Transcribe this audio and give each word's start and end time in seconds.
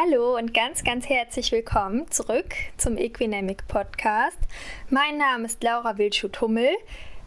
Hallo 0.00 0.36
und 0.36 0.54
ganz, 0.54 0.84
ganz 0.84 1.08
herzlich 1.08 1.50
willkommen 1.50 2.08
zurück 2.08 2.54
zum 2.76 2.96
Equinamic 2.96 3.66
Podcast. 3.66 4.38
Mein 4.90 5.18
Name 5.18 5.46
ist 5.46 5.60
Laura 5.64 5.98
Wildschuh-Tummel. 5.98 6.70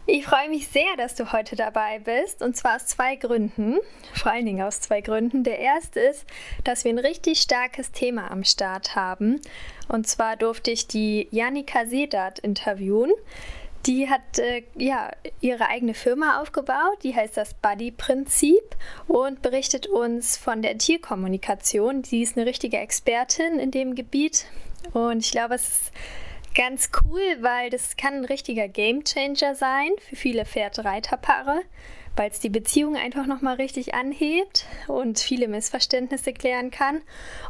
Ich 0.06 0.24
freue 0.24 0.48
mich 0.48 0.68
sehr, 0.68 0.96
dass 0.96 1.14
du 1.14 1.32
heute 1.32 1.54
dabei 1.54 1.98
bist 1.98 2.40
und 2.40 2.56
zwar 2.56 2.76
aus 2.76 2.86
zwei 2.86 3.16
Gründen. 3.16 3.76
Vor 4.14 4.32
allen 4.32 4.46
Dingen 4.46 4.62
aus 4.62 4.80
zwei 4.80 5.02
Gründen. 5.02 5.44
Der 5.44 5.58
erste 5.58 6.00
ist, 6.00 6.24
dass 6.64 6.84
wir 6.84 6.94
ein 6.94 6.98
richtig 6.98 7.42
starkes 7.42 7.92
Thema 7.92 8.30
am 8.30 8.42
Start 8.42 8.96
haben. 8.96 9.42
Und 9.88 10.06
zwar 10.06 10.36
durfte 10.36 10.70
ich 10.70 10.86
die 10.86 11.28
Janika 11.30 11.84
Sedat 11.84 12.38
interviewen. 12.38 13.12
Die 13.86 14.08
hat 14.08 14.38
äh, 14.38 14.62
ja 14.76 15.10
ihre 15.40 15.68
eigene 15.68 15.94
Firma 15.94 16.40
aufgebaut, 16.40 16.98
die 17.02 17.16
heißt 17.16 17.36
das 17.36 17.54
Buddy-Prinzip 17.54 18.76
und 19.08 19.42
berichtet 19.42 19.88
uns 19.88 20.36
von 20.36 20.62
der 20.62 20.78
Tierkommunikation. 20.78 22.04
Sie 22.04 22.22
ist 22.22 22.36
eine 22.36 22.46
richtige 22.46 22.78
Expertin 22.78 23.58
in 23.58 23.72
dem 23.72 23.96
Gebiet 23.96 24.46
und 24.92 25.18
ich 25.18 25.32
glaube, 25.32 25.54
es 25.54 25.68
ist 25.68 25.92
ganz 26.54 26.90
cool, 27.04 27.22
weil 27.40 27.70
das 27.70 27.96
kann 27.96 28.14
ein 28.14 28.24
richtiger 28.24 28.68
Gamechanger 28.68 29.54
sein 29.54 29.90
für 30.08 30.16
viele 30.16 30.44
Pferd-Reiter-Paare, 30.44 31.62
weil 32.14 32.30
es 32.30 32.40
die 32.40 32.50
Beziehung 32.50 32.96
einfach 32.96 33.26
nochmal 33.26 33.56
richtig 33.56 33.94
anhebt 33.94 34.66
und 34.86 35.18
viele 35.18 35.48
Missverständnisse 35.48 36.32
klären 36.32 36.70
kann. 36.70 37.02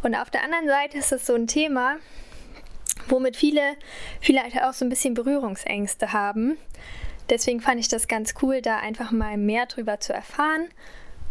Und 0.02 0.14
auf 0.14 0.30
der 0.30 0.44
anderen 0.44 0.68
Seite 0.68 0.98
ist 0.98 1.12
es 1.12 1.26
so 1.26 1.34
ein 1.34 1.46
Thema, 1.46 1.96
womit 3.08 3.36
viele 3.36 3.76
vielleicht 4.20 4.62
auch 4.62 4.72
so 4.72 4.84
ein 4.84 4.88
bisschen 4.88 5.14
Berührungsängste 5.14 6.12
haben. 6.12 6.56
Deswegen 7.30 7.60
fand 7.60 7.80
ich 7.80 7.88
das 7.88 8.08
ganz 8.08 8.34
cool, 8.42 8.60
da 8.62 8.78
einfach 8.78 9.10
mal 9.10 9.36
mehr 9.36 9.66
drüber 9.66 10.00
zu 10.00 10.12
erfahren. 10.12 10.68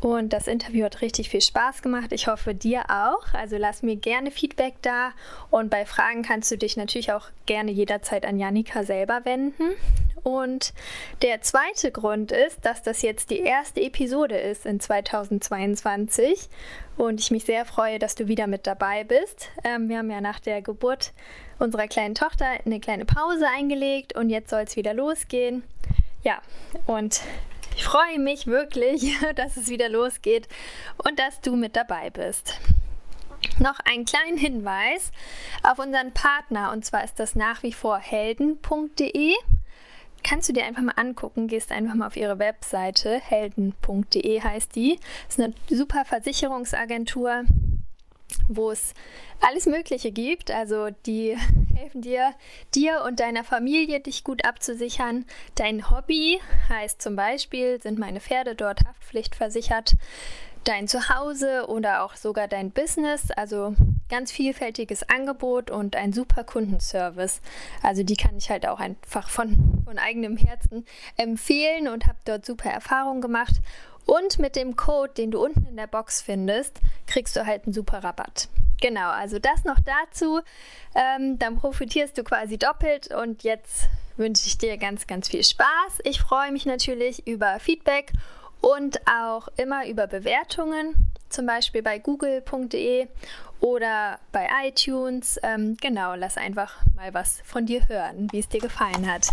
Und 0.01 0.33
das 0.33 0.47
Interview 0.47 0.85
hat 0.85 1.01
richtig 1.01 1.29
viel 1.29 1.41
Spaß 1.41 1.83
gemacht. 1.83 2.11
Ich 2.11 2.27
hoffe, 2.27 2.55
dir 2.55 2.85
auch. 2.89 3.33
Also 3.33 3.57
lass 3.57 3.83
mir 3.83 3.95
gerne 3.95 4.31
Feedback 4.31 4.73
da. 4.81 5.11
Und 5.51 5.69
bei 5.69 5.85
Fragen 5.85 6.23
kannst 6.23 6.49
du 6.49 6.57
dich 6.57 6.75
natürlich 6.75 7.11
auch 7.11 7.29
gerne 7.45 7.69
jederzeit 7.69 8.25
an 8.25 8.39
Janika 8.39 8.83
selber 8.83 9.25
wenden. 9.25 9.63
Und 10.23 10.73
der 11.21 11.41
zweite 11.41 11.91
Grund 11.91 12.31
ist, 12.31 12.65
dass 12.65 12.83
das 12.83 13.01
jetzt 13.01 13.29
die 13.29 13.39
erste 13.39 13.81
Episode 13.81 14.37
ist 14.37 14.65
in 14.65 14.79
2022 14.79 16.49
und 16.97 17.19
ich 17.19 17.31
mich 17.31 17.45
sehr 17.45 17.65
freue, 17.65 17.97
dass 17.97 18.15
du 18.15 18.27
wieder 18.27 18.47
mit 18.47 18.67
dabei 18.67 19.03
bist. 19.03 19.49
Ähm, 19.63 19.89
wir 19.89 19.97
haben 19.97 20.11
ja 20.11 20.21
nach 20.21 20.39
der 20.39 20.61
Geburt 20.61 21.13
unserer 21.57 21.87
kleinen 21.87 22.15
Tochter 22.15 22.45
eine 22.65 22.79
kleine 22.79 23.05
Pause 23.05 23.45
eingelegt 23.55 24.15
und 24.15 24.29
jetzt 24.29 24.49
soll 24.49 24.61
es 24.61 24.75
wieder 24.75 24.93
losgehen. 24.93 25.63
Ja, 26.23 26.41
und 26.85 27.21
ich 27.75 27.83
freue 27.83 28.19
mich 28.19 28.47
wirklich, 28.47 29.17
dass 29.35 29.57
es 29.57 29.69
wieder 29.69 29.89
losgeht 29.89 30.47
und 30.97 31.17
dass 31.17 31.41
du 31.41 31.55
mit 31.55 31.75
dabei 31.75 32.09
bist. 32.09 32.59
Noch 33.57 33.79
einen 33.85 34.05
kleinen 34.05 34.37
Hinweis 34.37 35.11
auf 35.63 35.79
unseren 35.79 36.13
Partner 36.13 36.71
und 36.71 36.85
zwar 36.85 37.03
ist 37.03 37.19
das 37.19 37.35
nach 37.35 37.63
wie 37.63 37.73
vor 37.73 37.97
helden.de 37.97 39.33
kannst 40.23 40.49
du 40.49 40.53
dir 40.53 40.65
einfach 40.65 40.81
mal 40.81 40.93
angucken. 40.95 41.47
Gehst 41.47 41.71
einfach 41.71 41.95
mal 41.95 42.07
auf 42.07 42.15
ihre 42.15 42.39
Webseite, 42.39 43.19
helden.de 43.19 44.41
heißt 44.41 44.75
die. 44.75 44.99
Das 45.27 45.37
ist 45.37 45.43
eine 45.43 45.53
super 45.69 46.05
Versicherungsagentur, 46.05 47.43
wo 48.47 48.71
es 48.71 48.93
alles 49.41 49.65
Mögliche 49.65 50.11
gibt. 50.11 50.51
Also 50.51 50.89
die 51.05 51.37
helfen 51.75 52.01
dir, 52.01 52.33
dir 52.73 53.03
und 53.05 53.19
deiner 53.19 53.43
Familie 53.43 53.99
dich 53.99 54.23
gut 54.23 54.45
abzusichern. 54.45 55.25
Dein 55.55 55.89
Hobby 55.89 56.39
heißt 56.69 57.01
zum 57.01 57.15
Beispiel, 57.15 57.81
sind 57.81 57.99
meine 57.99 58.19
Pferde 58.19 58.55
dort 58.55 58.85
haftpflichtversichert 58.85 59.95
dein 60.63 60.87
Zuhause 60.87 61.65
oder 61.67 62.03
auch 62.03 62.15
sogar 62.15 62.47
dein 62.47 62.71
Business. 62.71 63.31
Also 63.31 63.75
ganz 64.09 64.31
vielfältiges 64.31 65.07
Angebot 65.09 65.71
und 65.71 65.95
ein 65.95 66.13
super 66.13 66.43
Kundenservice. 66.43 67.41
Also 67.81 68.03
die 68.03 68.15
kann 68.15 68.37
ich 68.37 68.49
halt 68.49 68.67
auch 68.67 68.79
einfach 68.79 69.29
von, 69.29 69.83
von 69.85 69.97
eigenem 69.97 70.37
Herzen 70.37 70.85
empfehlen 71.17 71.87
und 71.87 72.07
habe 72.07 72.17
dort 72.25 72.45
super 72.45 72.69
Erfahrungen 72.69 73.21
gemacht. 73.21 73.55
Und 74.05 74.39
mit 74.39 74.55
dem 74.55 74.75
Code, 74.75 75.13
den 75.13 75.31
du 75.31 75.43
unten 75.43 75.65
in 75.67 75.77
der 75.77 75.87
Box 75.87 76.21
findest, 76.21 76.79
kriegst 77.07 77.35
du 77.35 77.45
halt 77.45 77.65
einen 77.65 77.73
super 77.73 78.03
Rabatt. 78.03 78.49
Genau, 78.81 79.09
also 79.09 79.37
das 79.37 79.63
noch 79.63 79.77
dazu. 79.79 80.41
Ähm, 80.95 81.37
dann 81.37 81.57
profitierst 81.57 82.17
du 82.17 82.23
quasi 82.23 82.57
doppelt 82.57 83.13
und 83.13 83.43
jetzt 83.43 83.87
wünsche 84.17 84.47
ich 84.47 84.57
dir 84.57 84.77
ganz, 84.77 85.07
ganz 85.07 85.29
viel 85.29 85.43
Spaß. 85.43 85.99
Ich 86.03 86.19
freue 86.19 86.51
mich 86.51 86.65
natürlich 86.65 87.27
über 87.27 87.59
Feedback 87.59 88.11
und 88.61 89.01
auch 89.07 89.47
immer 89.57 89.87
über 89.87 90.07
Bewertungen, 90.07 91.07
zum 91.29 91.45
Beispiel 91.45 91.81
bei 91.81 91.99
google.de 91.99 93.07
oder 93.59 94.19
bei 94.31 94.47
iTunes. 94.65 95.39
Ähm, 95.43 95.77
genau, 95.79 96.15
lass 96.15 96.37
einfach 96.37 96.75
mal 96.95 97.13
was 97.13 97.41
von 97.43 97.65
dir 97.65 97.87
hören, 97.87 98.27
wie 98.31 98.39
es 98.39 98.47
dir 98.47 98.61
gefallen 98.61 99.11
hat. 99.11 99.27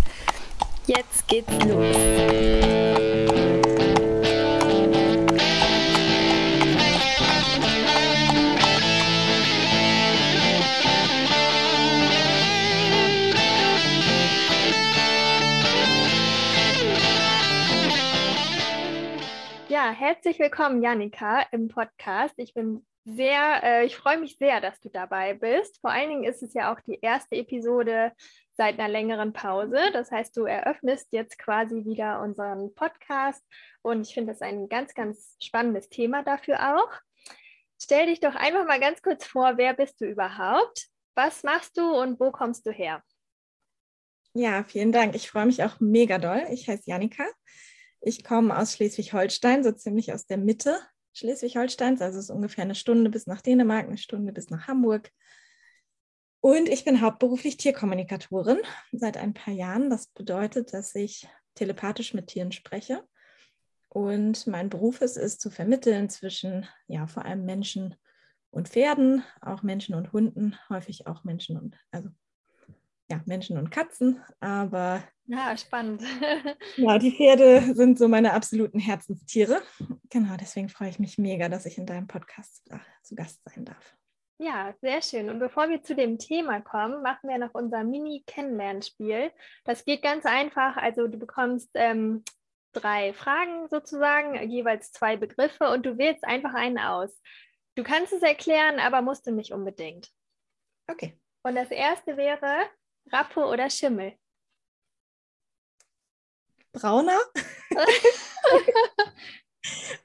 Jetzt 0.87 1.29
geht's 1.29 1.53
los. 1.67 3.68
Herzlich 19.93 20.39
willkommen, 20.39 20.83
Janika, 20.83 21.47
im 21.51 21.69
Podcast. 21.69 22.35
Ich 22.37 22.53
bin 22.53 22.85
sehr, 23.07 23.63
äh, 23.63 23.87
ich 23.87 23.97
freue 23.97 24.19
mich 24.19 24.37
sehr, 24.37 24.61
dass 24.61 24.79
du 24.81 24.91
dabei 24.91 25.33
bist. 25.33 25.81
Vor 25.81 25.91
allen 25.91 26.11
Dingen 26.11 26.25
ist 26.25 26.43
es 26.43 26.53
ja 26.53 26.73
auch 26.73 26.81
die 26.81 26.99
erste 27.01 27.37
Episode 27.37 28.13
seit 28.55 28.79
einer 28.79 28.89
längeren 28.89 29.33
Pause. 29.33 29.79
Das 29.95 30.11
heißt, 30.11 30.37
du 30.37 30.45
eröffnest 30.45 31.09
jetzt 31.13 31.39
quasi 31.39 31.87
wieder 31.87 32.21
unseren 32.21 32.75
Podcast 32.75 33.43
und 33.81 34.07
ich 34.07 34.13
finde 34.13 34.33
das 34.33 34.43
ein 34.43 34.69
ganz, 34.69 34.93
ganz 34.93 35.37
spannendes 35.43 35.89
Thema 35.89 36.23
dafür 36.23 36.77
auch. 36.77 36.93
Stell 37.81 38.07
dich 38.07 38.21
doch 38.21 38.35
einfach 38.35 38.67
mal 38.67 38.81
ganz 38.81 39.01
kurz 39.01 39.25
vor, 39.25 39.57
wer 39.57 39.73
bist 39.73 40.01
du 40.03 40.05
überhaupt? 40.05 40.89
Was 41.15 41.45
machst 41.45 41.79
du 41.79 41.99
und 41.99 42.21
wo 42.21 42.31
kommst 42.31 42.67
du 42.67 42.73
her? 42.73 43.03
Ja, 44.35 44.65
vielen 44.65 44.93
Dank. 44.93 45.15
Ich 45.15 45.31
freue 45.31 45.47
mich 45.47 45.63
auch 45.65 45.81
mega 45.81 46.19
doll. 46.19 46.45
Ich 46.51 46.69
heiße 46.69 46.83
Janika. 46.85 47.25
Ich 48.09 48.25
komme 48.25 48.57
aus 48.57 48.73
Schleswig-Holstein, 48.73 49.63
so 49.63 49.71
ziemlich 49.71 50.15
aus 50.15 50.25
der 50.25 50.39
Mitte 50.39 50.81
Schleswig-Holsteins. 51.13 52.01
Also 52.01 52.19
es 52.19 52.25
ist 52.25 52.31
ungefähr 52.31 52.65
eine 52.65 52.75
Stunde 52.75 53.11
bis 53.11 53.27
nach 53.27 53.43
Dänemark, 53.43 53.87
eine 53.87 53.99
Stunde 53.99 54.33
bis 54.33 54.49
nach 54.49 54.67
Hamburg. 54.67 55.13
Und 56.41 56.71
ich 56.71 56.87
bin 56.87 57.03
hauptberuflich 57.03 57.59
Tierkommunikatorin 57.59 58.61
seit 58.93 59.19
ein 59.19 59.35
paar 59.35 59.53
Jahren. 59.53 59.91
Das 59.91 60.07
bedeutet, 60.07 60.73
dass 60.73 60.95
ich 60.95 61.29
telepathisch 61.55 62.15
mit 62.15 62.29
Tieren 62.29 62.51
spreche. 62.51 63.07
Und 63.91 64.47
mein 64.47 64.71
Beruf 64.71 65.03
ist 65.03 65.19
es, 65.19 65.39
zu 65.39 65.51
vermitteln 65.51 66.09
zwischen 66.09 66.67
ja 66.87 67.07
vor 67.07 67.27
allem 67.27 67.45
Menschen 67.45 67.95
und 68.49 68.71
Pferden, 68.71 69.23
auch 69.43 69.63
Menschen 69.63 69.95
und 69.95 70.15
Hunden, 70.15 70.57
häufig 70.71 71.07
auch 71.07 71.25
Menschen 71.25 71.59
und 71.59 71.77
also 71.91 72.09
ja, 73.11 73.21
Menschen 73.27 73.59
und 73.59 73.71
Katzen, 73.71 74.23
aber 74.41 75.03
ja, 75.27 75.55
spannend. 75.57 76.03
ja, 76.77 76.99
die 76.99 77.13
Pferde 77.13 77.75
sind 77.75 77.99
so 77.99 78.09
meine 78.09 78.33
absoluten 78.33 78.79
Herzenstiere. 78.79 79.61
Genau, 80.09 80.37
deswegen 80.41 80.71
freue 80.71 80.89
ich 80.89 80.99
mich 80.99 81.19
mega, 81.19 81.51
dass 81.51 81.67
ich 81.67 81.77
in 81.77 81.85
deinem 81.85 82.07
Podcast 82.07 82.67
zu 83.03 83.15
Gast 83.15 83.43
sein 83.45 83.67
darf. 83.67 83.95
Ja, 84.39 84.73
sehr 84.81 85.03
schön. 85.03 85.29
Und 85.29 85.39
bevor 85.39 85.69
wir 85.69 85.83
zu 85.83 85.95
dem 85.95 86.19
Thema 86.19 86.61
kommen, 86.61 87.03
machen 87.03 87.29
wir 87.29 87.39
noch 87.39 87.55
unser 87.55 87.85
Mini-Kennenlernspiel. 87.85 89.33
Das 89.65 89.85
geht 89.85 90.01
ganz 90.01 90.25
einfach. 90.25 90.77
Also 90.77 91.09
du 91.09 91.19
bekommst 91.19 91.71
ähm, 91.75 92.23
drei 92.73 93.13
Fragen 93.13 93.69
sozusagen, 93.69 94.49
jeweils 94.49 94.93
zwei 94.93 95.17
Begriffe 95.17 95.71
und 95.71 95.85
du 95.85 95.99
wählst 95.99 96.25
einfach 96.25 96.55
einen 96.55 96.79
aus. 96.79 97.11
Du 97.75 97.83
kannst 97.83 98.13
es 98.13 98.23
erklären, 98.23 98.79
aber 98.79 99.03
musst 99.03 99.27
du 99.27 99.33
nicht 99.33 99.53
unbedingt. 99.53 100.09
Okay. 100.91 101.19
Und 101.43 101.55
das 101.55 101.71
erste 101.71 102.17
wäre, 102.17 102.65
Rappe 103.13 103.45
oder 103.45 103.71
Schimmel? 103.71 104.15
Brauner? 106.73 107.19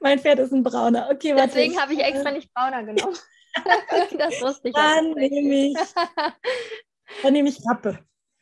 mein 0.00 0.18
Pferd 0.18 0.40
ist 0.40 0.52
ein 0.52 0.62
Brauner. 0.62 1.08
Okay, 1.10 1.34
warte. 1.34 1.48
Deswegen 1.48 1.80
habe 1.80 1.94
ich 1.94 2.00
extra 2.00 2.30
nicht 2.30 2.52
Brauner 2.52 2.82
genommen. 2.82 3.16
das 4.18 4.40
wusste 4.40 4.68
ich. 4.68 4.74
Dann 4.74 5.12
nehme 5.12 5.54
ich, 5.54 5.76
dann 7.22 7.32
nehme 7.32 7.48
ich 7.48 7.64
Rappe. 7.66 7.98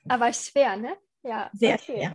Aber 0.09 0.33
schwer, 0.33 0.77
ne? 0.77 0.97
Ja. 1.23 1.51
Sehr 1.53 1.75
okay. 1.75 1.85
schwer. 1.85 2.15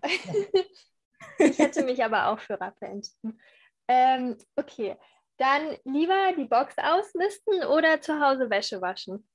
ich 1.47 1.59
hätte 1.59 1.83
mich 1.83 2.03
aber 2.03 2.27
auch 2.27 2.39
für 2.39 2.59
Rappe 2.59 2.85
entschieden. 2.85 3.39
Ähm, 3.87 4.37
okay, 4.55 4.97
dann 5.37 5.77
lieber 5.85 6.33
die 6.35 6.45
Box 6.45 6.75
ausmisten 6.77 7.63
oder 7.65 8.01
zu 8.01 8.19
Hause 8.19 8.49
Wäsche 8.49 8.81
waschen? 8.81 9.27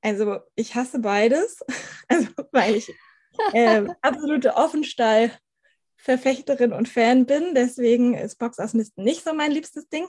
Also 0.00 0.38
ich 0.54 0.74
hasse 0.74 1.00
beides, 1.00 1.60
also 2.08 2.28
weil 2.52 2.76
ich 2.76 2.90
äh, 3.52 3.84
absolute 4.02 4.56
Offenstall-Verfechterin 4.56 6.72
und 6.72 6.88
Fan 6.88 7.26
bin. 7.26 7.54
Deswegen 7.54 8.14
ist 8.14 8.38
Box 8.38 8.58
ausmisten 8.58 9.04
nicht 9.04 9.22
so 9.24 9.34
mein 9.34 9.52
liebstes 9.52 9.88
Ding. 9.88 10.08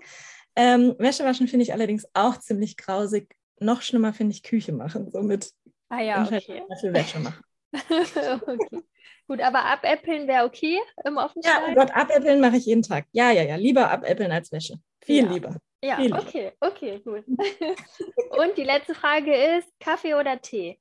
Ähm, 0.55 0.95
Wäsche 0.97 1.25
waschen 1.25 1.47
finde 1.47 1.63
ich 1.63 1.73
allerdings 1.73 2.07
auch 2.13 2.37
ziemlich 2.37 2.77
grausig. 2.77 3.35
Noch 3.59 3.81
schlimmer 3.81 4.13
finde 4.13 4.33
ich 4.33 4.43
Küche 4.43 4.71
machen, 4.71 5.11
so 5.11 5.21
mit 5.21 5.51
ah, 5.89 6.01
ja, 6.01 6.23
okay. 6.23 6.63
Wäsche 6.83 7.19
machen. 7.19 7.43
okay. 7.73 8.83
Gut, 9.27 9.41
aber 9.41 9.65
abäppeln 9.65 10.27
wäre 10.27 10.45
okay 10.45 10.79
im 11.05 11.17
Offenstall? 11.17 11.61
Ja, 11.61 11.67
oh 11.69 11.75
Gott, 11.75 11.91
abäppeln 11.95 12.39
mache 12.39 12.57
ich 12.57 12.65
jeden 12.65 12.81
Tag. 12.81 13.05
Ja, 13.11 13.29
ja, 13.31 13.43
ja, 13.43 13.57
lieber 13.57 13.91
abäppeln 13.91 14.31
als 14.31 14.51
Wäsche. 14.51 14.79
Viel 15.01 15.25
ja. 15.25 15.31
lieber. 15.31 15.55
Ja, 15.81 15.95
Viel 15.95 16.13
okay, 16.13 16.51
okay, 16.59 16.99
gut. 16.99 17.25
Und 17.27 18.57
die 18.57 18.63
letzte 18.63 18.93
Frage 18.93 19.33
ist, 19.57 19.67
Kaffee 19.79 20.13
oder 20.13 20.41
Tee? 20.41 20.79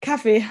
Kaffee. 0.00 0.44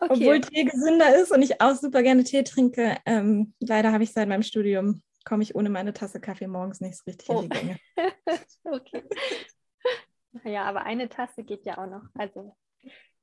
Okay. 0.00 0.12
Obwohl 0.12 0.40
Tee 0.40 0.64
gesünder 0.64 1.16
ist 1.16 1.32
und 1.32 1.42
ich 1.42 1.60
auch 1.60 1.74
super 1.74 2.04
gerne 2.04 2.22
Tee 2.22 2.44
trinke. 2.44 2.98
Ähm, 3.04 3.54
leider 3.58 3.92
habe 3.92 4.04
ich 4.04 4.12
seit 4.12 4.28
meinem 4.28 4.44
Studium, 4.44 5.02
komme 5.24 5.42
ich 5.42 5.56
ohne 5.56 5.70
meine 5.70 5.92
Tasse 5.92 6.20
Kaffee 6.20 6.46
morgens 6.46 6.80
nicht 6.80 6.96
so 6.96 7.02
richtig 7.06 7.28
oh. 7.28 7.40
in 7.40 7.50
die 7.50 7.56
Gänge. 7.58 7.78
okay. 8.64 9.02
Ja, 10.44 10.64
aber 10.64 10.82
eine 10.82 11.08
Tasse 11.08 11.42
geht 11.42 11.64
ja 11.64 11.78
auch 11.78 11.86
noch. 11.86 12.02
Also 12.14 12.54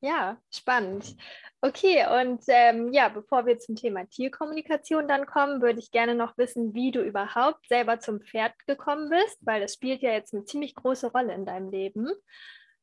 ja, 0.06 0.38
spannend. 0.52 1.16
Okay, 1.62 2.06
und 2.22 2.44
ähm, 2.48 2.94
ja, 2.94 3.10
bevor 3.10 3.48
wir 3.48 3.58
zum 3.58 3.76
Thema 3.76 4.06
Tierkommunikation 4.06 5.08
dann 5.08 5.26
kommen, 5.26 5.64
würde 5.64 5.80
ich 5.80 5.90
gerne 5.90 6.14
noch 6.14 6.38
wissen, 6.38 6.76
wie 6.76 6.92
du 6.92 7.02
überhaupt 7.02 7.68
selber 7.68 8.00
zum 8.00 8.22
Pferd 8.22 8.54
gekommen 8.68 9.10
bist, 9.10 9.38
weil 9.42 9.62
das 9.62 9.74
spielt 9.74 10.04
ja 10.04 10.12
jetzt 10.12 10.34
eine 10.34 10.46
ziemlich 10.46 10.76
große 10.76 11.12
Rolle 11.12 11.34
in 11.34 11.46
deinem 11.46 11.72
Leben. 11.72 12.08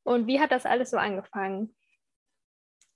Und 0.03 0.27
wie 0.27 0.41
hat 0.41 0.51
das 0.51 0.67
alles 0.67 0.91
so 0.91 0.97
angefangen? 0.97 1.77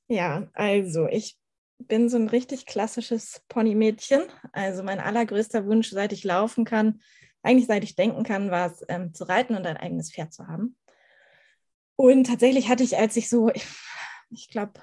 Ja, 0.09 0.49
also 0.55 1.07
ich 1.07 1.39
bin 1.79 2.09
so 2.09 2.17
ein 2.17 2.29
richtig 2.29 2.67
klassisches 2.67 3.43
Ponymädchen. 3.49 4.23
Also 4.53 4.83
mein 4.83 4.99
allergrößter 4.99 5.67
Wunsch, 5.67 5.91
seit 5.91 6.13
ich 6.13 6.25
laufen 6.25 6.65
kann, 6.65 7.01
eigentlich 7.43 7.67
seit 7.67 7.85
ich 7.85 7.95
denken 7.95 8.25
kann, 8.25 8.51
war 8.51 8.73
es 8.73 8.85
ähm, 8.89 9.15
zu 9.15 9.23
reiten 9.23 9.55
und 9.55 9.67
ein 9.69 9.77
eigenes 9.77 10.13
Pferd 10.13 10.33
zu 10.33 10.49
haben. 10.49 10.77
Und 11.95 12.25
tatsächlich 12.25 12.69
hatte 12.69 12.83
ich, 12.83 12.99
als 12.99 13.17
ich 13.17 13.29
so, 13.29 13.51
ich 14.31 14.49
glaube, 14.49 14.81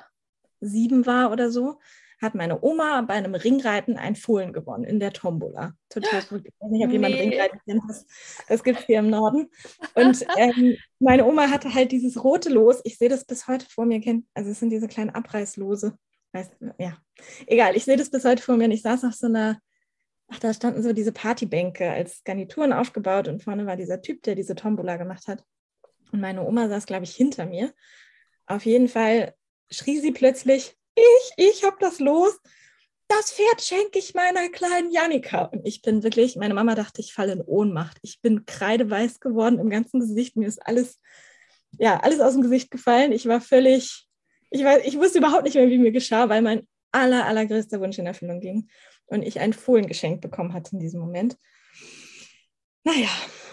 sieben 0.60 1.06
war 1.06 1.31
oder 1.31 1.51
so, 1.51 1.80
hat 2.24 2.36
meine 2.36 2.63
Oma 2.63 3.01
bei 3.01 3.16
einem 3.16 3.36
Ringreiten 3.36 3.98
ein 3.98 4.16
Fohlen 4.16 4.54
gewonnen 4.54 4.86
in 4.86 5.00
der 5.00 5.13
Tombola. 5.13 5.74
Total 5.90 6.22
verrückt. 6.22 6.48
Ich 6.48 6.54
weiß 6.60 6.72
nicht, 6.72 6.84
ob 6.84 6.88
nee. 6.88 6.94
jemand 6.94 7.16
Ringreiten 7.16 7.60
kennt. 7.68 7.84
Das, 7.88 8.06
das 8.48 8.63
gibt 8.63 8.80
es 8.80 8.86
hier 8.86 9.00
im 9.00 9.10
Norden. 9.10 9.50
Und 9.94 10.25
ähm, 10.38 10.78
meine 11.00 11.25
Oma 11.25 11.50
hatte 11.50 11.74
halt 11.74 11.92
dieses 11.92 12.24
rote 12.24 12.50
Los. 12.50 12.81
Ich 12.86 12.98
sehe 12.98 13.10
das 13.10 13.25
bis 13.25 13.48
heute 13.48 13.66
vor 13.69 13.86
mir. 13.86 14.01
Also 14.34 14.50
es 14.50 14.60
sind 14.60 14.69
diese 14.69 14.88
kleinen 14.88 15.12
Abreißlose. 15.12 15.98
Weiß, 16.31 16.50
ja, 16.80 16.98
egal. 17.46 17.75
Ich 17.75 17.84
sehe 17.84 17.98
das 17.98 18.10
bis 18.10 18.25
heute 18.25 18.42
vor 18.42 18.57
mir. 18.57 18.66
Und 18.66 18.72
ich 18.72 18.81
saß 18.81 19.04
auf 19.04 19.13
so 19.13 19.28
einer, 19.28 19.60
ach, 20.30 20.39
da 20.39 20.54
standen 20.54 20.81
so 20.81 20.94
diese 20.94 21.12
Partybänke 21.12 21.92
als 21.92 22.24
Garnituren 22.24 22.74
aufgebaut. 22.74 23.28
Und 23.28 23.44
vorne 23.44 23.66
war 23.66 23.75
dieser 23.75 24.01
Typ, 24.01 24.24
der 24.24 24.36
diese 24.36 24.56
Tombola 24.56 24.98
gemacht 24.98 25.28
hat. 25.28 25.44
Und 26.12 26.22
meine 26.22 26.46
Oma 26.46 26.69
saß, 26.69 26.86
glaube 26.86 27.04
ich, 27.04 27.16
hinter 27.16 27.46
mir. 27.46 27.74
Auf 28.45 28.66
jeden 28.66 28.88
Fall 28.88 29.34
schrie 29.69 30.00
sie 30.00 30.12
plötzlich, 30.12 30.75
ich, 30.95 31.31
ich 31.38 31.63
habe 31.63 31.78
das 31.80 32.00
los. 32.00 32.40
Das 33.07 33.31
Pferd 33.31 33.62
schenke 33.62 34.00
ich 34.00 34.13
meiner 34.13 34.50
kleinen 34.50 34.92
Janika. 34.92 35.45
Und 35.45 35.68
ich 35.68 35.81
bin 35.81 36.04
wirklich, 36.04 36.36
meine 36.36 36.54
Mama 36.54 36.75
dachte, 36.75 37.01
ich 37.01 37.13
falle 37.13 37.34
in 37.34 37.42
Ohnmacht. 37.42 37.98
Ich 38.01 38.22
bin 38.22 38.45
kreideweiß 38.45 39.19
geworden 39.19 39.60
im 39.60 39.69
ganzen 39.69 40.00
Gesicht. 40.00 40.36
Mir 40.36 40.48
ist 40.48 40.66
alles, 40.66 41.00
ja, 41.78 42.00
alles 42.00 42.19
aus 42.19 42.34
dem 42.34 42.42
Gesicht 42.42 42.72
gefallen. 42.72 43.12
Ich 43.12 43.28
war 43.28 43.42
völlig, 43.42 44.07
ich, 44.50 44.63
weiß, 44.63 44.84
ich 44.86 44.98
wusste 44.98 45.19
überhaupt 45.19 45.44
nicht 45.44 45.56
mehr, 45.56 45.69
wie 45.69 45.78
mir 45.78 45.92
geschah, 45.92 46.30
weil 46.30 46.42
mein 46.42 46.68
aller, 46.92 47.25
allergrößter 47.25 47.80
Wunsch 47.81 47.98
in 47.98 48.06
Erfüllung 48.06 48.39
ging 48.39 48.69
und 49.07 49.24
ich 49.24 49.39
ein 49.39 49.54
Fohlen 49.54 49.88
geschenkt 49.88 50.22
bekommen 50.22 50.54
hatte 50.54 50.74
in 50.74 50.80
diesem 50.80 51.01
Moment. 51.01 51.38
Naja, 52.84 53.10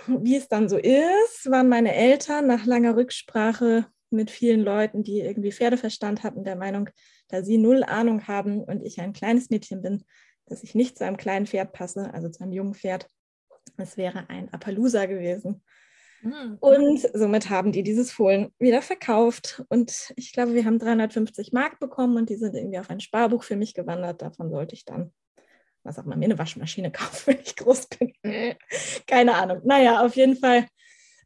wie 0.07 0.37
es 0.37 0.49
dann 0.49 0.69
so 0.69 0.77
ist, 0.77 1.51
waren 1.51 1.69
meine 1.69 1.95
Eltern 1.95 2.47
nach 2.47 2.67
langer 2.67 2.97
Rücksprache 2.97 3.87
mit 4.11 4.31
vielen 4.31 4.61
Leuten, 4.61 5.03
die 5.03 5.21
irgendwie 5.21 5.53
Pferdeverstand 5.53 6.23
hatten, 6.23 6.45
der 6.45 6.57
Meinung, 6.57 6.91
da 7.29 7.43
sie 7.43 7.59
null 7.59 7.85
Ahnung 7.85 8.27
haben 8.27 8.62
und 8.62 8.83
ich 8.83 9.01
ein 9.01 9.12
kleines 9.12 9.51
Mädchen 9.51 9.83
bin, 9.83 10.05
dass 10.47 10.62
ich 10.62 10.75
nicht 10.75 10.99
zu 10.99 11.05
einem 11.05 11.17
kleinen 11.17 11.47
Pferd 11.47 11.73
passe, 11.73 12.12
also 12.12 12.29
zu 12.29 12.43
einem 12.43 12.53
jungen 12.53 12.75
Pferd. 12.75 13.07
Es 13.77 13.97
wäre 13.97 14.29
ein 14.29 14.53
Appaloosa 14.53 15.07
gewesen. 15.07 15.62
Mhm. 16.23 16.59
Und 16.61 17.09
somit 17.15 17.49
haben 17.51 17.73
die 17.73 17.83
dieses 17.83 18.12
Fohlen 18.12 18.53
wieder 18.59 18.83
verkauft. 18.83 19.62
Und 19.69 20.12
ich 20.17 20.33
glaube, 20.33 20.55
wir 20.55 20.65
haben 20.65 20.79
350 20.79 21.53
Mark 21.53 21.79
bekommen 21.79 22.17
und 22.17 22.29
die 22.29 22.37
sind 22.37 22.55
irgendwie 22.55 22.79
auf 22.79 22.91
ein 22.91 23.01
Sparbuch 23.01 23.45
für 23.45 23.57
mich 23.57 23.75
gewandert. 23.75 24.23
Davon 24.23 24.51
sollte 24.51 24.75
ich 24.75 24.85
dann, 24.85 25.12
was 25.83 25.99
auch 25.99 26.05
mal, 26.05 26.17
mir 26.17 26.27
eine 26.27 26.39
Waschmaschine 26.39 26.91
kaufen, 26.93 27.35
wenn 27.35 27.41
ich 27.41 27.57
groß 27.57 27.89
bin. 27.89 28.12
Keine 29.07 29.35
Ahnung. 29.35 29.62
Naja, 29.65 30.05
auf 30.05 30.17
jeden 30.17 30.37
Fall 30.37 30.67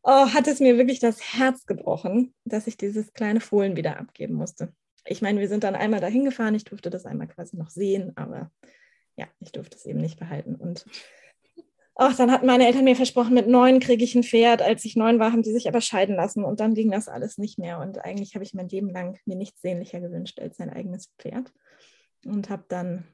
oh, 0.05 0.29
hat 0.33 0.47
es 0.47 0.61
mir 0.61 0.77
wirklich 0.77 1.01
das 1.01 1.21
Herz 1.35 1.67
gebrochen, 1.67 2.35
dass 2.45 2.67
ich 2.67 2.77
dieses 2.77 3.13
kleine 3.15 3.41
Fohlen 3.41 3.77
wieder 3.77 3.99
abgeben 3.99 4.35
musste. 4.35 4.73
Ich 5.07 5.23
meine, 5.23 5.41
wir 5.41 5.49
sind 5.49 5.65
dann 5.65 5.75
einmal 5.75 6.01
dahin 6.01 6.25
gefahren, 6.25 6.55
ich 6.55 6.65
durfte 6.65 6.91
das 6.91 7.07
einmal 7.07 7.27
quasi 7.27 7.57
noch 7.57 7.71
sehen, 7.71 8.13
aber 8.17 8.51
ja, 9.17 9.27
ich 9.41 9.53
durfte 9.53 9.77
es 9.77 9.87
eben 9.87 10.01
nicht 10.01 10.19
behalten. 10.19 10.55
Und 10.55 10.85
ach, 11.95 12.17
dann 12.17 12.31
hatten 12.31 12.47
meine 12.47 12.67
Eltern 12.67 12.85
mir 12.85 12.97
versprochen, 12.97 13.35
mit 13.35 13.49
neun 13.49 13.81
kriege 13.81 14.05
ich 14.05 14.15
ein 14.15 14.23
Pferd. 14.23 14.63
Als 14.63 14.85
ich 14.85 14.97
neun 14.97 15.19
war, 15.19 15.33
haben 15.33 15.43
die 15.43 15.53
sich 15.53 15.69
aber 15.69 15.81
scheiden 15.81 16.17
lassen 16.17 16.45
und 16.45 16.61
dann 16.61 16.75
ging 16.75 16.91
das 16.91 17.09
alles 17.09 17.39
nicht 17.39 17.59
mehr. 17.59 17.79
Und 17.81 18.05
eigentlich 18.05 18.35
habe 18.35 18.45
ich 18.45 18.55
mein 18.55 18.69
Leben 18.69 18.91
lang 18.91 19.19
mir 19.25 19.37
nichts 19.37 19.63
sehnlicher 19.63 20.01
gewünscht 20.01 20.39
als 20.41 20.61
ein 20.61 20.71
eigenes 20.71 21.13
Pferd. 21.19 21.53
Und 22.27 22.49
habe 22.49 22.65
dann 22.69 23.05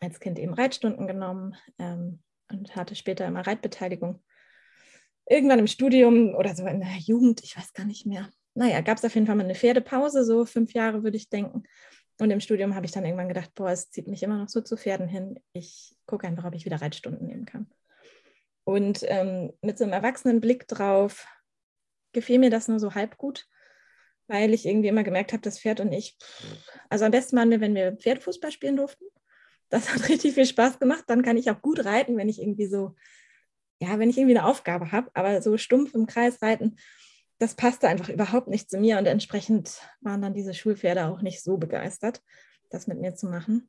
als 0.00 0.20
Kind 0.20 0.38
eben 0.38 0.54
Reitstunden 0.54 1.06
genommen 1.06 1.54
ähm, 1.78 2.20
und 2.50 2.74
hatte 2.74 2.94
später 2.96 3.26
immer 3.26 3.46
Reitbeteiligung 3.46 4.20
irgendwann 5.28 5.58
im 5.58 5.66
Studium 5.66 6.34
oder 6.34 6.54
so 6.54 6.66
in 6.66 6.80
der 6.80 6.98
Jugend, 6.98 7.42
ich 7.42 7.56
weiß 7.56 7.72
gar 7.72 7.84
nicht 7.84 8.06
mehr. 8.06 8.30
Naja, 8.54 8.80
gab 8.80 8.96
es 8.96 9.04
auf 9.04 9.14
jeden 9.14 9.26
Fall 9.26 9.36
mal 9.36 9.44
eine 9.44 9.54
Pferdepause, 9.54 10.24
so 10.24 10.44
fünf 10.46 10.72
Jahre 10.72 11.02
würde 11.02 11.16
ich 11.16 11.28
denken. 11.28 11.64
Und 12.18 12.30
im 12.30 12.40
Studium 12.40 12.74
habe 12.74 12.86
ich 12.86 12.92
dann 12.92 13.04
irgendwann 13.04 13.28
gedacht, 13.28 13.50
boah, 13.54 13.70
es 13.70 13.90
zieht 13.90 14.08
mich 14.08 14.22
immer 14.22 14.38
noch 14.38 14.48
so 14.48 14.62
zu 14.62 14.76
Pferden 14.76 15.08
hin. 15.08 15.38
Ich 15.52 15.94
gucke 16.06 16.26
einfach, 16.26 16.44
ob 16.44 16.54
ich 16.54 16.64
wieder 16.64 16.80
Reitstunden 16.80 17.26
nehmen 17.26 17.44
kann. 17.44 17.66
Und 18.64 19.00
ähm, 19.02 19.52
mit 19.60 19.76
so 19.78 19.84
einem 19.84 19.92
erwachsenen 19.92 20.40
Blick 20.40 20.66
drauf 20.66 21.26
gefiel 22.12 22.38
mir 22.38 22.50
das 22.50 22.68
nur 22.68 22.80
so 22.80 22.94
halb 22.94 23.18
gut, 23.18 23.46
weil 24.26 24.54
ich 24.54 24.64
irgendwie 24.64 24.88
immer 24.88 25.04
gemerkt 25.04 25.32
habe, 25.32 25.42
das 25.42 25.60
Pferd 25.60 25.80
und 25.80 25.92
ich, 25.92 26.16
also 26.88 27.04
am 27.04 27.10
besten 27.10 27.36
waren 27.36 27.50
wir, 27.50 27.60
wenn 27.60 27.74
wir 27.74 27.96
Pferdefußball 27.96 28.50
spielen 28.50 28.76
durften. 28.76 29.04
Das 29.68 29.92
hat 29.92 30.08
richtig 30.08 30.34
viel 30.34 30.46
Spaß 30.46 30.78
gemacht. 30.78 31.04
Dann 31.08 31.22
kann 31.22 31.36
ich 31.36 31.50
auch 31.50 31.60
gut 31.60 31.84
reiten, 31.84 32.16
wenn 32.16 32.30
ich 32.30 32.40
irgendwie 32.40 32.66
so 32.66 32.94
ja, 33.80 33.98
wenn 33.98 34.10
ich 34.10 34.18
irgendwie 34.18 34.36
eine 34.36 34.46
Aufgabe 34.46 34.92
habe, 34.92 35.10
aber 35.14 35.42
so 35.42 35.56
stumpf 35.58 35.94
im 35.94 36.06
Kreis 36.06 36.42
reiten, 36.42 36.76
das 37.38 37.54
passte 37.54 37.88
einfach 37.88 38.08
überhaupt 38.08 38.48
nicht 38.48 38.70
zu 38.70 38.78
mir 38.78 38.98
und 38.98 39.06
entsprechend 39.06 39.80
waren 40.00 40.22
dann 40.22 40.34
diese 40.34 40.54
Schulpferde 40.54 41.06
auch 41.06 41.20
nicht 41.20 41.42
so 41.42 41.58
begeistert, 41.58 42.22
das 42.70 42.86
mit 42.86 42.98
mir 42.98 43.14
zu 43.14 43.26
machen. 43.26 43.68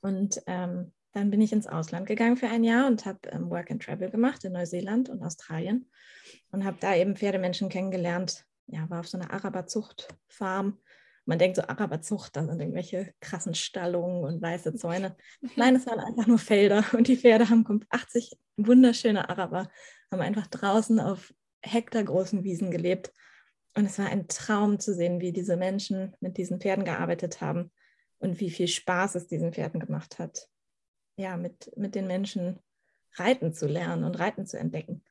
Und 0.00 0.40
ähm, 0.46 0.92
dann 1.12 1.30
bin 1.30 1.40
ich 1.40 1.52
ins 1.52 1.66
Ausland 1.66 2.06
gegangen 2.06 2.36
für 2.36 2.48
ein 2.48 2.64
Jahr 2.64 2.86
und 2.86 3.04
habe 3.04 3.18
ähm, 3.30 3.50
Work 3.50 3.70
and 3.70 3.82
Travel 3.82 4.10
gemacht 4.10 4.44
in 4.44 4.52
Neuseeland 4.52 5.08
und 5.08 5.22
Australien 5.22 5.90
und 6.50 6.64
habe 6.64 6.78
da 6.80 6.94
eben 6.94 7.16
Pferdemenschen 7.16 7.68
kennengelernt. 7.68 8.44
Ja, 8.66 8.88
war 8.88 9.00
auf 9.00 9.08
so 9.08 9.18
einer 9.18 9.32
Araberzuchtfarm 9.32 10.78
man 11.28 11.38
denkt 11.38 11.56
so 11.56 11.62
Araberzucht, 11.62 12.34
da 12.36 12.46
sind 12.46 12.58
irgendwelche 12.58 13.12
krassen 13.20 13.54
Stallungen 13.54 14.24
und 14.24 14.40
weiße 14.40 14.74
Zäune. 14.76 15.14
Nein, 15.56 15.76
es 15.76 15.86
waren 15.86 16.00
einfach 16.00 16.26
nur 16.26 16.38
Felder 16.38 16.82
und 16.94 17.06
die 17.06 17.18
Pferde 17.18 17.50
haben 17.50 17.64
80 17.90 18.32
wunderschöne 18.56 19.28
Araber, 19.28 19.68
haben 20.10 20.22
einfach 20.22 20.46
draußen 20.46 20.98
auf 20.98 21.34
hektargroßen 21.60 22.44
Wiesen 22.44 22.70
gelebt. 22.70 23.12
Und 23.76 23.84
es 23.84 23.98
war 23.98 24.06
ein 24.06 24.26
Traum 24.28 24.80
zu 24.80 24.94
sehen, 24.94 25.20
wie 25.20 25.32
diese 25.32 25.58
Menschen 25.58 26.16
mit 26.20 26.38
diesen 26.38 26.60
Pferden 26.60 26.86
gearbeitet 26.86 27.42
haben 27.42 27.70
und 28.20 28.40
wie 28.40 28.50
viel 28.50 28.66
Spaß 28.66 29.14
es 29.16 29.26
diesen 29.26 29.52
Pferden 29.52 29.80
gemacht 29.80 30.18
hat, 30.18 30.48
ja, 31.16 31.36
mit, 31.36 31.70
mit 31.76 31.94
den 31.94 32.06
Menschen 32.06 32.58
reiten 33.16 33.52
zu 33.52 33.66
lernen 33.66 34.04
und 34.04 34.18
reiten 34.18 34.46
zu 34.46 34.58
entdecken. 34.58 35.04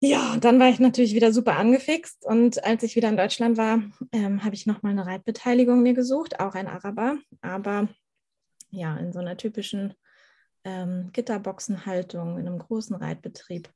Ja, 0.00 0.36
dann 0.36 0.60
war 0.60 0.68
ich 0.68 0.78
natürlich 0.78 1.14
wieder 1.14 1.32
super 1.32 1.56
angefixt 1.56 2.24
und 2.24 2.62
als 2.64 2.84
ich 2.84 2.94
wieder 2.94 3.08
in 3.08 3.16
Deutschland 3.16 3.56
war, 3.56 3.82
ähm, 4.12 4.44
habe 4.44 4.54
ich 4.54 4.64
nochmal 4.64 4.92
eine 4.92 5.06
Reitbeteiligung 5.06 5.82
mir 5.82 5.94
gesucht, 5.94 6.38
auch 6.38 6.54
ein 6.54 6.68
Araber, 6.68 7.18
aber 7.40 7.88
ja, 8.70 8.96
in 8.96 9.12
so 9.12 9.18
einer 9.18 9.36
typischen 9.36 9.94
ähm, 10.62 11.10
Gitterboxenhaltung, 11.12 12.38
in 12.38 12.46
einem 12.46 12.58
großen 12.58 12.94
Reitbetrieb. 12.94 13.70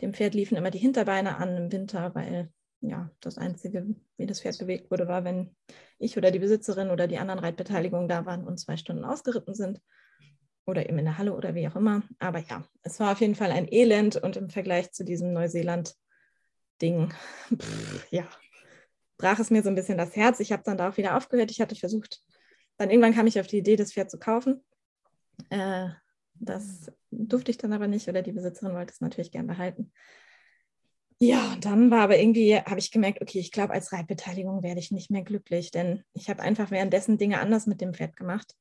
Dem 0.00 0.14
Pferd 0.14 0.34
liefen 0.34 0.56
immer 0.56 0.72
die 0.72 0.78
Hinterbeine 0.78 1.36
an 1.36 1.56
im 1.56 1.70
Winter, 1.70 2.12
weil 2.14 2.50
ja, 2.80 3.10
das 3.20 3.38
Einzige, 3.38 3.86
wie 4.16 4.26
das 4.26 4.40
Pferd 4.40 4.58
bewegt 4.58 4.90
wurde, 4.90 5.06
war, 5.06 5.22
wenn 5.22 5.54
ich 6.00 6.16
oder 6.16 6.32
die 6.32 6.40
Besitzerin 6.40 6.90
oder 6.90 7.06
die 7.06 7.18
anderen 7.18 7.38
Reitbeteiligungen 7.38 8.08
da 8.08 8.26
waren 8.26 8.46
und 8.48 8.58
zwei 8.58 8.76
Stunden 8.76 9.04
ausgeritten 9.04 9.54
sind 9.54 9.80
oder 10.68 10.88
eben 10.88 10.98
in 10.98 11.06
der 11.06 11.18
Halle 11.18 11.34
oder 11.34 11.54
wie 11.54 11.66
auch 11.66 11.76
immer. 11.76 12.02
Aber 12.18 12.40
ja, 12.40 12.64
es 12.82 13.00
war 13.00 13.12
auf 13.12 13.20
jeden 13.20 13.34
Fall 13.34 13.50
ein 13.50 13.66
Elend 13.72 14.16
und 14.16 14.36
im 14.36 14.50
Vergleich 14.50 14.92
zu 14.92 15.04
diesem 15.04 15.32
Neuseeland-Ding, 15.32 17.14
ja, 18.10 18.28
brach 19.16 19.38
es 19.38 19.50
mir 19.50 19.62
so 19.62 19.70
ein 19.70 19.74
bisschen 19.74 19.98
das 19.98 20.14
Herz. 20.14 20.40
Ich 20.40 20.52
habe 20.52 20.62
dann 20.64 20.76
da 20.76 20.90
auch 20.90 20.96
wieder 20.96 21.16
aufgehört. 21.16 21.50
Ich 21.50 21.60
hatte 21.60 21.74
versucht, 21.74 22.22
dann 22.76 22.90
irgendwann 22.90 23.14
kam 23.14 23.26
ich 23.26 23.40
auf 23.40 23.46
die 23.46 23.58
Idee, 23.58 23.76
das 23.76 23.92
Pferd 23.92 24.10
zu 24.10 24.18
kaufen. 24.18 24.62
Äh, 25.50 25.88
Das 26.34 26.92
durfte 27.10 27.50
ich 27.50 27.56
dann 27.56 27.72
aber 27.72 27.88
nicht 27.88 28.08
oder 28.08 28.22
die 28.22 28.32
Besitzerin 28.32 28.74
wollte 28.74 28.92
es 28.92 29.00
natürlich 29.00 29.32
gern 29.32 29.46
behalten. 29.46 29.92
Ja, 31.20 31.54
und 31.54 31.64
dann 31.64 31.90
war 31.90 32.02
aber 32.02 32.18
irgendwie, 32.18 32.56
habe 32.56 32.78
ich 32.78 32.92
gemerkt, 32.92 33.20
okay, 33.20 33.40
ich 33.40 33.50
glaube, 33.50 33.72
als 33.72 33.92
Reitbeteiligung 33.92 34.62
werde 34.62 34.78
ich 34.78 34.92
nicht 34.92 35.10
mehr 35.10 35.22
glücklich, 35.22 35.72
denn 35.72 36.04
ich 36.12 36.30
habe 36.30 36.42
einfach 36.42 36.70
währenddessen 36.70 37.18
Dinge 37.18 37.40
anders 37.40 37.66
mit 37.66 37.80
dem 37.80 37.92
Pferd 37.92 38.14
gemacht. 38.14 38.54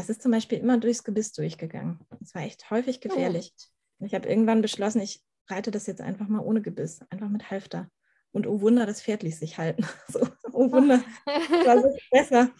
Das 0.00 0.08
ist 0.08 0.22
zum 0.22 0.32
Beispiel 0.32 0.56
immer 0.56 0.78
durchs 0.78 1.04
Gebiss 1.04 1.32
durchgegangen. 1.32 1.98
Das 2.20 2.34
war 2.34 2.40
echt 2.40 2.70
häufig 2.70 3.00
oh. 3.04 3.08
gefährlich. 3.08 3.52
Oh. 3.98 4.06
Ich 4.06 4.14
habe 4.14 4.26
irgendwann 4.26 4.62
beschlossen, 4.62 5.02
ich 5.02 5.20
reite 5.46 5.70
das 5.70 5.86
jetzt 5.86 6.00
einfach 6.00 6.26
mal 6.26 6.40
ohne 6.40 6.62
Gebiss, 6.62 7.02
einfach 7.10 7.28
mit 7.28 7.50
Halfter. 7.50 7.90
Und 8.32 8.46
oh 8.46 8.62
Wunder, 8.62 8.86
das 8.86 9.02
Pferd 9.02 9.22
ließ 9.22 9.38
sich 9.38 9.58
halten. 9.58 9.84
So, 10.08 10.26
oh 10.52 10.72
Wunder, 10.72 11.04
das 11.26 11.66
war 11.66 11.82
so 11.82 11.94
besser. 12.10 12.50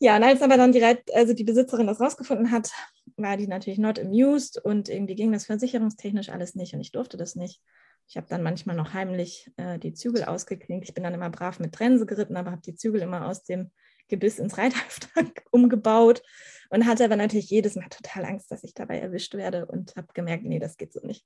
Ja, 0.00 0.16
und 0.16 0.24
als 0.24 0.42
aber 0.42 0.58
dann 0.58 0.72
die, 0.72 0.80
Reit 0.82 1.02
also 1.14 1.32
die 1.32 1.44
Besitzerin 1.44 1.86
das 1.86 1.98
rausgefunden 1.98 2.50
hat, 2.50 2.70
war 3.16 3.38
die 3.38 3.46
natürlich 3.46 3.78
not 3.78 3.98
amused 3.98 4.62
und 4.62 4.90
irgendwie 4.90 5.14
ging 5.14 5.32
das 5.32 5.46
versicherungstechnisch 5.46 6.28
alles 6.28 6.56
nicht 6.56 6.74
und 6.74 6.82
ich 6.82 6.92
durfte 6.92 7.16
das 7.16 7.36
nicht. 7.36 7.62
Ich 8.06 8.18
habe 8.18 8.26
dann 8.28 8.42
manchmal 8.42 8.76
noch 8.76 8.92
heimlich 8.92 9.50
äh, 9.56 9.78
die 9.78 9.94
Zügel 9.94 10.24
ausgeklinkt. 10.24 10.86
Ich 10.86 10.92
bin 10.92 11.04
dann 11.04 11.14
immer 11.14 11.30
brav 11.30 11.58
mit 11.58 11.72
Trense 11.72 12.04
geritten, 12.04 12.36
aber 12.36 12.50
habe 12.50 12.60
die 12.60 12.74
Zügel 12.74 13.00
immer 13.00 13.26
aus 13.26 13.44
dem 13.44 13.70
Gebiss 14.08 14.38
ins 14.38 14.58
Reithalfter 14.58 15.08
umgebaut 15.50 16.22
und 16.70 16.86
hatte 16.86 17.04
aber 17.04 17.16
natürlich 17.16 17.50
jedes 17.50 17.76
Mal 17.76 17.88
total 17.88 18.24
Angst, 18.24 18.50
dass 18.50 18.64
ich 18.64 18.74
dabei 18.74 18.98
erwischt 18.98 19.34
werde 19.34 19.66
und 19.66 19.94
habe 19.96 20.08
gemerkt, 20.14 20.44
nee, 20.44 20.58
das 20.58 20.76
geht 20.76 20.92
so 20.92 21.00
nicht. 21.00 21.24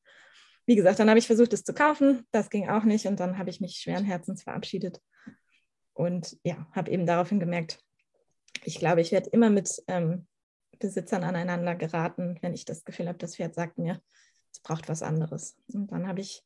Wie 0.67 0.77
gesagt, 0.77 0.99
dann 0.99 1.09
habe 1.09 1.19
ich 1.19 1.27
versucht, 1.27 1.53
es 1.53 1.65
zu 1.65 1.75
kaufen. 1.75 2.27
Das 2.31 2.51
ging 2.51 2.69
auch 2.69 2.85
nicht 2.85 3.07
und 3.07 3.19
dann 3.19 3.39
habe 3.39 3.51
ich 3.51 3.61
mich 3.61 3.77
schweren 3.77 4.05
Herzens 4.05 4.43
verabschiedet 4.43 5.01
und 5.95 6.39
ja, 6.45 6.67
habe 6.73 6.91
eben 6.91 7.07
daraufhin 7.07 7.41
gemerkt, 7.41 7.79
ich 8.65 8.79
glaube, 8.79 9.01
ich 9.01 9.13
werde 9.13 9.31
immer 9.31 9.51
mit 9.51 9.83
ähm, 9.87 10.27
Besitzern 10.79 11.25
aneinander 11.25 11.75
geraten, 11.75 12.39
wenn 12.41 12.55
ich 12.55 12.65
das 12.65 12.85
Gefühl 12.85 13.09
habe, 13.09 13.19
das 13.19 13.37
Pferd 13.37 13.55
sagt 13.55 13.79
mir, 13.79 14.01
es 14.53 14.61
braucht 14.61 14.89
was 14.89 15.03
anderes. 15.03 15.57
Und 15.73 15.93
dann 15.93 16.09
habe 16.09 16.21
ich 16.21 16.43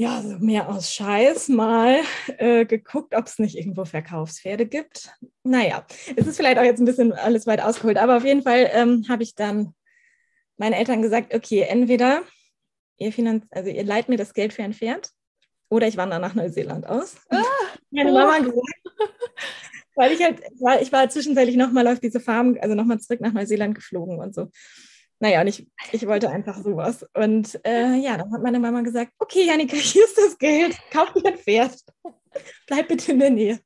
ja, 0.00 0.22
so 0.22 0.38
mehr 0.38 0.68
aus 0.68 0.94
Scheiß 0.94 1.48
mal 1.48 1.98
äh, 2.38 2.64
geguckt, 2.64 3.16
ob 3.16 3.26
es 3.26 3.40
nicht 3.40 3.56
irgendwo 3.56 3.84
Verkaufspferde 3.84 4.64
gibt. 4.64 5.10
Naja, 5.42 5.84
es 6.14 6.24
ist 6.28 6.36
vielleicht 6.36 6.58
auch 6.58 6.64
jetzt 6.64 6.78
ein 6.78 6.84
bisschen 6.84 7.12
alles 7.12 7.48
weit 7.48 7.60
ausgeholt, 7.60 7.98
aber 7.98 8.16
auf 8.16 8.24
jeden 8.24 8.42
Fall 8.42 8.70
ähm, 8.72 9.06
habe 9.08 9.24
ich 9.24 9.34
dann 9.34 9.74
meinen 10.56 10.74
Eltern 10.74 11.02
gesagt, 11.02 11.34
okay, 11.34 11.62
entweder 11.62 12.22
ihr, 12.98 13.12
finanz 13.12 13.44
also 13.50 13.70
ihr 13.70 13.82
leiht 13.82 14.08
mir 14.08 14.16
das 14.16 14.34
Geld 14.34 14.52
für 14.52 14.62
ein 14.62 14.72
Pferd 14.72 15.10
oder 15.68 15.88
ich 15.88 15.96
wandere 15.96 16.20
nach 16.20 16.34
Neuseeland 16.34 16.86
aus. 16.86 17.16
Ah, 17.30 17.42
Meine 17.90 18.12
Mama 18.12 18.38
gesagt, 18.38 18.56
weil 19.96 20.12
ich 20.12 20.22
halt, 20.22 20.40
weil 20.60 20.80
ich 20.80 20.92
war 20.92 21.08
zwischenzeitlich 21.08 21.56
nochmal 21.56 21.88
auf 21.88 21.98
diese 21.98 22.20
Farm, 22.20 22.56
also 22.60 22.76
nochmal 22.76 23.00
zurück 23.00 23.20
nach 23.20 23.32
Neuseeland 23.32 23.74
geflogen 23.74 24.20
und 24.20 24.32
so. 24.32 24.48
Naja, 25.20 25.40
und 25.40 25.48
ich, 25.48 25.68
ich 25.92 26.06
wollte 26.06 26.30
einfach 26.30 26.62
sowas. 26.62 27.04
Und 27.14 27.60
äh, 27.66 27.94
ja, 27.96 28.16
dann 28.16 28.32
hat 28.32 28.42
meine 28.42 28.60
Mama 28.60 28.82
gesagt, 28.82 29.12
okay, 29.18 29.46
Janika, 29.46 29.76
hier 29.76 30.04
ist 30.04 30.16
das 30.16 30.38
Geld, 30.38 30.78
kauf 30.90 31.12
dir 31.12 31.26
ein 31.26 31.38
Pferd. 31.38 31.76
Bleib 32.66 32.88
bitte 32.88 33.12
in 33.12 33.18
der 33.18 33.30
Nähe. 33.30 33.60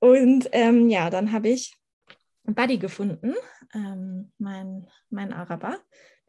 Und 0.00 0.48
ähm, 0.52 0.88
ja, 0.88 1.08
dann 1.10 1.32
habe 1.32 1.48
ich 1.48 1.76
Buddy 2.44 2.78
gefunden, 2.78 3.34
ähm, 3.74 4.32
mein, 4.38 4.88
mein 5.08 5.32
Araber. 5.32 5.78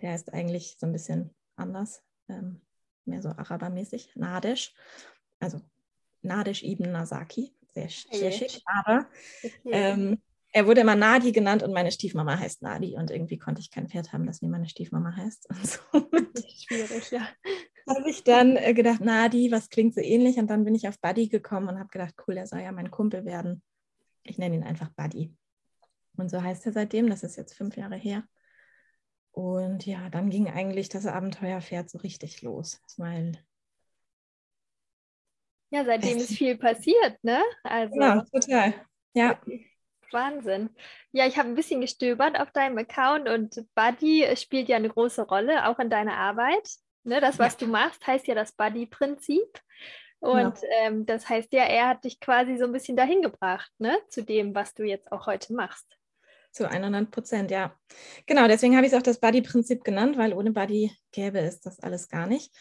Der 0.02 0.16
ist 0.16 0.34
eigentlich 0.34 0.78
so 0.80 0.86
ein 0.86 0.92
bisschen 0.92 1.34
anders, 1.56 2.04
ähm, 2.30 2.62
mehr 3.06 3.22
so 3.22 3.30
Arabermäßig, 3.30 4.16
Nadesh. 4.16 4.74
Also 5.40 5.60
Nadesh 6.22 6.64
Ibn 6.64 6.92
Nasaki, 6.92 7.54
sehr, 7.74 7.90
sehr 7.90 8.32
schick, 8.32 8.62
aber 8.66 9.08
ähm, 9.66 10.22
er 10.53 10.67
wurde 10.67 10.81
immer 10.81 10.96
Nadi 10.96 11.31
genannt 11.31 11.63
und 11.63 11.74
meine 11.74 11.91
Stiefmama 11.91 12.38
heißt 12.38 12.62
Nadi 12.62 12.96
und 12.98 13.10
irgendwie 13.10 13.38
konnte 13.38 13.62
ich 13.62 13.72
kein 13.72 13.88
Pferd 13.88 14.12
haben, 14.12 14.25
das 14.25 14.41
wie 14.41 14.48
meine 14.48 14.67
Stiefmama 14.67 15.15
heißt. 15.15 15.48
Und 15.50 15.65
somit 15.65 16.31
Schwierig, 16.72 17.12
ja. 17.12 17.27
Habe 17.88 18.10
ich 18.10 18.24
dann 18.24 18.58
äh, 18.58 18.74
gedacht, 18.74 19.01
Nadi, 19.01 19.51
was 19.51 19.70
klingt 19.70 19.96
so 19.96 20.01
ähnlich? 20.01 20.38
Und 20.38 20.48
dann 20.48 20.63
bin 20.63 20.75
ich 20.75 20.88
auf 20.88 21.00
Buddy 21.00 21.27
gekommen 21.29 21.70
und 21.70 21.79
habe 21.79 21.89
gedacht, 21.89 22.15
cool, 22.27 22.38
er 22.38 22.48
soll 22.48 22.60
ja 22.60 22.72
mein 22.72 22.91
Kumpel 22.91 23.25
werden. 23.25 23.63
Ich 24.24 24.38
nenne 24.38 24.55
ihn 24.55 24.63
einfach 24.63 24.89
Buddy. 24.89 25.36
Und 26.17 26.29
so 26.29 26.41
heißt 26.41 26.65
er 26.65 26.74
seitdem, 26.74 27.10
das 27.10 27.24
ist 27.24 27.38
jetzt 27.38 27.53
fünf 27.53 27.77
Jahre 27.77 27.96
her. 27.96 28.24
Und 29.31 29.86
ja, 29.86 30.10
dann 30.10 30.29
ging 30.29 30.50
eigentlich 30.50 30.89
das 30.89 31.05
Abenteuerpferd 31.05 31.89
so 31.89 31.98
richtig 32.00 32.41
los, 32.41 32.81
weil 32.98 33.31
ja, 35.70 35.86
seitdem 35.86 36.17
ist 36.17 36.34
viel 36.34 36.58
passiert, 36.58 37.17
ne? 37.24 37.41
Also, 37.63 38.00
ja, 38.00 38.25
total. 38.25 38.74
Ja. 39.13 39.39
Wahnsinn. 40.13 40.70
Ja, 41.12 41.27
ich 41.27 41.38
habe 41.38 41.50
ein 41.50 41.56
bisschen 41.56 41.82
gestöbert 41.82 42.39
auf 42.39 42.51
deinem 42.51 42.77
Account 42.77 43.27
und 43.30 43.65
Buddy 43.75 44.27
spielt 44.38 44.70
ja 44.70 44.77
eine 44.77 44.89
große 44.89 45.24
Rolle, 45.24 45.68
auch 45.68 45.80
in 45.80 45.89
deiner 45.89 46.18
Arbeit. 46.18 46.70
Ne, 47.03 47.20
das, 47.20 47.39
was 47.39 47.53
ja. 47.53 47.65
du 47.65 47.68
machst, 47.68 48.06
heißt 48.06 48.27
ja 48.27 48.36
das 48.36 48.51
Buddy-Prinzip. 48.51 49.60
Und 50.20 50.62
ja. 50.62 50.68
ähm, 50.84 51.06
das 51.08 51.27
heißt 51.27 51.51
ja, 51.51 51.63
er 51.63 51.88
hat 51.89 52.03
dich 52.03 52.20
quasi 52.20 52.58
so 52.58 52.65
ein 52.65 52.72
bisschen 52.72 52.96
dahin 52.96 53.24
gebracht, 53.24 53.72
ne, 53.80 53.98
zu 54.10 54.24
dem, 54.24 54.53
was 54.53 54.75
du 54.75 54.84
jetzt 54.84 55.12
auch 55.12 55.25
heute 55.25 55.53
machst. 55.53 55.98
Zu 56.51 56.70
100 56.70 57.10
Prozent, 57.10 57.50
ja. 57.50 57.75
Genau, 58.27 58.48
deswegen 58.48 58.75
habe 58.75 58.86
ich 58.86 58.94
es 58.94 58.98
auch 58.98 59.03
das 59.03 59.20
Buddy-Prinzip 59.20 59.84
genannt, 59.84 60.18
weil 60.18 60.34
ohne 60.34 60.51
Buddy 60.51 60.91
gäbe 61.12 61.39
es 61.39 61.62
das 61.62 61.80
alles 61.80 62.08
gar 62.08 62.27
nicht. 62.27 62.53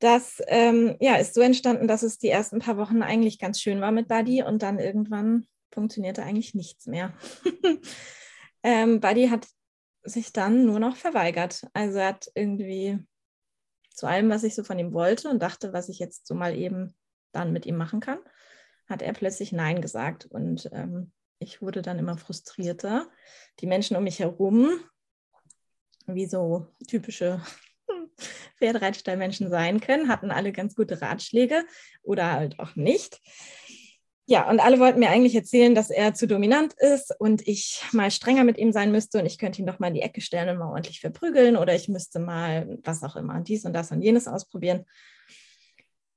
Das 0.00 0.42
ähm, 0.48 0.96
ja, 1.00 1.14
ist 1.16 1.32
so 1.32 1.40
entstanden, 1.40 1.88
dass 1.88 2.02
es 2.02 2.18
die 2.18 2.28
ersten 2.28 2.58
paar 2.58 2.76
Wochen 2.76 3.02
eigentlich 3.02 3.38
ganz 3.38 3.60
schön 3.60 3.80
war 3.80 3.92
mit 3.92 4.08
Buddy 4.08 4.42
und 4.42 4.62
dann 4.62 4.78
irgendwann 4.78 5.46
funktionierte 5.74 6.22
eigentlich 6.22 6.54
nichts 6.54 6.86
mehr. 6.86 7.12
ähm, 8.62 9.00
Buddy 9.00 9.28
hat 9.28 9.46
sich 10.04 10.32
dann 10.32 10.64
nur 10.66 10.78
noch 10.78 10.96
verweigert. 10.96 11.66
Also 11.72 11.98
er 11.98 12.08
hat 12.08 12.30
irgendwie 12.34 12.98
zu 13.90 14.06
allem, 14.06 14.30
was 14.30 14.44
ich 14.44 14.54
so 14.54 14.64
von 14.64 14.78
ihm 14.78 14.92
wollte 14.92 15.28
und 15.28 15.42
dachte, 15.42 15.72
was 15.72 15.88
ich 15.88 15.98
jetzt 15.98 16.26
so 16.26 16.34
mal 16.34 16.56
eben 16.56 16.94
dann 17.32 17.52
mit 17.52 17.66
ihm 17.66 17.76
machen 17.76 18.00
kann, 18.00 18.18
hat 18.88 19.02
er 19.02 19.12
plötzlich 19.12 19.52
Nein 19.52 19.80
gesagt. 19.80 20.26
Und 20.26 20.68
ähm, 20.72 21.12
ich 21.38 21.62
wurde 21.62 21.82
dann 21.82 21.98
immer 21.98 22.16
frustrierter. 22.16 23.08
Die 23.60 23.66
Menschen 23.66 23.96
um 23.96 24.04
mich 24.04 24.18
herum, 24.18 24.80
wie 26.06 26.26
so 26.26 26.68
typische 26.88 27.40
Pferdereitstallmenschen 28.58 29.48
sein 29.48 29.80
können, 29.80 30.08
hatten 30.08 30.30
alle 30.30 30.52
ganz 30.52 30.74
gute 30.74 31.00
Ratschläge 31.00 31.64
oder 32.02 32.32
halt 32.32 32.58
auch 32.58 32.76
nicht. 32.76 33.20
Ja, 34.26 34.48
und 34.48 34.58
alle 34.58 34.80
wollten 34.80 35.00
mir 35.00 35.10
eigentlich 35.10 35.34
erzählen, 35.34 35.74
dass 35.74 35.90
er 35.90 36.14
zu 36.14 36.26
dominant 36.26 36.72
ist 36.74 37.14
und 37.20 37.46
ich 37.46 37.84
mal 37.92 38.10
strenger 38.10 38.44
mit 38.44 38.56
ihm 38.56 38.72
sein 38.72 38.90
müsste 38.90 39.18
und 39.18 39.26
ich 39.26 39.38
könnte 39.38 39.60
ihn 39.60 39.66
doch 39.66 39.78
mal 39.78 39.88
in 39.88 39.94
die 39.94 40.00
Ecke 40.00 40.22
stellen 40.22 40.48
und 40.48 40.56
mal 40.56 40.70
ordentlich 40.70 41.00
verprügeln 41.00 41.56
oder 41.56 41.74
ich 41.74 41.88
müsste 41.88 42.20
mal 42.20 42.78
was 42.82 43.02
auch 43.02 43.16
immer, 43.16 43.40
dies 43.40 43.66
und 43.66 43.74
das 43.74 43.90
und 43.90 44.00
jenes 44.00 44.26
ausprobieren. 44.26 44.86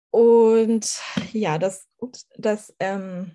Und 0.09 0.99
ja, 1.33 1.57
das, 1.57 1.85
ups, 1.97 2.29
das, 2.37 2.73
ähm, 2.79 3.33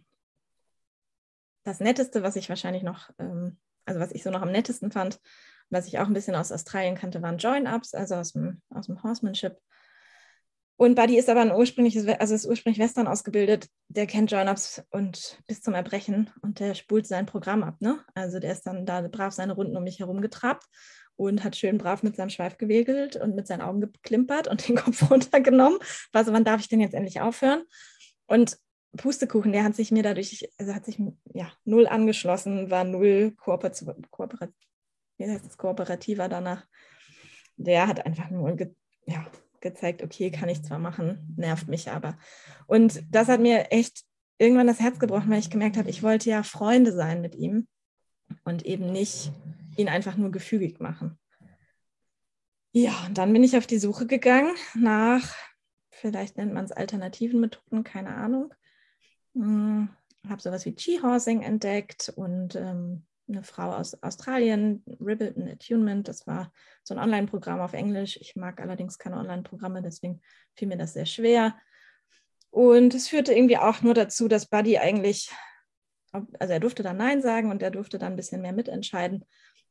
das 1.64 1.80
Netteste, 1.80 2.22
was 2.22 2.36
ich 2.36 2.48
wahrscheinlich 2.48 2.82
noch, 2.82 3.10
ähm, 3.18 3.58
also 3.84 4.00
was 4.00 4.12
ich 4.12 4.22
so 4.22 4.30
noch 4.30 4.42
am 4.42 4.52
nettesten 4.52 4.90
fand, 4.90 5.20
was 5.68 5.86
ich 5.86 5.98
auch 5.98 6.06
ein 6.06 6.14
bisschen 6.14 6.34
aus 6.34 6.50
Australien 6.50 6.94
kannte, 6.94 7.20
waren 7.20 7.36
Join-Ups, 7.36 7.94
also 7.94 8.14
aus 8.14 8.32
dem, 8.32 8.62
aus 8.70 8.86
dem 8.86 9.02
Horsemanship. 9.02 9.58
Und 10.82 10.96
Buddy 10.96 11.16
ist 11.16 11.28
aber 11.28 11.42
ein 11.42 11.52
ursprüngliches, 11.52 12.08
also 12.08 12.34
ist 12.34 12.44
ursprünglich 12.44 12.82
Western 12.82 13.06
ausgebildet. 13.06 13.68
Der 13.86 14.08
kennt 14.08 14.32
Join-Ups 14.32 14.82
und 14.90 15.40
bis 15.46 15.62
zum 15.62 15.74
Erbrechen 15.74 16.30
und 16.42 16.58
der 16.58 16.74
spult 16.74 17.06
sein 17.06 17.24
Programm 17.24 17.62
ab. 17.62 17.76
Ne? 17.78 18.00
Also 18.16 18.40
der 18.40 18.50
ist 18.50 18.66
dann 18.66 18.84
da 18.84 19.00
brav 19.02 19.32
seine 19.32 19.52
Runden 19.52 19.76
um 19.76 19.84
mich 19.84 20.00
herum 20.00 20.20
getrabt 20.20 20.64
und 21.14 21.44
hat 21.44 21.54
schön 21.54 21.78
brav 21.78 22.02
mit 22.02 22.16
seinem 22.16 22.30
Schweif 22.30 22.58
gewegelt 22.58 23.14
und 23.14 23.36
mit 23.36 23.46
seinen 23.46 23.60
Augen 23.60 23.80
geklimpert 23.80 24.48
und 24.48 24.66
den 24.66 24.74
Kopf 24.84 25.08
runtergenommen. 25.08 25.78
Also 26.12 26.32
wann 26.32 26.42
darf 26.42 26.60
ich 26.60 26.68
denn 26.68 26.80
jetzt 26.80 26.94
endlich 26.94 27.20
aufhören? 27.20 27.62
Und 28.26 28.58
Pustekuchen, 28.96 29.52
der 29.52 29.62
hat 29.62 29.76
sich 29.76 29.92
mir 29.92 30.02
dadurch, 30.02 30.50
also 30.58 30.74
hat 30.74 30.84
sich 30.84 30.98
ja 31.32 31.52
null 31.64 31.86
angeschlossen, 31.86 32.72
war 32.72 32.82
null 32.82 33.36
kooperativ, 33.36 33.86
kooperat, 34.10 34.50
kooperativer 35.58 36.28
danach. 36.28 36.66
Der 37.56 37.86
hat 37.86 38.04
einfach 38.04 38.30
nur 38.30 38.56
ja, 39.06 39.24
gezeigt, 39.62 40.02
okay, 40.02 40.30
kann 40.30 40.48
ich 40.48 40.62
zwar 40.62 40.78
machen, 40.78 41.34
nervt 41.36 41.68
mich 41.68 41.90
aber. 41.90 42.18
Und 42.66 43.02
das 43.10 43.28
hat 43.28 43.40
mir 43.40 43.72
echt 43.72 44.04
irgendwann 44.38 44.66
das 44.66 44.80
Herz 44.80 44.98
gebrochen, 44.98 45.30
weil 45.30 45.38
ich 45.38 45.50
gemerkt 45.50 45.76
habe, 45.76 45.88
ich 45.88 46.02
wollte 46.02 46.28
ja 46.28 46.42
Freunde 46.42 46.92
sein 46.92 47.20
mit 47.20 47.34
ihm 47.34 47.66
und 48.44 48.66
eben 48.66 48.92
nicht 48.92 49.32
ihn 49.76 49.88
einfach 49.88 50.16
nur 50.16 50.30
gefügig 50.30 50.80
machen. 50.80 51.18
Ja, 52.72 53.04
und 53.06 53.18
dann 53.18 53.32
bin 53.32 53.44
ich 53.44 53.56
auf 53.56 53.66
die 53.66 53.78
Suche 53.78 54.06
gegangen 54.06 54.54
nach, 54.74 55.34
vielleicht 55.90 56.36
nennt 56.36 56.54
man 56.54 56.64
es 56.64 56.72
alternativen 56.72 57.40
Methoden, 57.40 57.84
keine 57.84 58.14
Ahnung. 58.14 58.52
Hm, 59.34 59.90
habe 60.28 60.42
sowas 60.42 60.64
wie 60.64 60.74
Chi-Horsing 60.74 61.42
entdeckt 61.42 62.12
und 62.16 62.56
ähm, 62.56 63.04
eine 63.28 63.42
Frau 63.42 63.72
aus 63.72 64.00
Australien, 64.02 64.84
Ribbleton 65.00 65.48
Attunement. 65.48 66.06
Das 66.06 66.26
war 66.26 66.52
so 66.82 66.94
ein 66.94 67.00
Online-Programm 67.00 67.60
auf 67.60 67.72
Englisch. 67.72 68.18
Ich 68.20 68.36
mag 68.36 68.60
allerdings 68.60 68.98
keine 68.98 69.16
Online-Programme, 69.16 69.82
deswegen 69.82 70.20
fiel 70.54 70.68
mir 70.68 70.76
das 70.76 70.94
sehr 70.94 71.06
schwer. 71.06 71.56
Und 72.50 72.94
es 72.94 73.08
führte 73.08 73.32
irgendwie 73.32 73.56
auch 73.56 73.80
nur 73.82 73.94
dazu, 73.94 74.28
dass 74.28 74.46
Buddy 74.46 74.78
eigentlich, 74.78 75.30
also 76.12 76.52
er 76.52 76.60
durfte 76.60 76.82
dann 76.82 76.98
Nein 76.98 77.22
sagen 77.22 77.50
und 77.50 77.62
er 77.62 77.70
durfte 77.70 77.98
dann 77.98 78.12
ein 78.12 78.16
bisschen 78.16 78.42
mehr 78.42 78.52
mitentscheiden. 78.52 79.24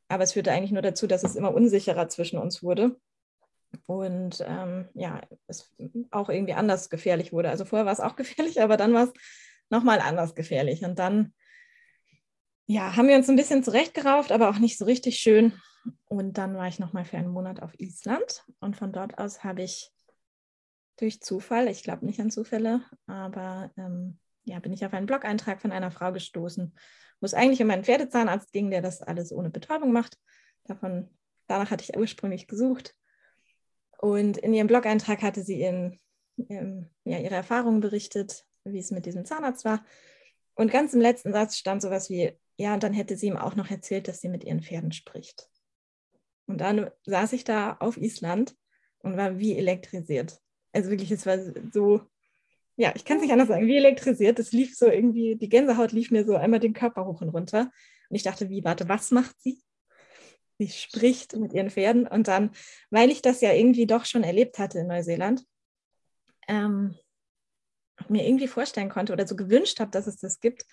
aber 0.08 0.24
es 0.24 0.34
führte 0.34 0.52
eigentlich 0.52 0.72
nur 0.72 0.82
dazu, 0.82 1.08
dass 1.08 1.24
es 1.24 1.36
immer 1.36 1.54
unsicherer 1.54 2.10
zwischen 2.10 2.40
uns 2.40 2.64
wurde 2.64 2.98
und 3.86 4.44
ähm, 4.46 4.90
ja, 4.94 5.22
es 5.48 5.74
auch 6.12 6.30
irgendwie 6.30 6.54
anders 6.54 6.90
gefährlich 6.90 7.32
wurde. 7.34 7.50
Also 7.50 7.66
vorher 7.66 7.86
war 7.86 7.94
es 7.94 8.00
auch 8.00 8.16
gefährlich, 8.18 8.62
aber 8.62 8.78
dann 8.78 8.94
war 8.94 9.06
es 9.06 9.14
nochmal 9.70 10.00
anders 10.00 10.36
gefährlich. 10.36 10.84
Und 10.84 11.00
dann 11.00 11.34
ja, 12.72 12.96
haben 12.96 13.10
wir 13.10 13.18
uns 13.18 13.30
ein 13.30 13.36
bisschen 13.36 13.66
zurechtgerauft, 13.66 14.32
aber 14.32 14.50
auch 14.50 14.58
nicht 14.58 14.78
so 14.78 14.86
richtig 14.86 15.18
schön. 15.18 15.52
Und 16.06 16.38
dann 16.38 16.56
war 16.56 16.70
ich 16.70 16.80
nochmal 16.80 17.04
für 17.04 17.18
einen 17.18 17.28
Monat 17.28 17.62
auf 17.62 17.78
Island 17.78 18.46
und 18.62 18.78
von 18.78 18.94
dort 18.94 19.18
aus 19.18 19.44
habe 19.44 19.62
ich 19.62 19.92
durch 20.98 21.22
Zufall, 21.22 21.68
ich 21.68 21.84
glaube 21.84 22.06
nicht 22.06 22.22
an 22.22 22.32
Zufälle, 22.32 22.82
aber 23.08 23.72
ähm, 23.76 24.20
ja, 24.46 24.60
bin 24.60 24.72
ich 24.72 24.86
auf 24.86 24.94
einen 24.94 25.06
Blog-Eintrag 25.06 25.60
von 25.62 25.74
einer 25.74 25.92
Frau 25.92 26.14
gestoßen, 26.14 26.74
wo 27.20 27.26
es 27.26 27.34
eigentlich 27.34 27.62
um 27.62 27.70
einen 27.70 27.84
Pferdezahnarzt 27.84 28.54
ging, 28.54 28.72
der 28.72 28.82
das 28.82 29.02
alles 29.02 29.34
ohne 29.34 29.50
Betäubung 29.50 29.92
macht. 29.92 30.18
Davon, 30.64 31.10
danach 31.48 31.72
hatte 31.72 31.84
ich 31.84 31.98
ursprünglich 31.98 32.48
gesucht. 32.48 32.96
Und 33.98 34.38
in 34.38 34.54
ihrem 34.54 34.68
Blog-Eintrag 34.68 35.24
hatte 35.24 35.44
sie 35.44 35.60
ihren, 35.60 36.00
ihren, 36.38 36.90
ja, 37.04 37.18
ihre 37.18 37.36
Erfahrungen 37.36 37.82
berichtet, 37.82 38.46
wie 38.64 38.80
es 38.80 38.92
mit 38.92 39.06
diesem 39.06 39.26
Zahnarzt 39.26 39.66
war. 39.66 39.84
Und 40.56 40.72
ganz 40.72 40.94
im 40.94 41.02
letzten 41.02 41.34
Satz 41.34 41.58
stand 41.58 41.82
sowas 41.82 42.10
wie, 42.10 42.38
ja, 42.58 42.74
und 42.74 42.84
dann 42.84 42.94
hätte 42.94 43.18
sie 43.18 43.28
ihm 43.28 43.38
auch 43.38 43.56
noch 43.56 43.70
erzählt, 43.70 44.08
dass 44.08 44.22
sie 44.22 44.30
mit 44.30 44.44
ihren 44.44 44.62
Pferden 44.62 44.92
spricht. 44.92 45.50
Und 46.46 46.60
dann 46.60 46.92
saß 47.06 47.34
ich 47.34 47.44
da 47.44 47.78
auf 47.80 47.98
Island 47.98 48.56
und 49.00 49.18
war 49.18 49.40
wie 49.40 49.58
elektrisiert. 49.58 50.40
Also 50.74 50.90
wirklich, 50.90 51.12
es 51.12 51.26
war 51.26 51.38
so, 51.72 52.02
ja, 52.76 52.94
ich 52.96 53.06
kann 53.06 53.18
es 53.18 53.24
nicht 53.24 53.32
anders 53.32 53.48
sagen, 53.48 53.68
wie 53.68 53.78
elektrisiert. 53.78 54.40
Es 54.40 54.52
lief 54.52 54.76
so 54.76 54.88
irgendwie, 54.88 55.36
die 55.36 55.50
Gänsehaut 55.50 55.92
lief 55.92 56.12
mir 56.12 56.26
so 56.26 56.36
einmal 56.36 56.60
den 56.60 56.74
Körper 56.74 57.06
hoch 57.06 57.22
und 57.22 57.30
runter. 57.30 57.72
Und 58.10 58.16
ich 58.16 58.24
dachte, 58.24 58.50
wie, 58.50 58.64
warte, 58.64 58.90
was 58.90 59.12
macht 59.12 59.40
sie? 59.42 59.62
Sie 60.58 60.70
spricht 60.70 61.36
mit 61.36 61.54
ihren 61.54 61.70
Pferden. 61.70 62.08
Und 62.08 62.28
dann, 62.28 62.52
weil 62.90 63.10
ich 63.10 63.22
das 63.22 63.42
ja 63.42 63.54
irgendwie 63.54 63.88
doch 63.88 64.06
schon 64.06 64.24
erlebt 64.24 64.60
hatte 64.60 64.80
in 64.80 64.88
Neuseeland, 64.88 65.46
ähm, 66.48 66.96
mir 68.10 68.28
irgendwie 68.28 68.48
vorstellen 68.48 68.90
konnte 68.90 69.14
oder 69.14 69.28
so 69.28 69.36
gewünscht 69.36 69.80
habe, 69.80 69.92
dass 69.92 70.08
es 70.08 70.18
das 70.18 70.40
gibt, 70.40 70.66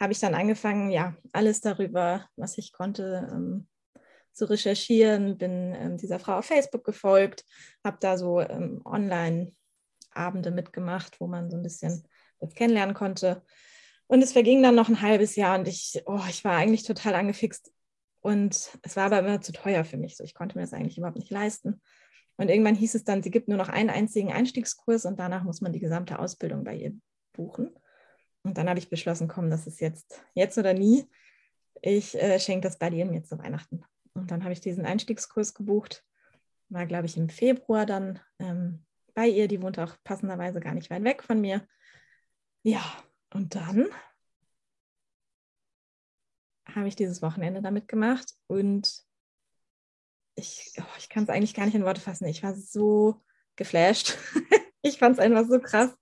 habe 0.00 0.12
ich 0.12 0.20
dann 0.20 0.34
angefangen, 0.34 0.90
ja, 0.90 1.16
alles 1.32 1.60
darüber, 1.60 2.26
was 2.36 2.58
ich 2.58 2.72
konnte, 2.72 3.28
ähm, 3.32 3.66
zu 4.32 4.48
recherchieren, 4.48 5.36
bin 5.36 5.74
ähm, 5.74 5.96
dieser 5.96 6.18
Frau 6.20 6.38
auf 6.38 6.46
Facebook 6.46 6.84
gefolgt, 6.84 7.44
habe 7.84 7.98
da 8.00 8.16
so 8.16 8.40
ähm, 8.40 8.80
Online-Abende 8.84 10.50
mitgemacht, 10.52 11.20
wo 11.20 11.26
man 11.26 11.50
so 11.50 11.56
ein 11.56 11.62
bisschen 11.62 12.04
das 12.38 12.54
kennenlernen 12.54 12.94
konnte. 12.94 13.42
Und 14.06 14.22
es 14.22 14.32
verging 14.32 14.62
dann 14.62 14.76
noch 14.76 14.88
ein 14.88 15.02
halbes 15.02 15.36
Jahr 15.36 15.58
und 15.58 15.68
ich, 15.68 16.02
oh, 16.06 16.22
ich 16.30 16.44
war 16.44 16.56
eigentlich 16.56 16.84
total 16.84 17.14
angefixt. 17.14 17.72
Und 18.20 18.70
es 18.82 18.96
war 18.96 19.06
aber 19.06 19.18
immer 19.18 19.40
zu 19.40 19.52
teuer 19.52 19.84
für 19.84 19.96
mich. 19.96 20.16
So, 20.16 20.24
ich 20.24 20.34
konnte 20.34 20.56
mir 20.56 20.62
das 20.62 20.72
eigentlich 20.72 20.98
überhaupt 20.98 21.18
nicht 21.18 21.30
leisten. 21.30 21.82
Und 22.36 22.48
irgendwann 22.48 22.76
hieß 22.76 22.94
es 22.94 23.04
dann, 23.04 23.22
sie 23.22 23.30
gibt 23.30 23.48
nur 23.48 23.58
noch 23.58 23.68
einen 23.68 23.90
einzigen 23.90 24.32
Einstiegskurs 24.32 25.04
und 25.04 25.18
danach 25.18 25.42
muss 25.42 25.60
man 25.60 25.72
die 25.72 25.80
gesamte 25.80 26.18
Ausbildung 26.18 26.62
bei 26.62 26.76
ihr 26.76 26.92
buchen. 27.32 27.74
Und 28.42 28.58
dann 28.58 28.68
habe 28.68 28.78
ich 28.78 28.90
beschlossen, 28.90 29.28
komm, 29.28 29.50
das 29.50 29.66
ist 29.66 29.80
jetzt, 29.80 30.22
jetzt 30.34 30.58
oder 30.58 30.74
nie. 30.74 31.08
Ich 31.82 32.14
äh, 32.14 32.38
schenke 32.40 32.66
das 32.66 32.78
bei 32.78 32.90
dir 32.90 33.04
mir 33.04 33.24
zu 33.24 33.38
Weihnachten. 33.38 33.84
Und 34.14 34.30
dann 34.30 34.42
habe 34.42 34.52
ich 34.52 34.60
diesen 34.60 34.86
Einstiegskurs 34.86 35.54
gebucht. 35.54 36.04
War, 36.68 36.86
glaube 36.86 37.06
ich, 37.06 37.16
im 37.16 37.28
Februar 37.28 37.86
dann 37.86 38.20
ähm, 38.38 38.84
bei 39.14 39.26
ihr. 39.28 39.48
Die 39.48 39.62
wohnt 39.62 39.78
auch 39.78 39.96
passenderweise 40.04 40.60
gar 40.60 40.74
nicht 40.74 40.90
weit 40.90 41.04
weg 41.04 41.22
von 41.22 41.40
mir. 41.40 41.66
Ja, 42.62 42.82
und 43.32 43.54
dann 43.54 43.86
habe 46.74 46.88
ich 46.88 46.96
dieses 46.96 47.22
Wochenende 47.22 47.62
damit 47.62 47.88
gemacht 47.88 48.34
und 48.46 49.02
ich, 50.34 50.72
oh, 50.78 50.96
ich 50.98 51.08
kann 51.08 51.24
es 51.24 51.30
eigentlich 51.30 51.54
gar 51.54 51.64
nicht 51.64 51.74
in 51.74 51.84
Worte 51.84 52.00
fassen. 52.00 52.26
Ich 52.26 52.42
war 52.42 52.54
so 52.54 53.20
geflasht. 53.56 54.16
ich 54.82 54.98
fand 54.98 55.18
es 55.18 55.18
einfach 55.18 55.46
so 55.48 55.60
krass. 55.60 55.96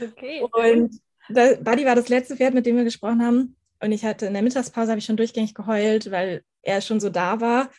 Okay. 0.00 0.42
Und 0.42 1.00
Buddy 1.28 1.84
war 1.84 1.94
das 1.94 2.08
letzte 2.08 2.36
Pferd, 2.36 2.54
mit 2.54 2.66
dem 2.66 2.76
wir 2.76 2.84
gesprochen 2.84 3.22
haben. 3.22 3.56
Und 3.80 3.92
ich 3.92 4.04
hatte 4.04 4.26
in 4.26 4.32
der 4.32 4.42
Mittagspause 4.42 4.90
habe 4.90 4.98
ich 4.98 5.04
schon 5.04 5.16
durchgängig 5.16 5.54
geheult, 5.54 6.10
weil 6.10 6.42
er 6.62 6.80
schon 6.80 7.00
so 7.00 7.10
da 7.10 7.40
war 7.40 7.70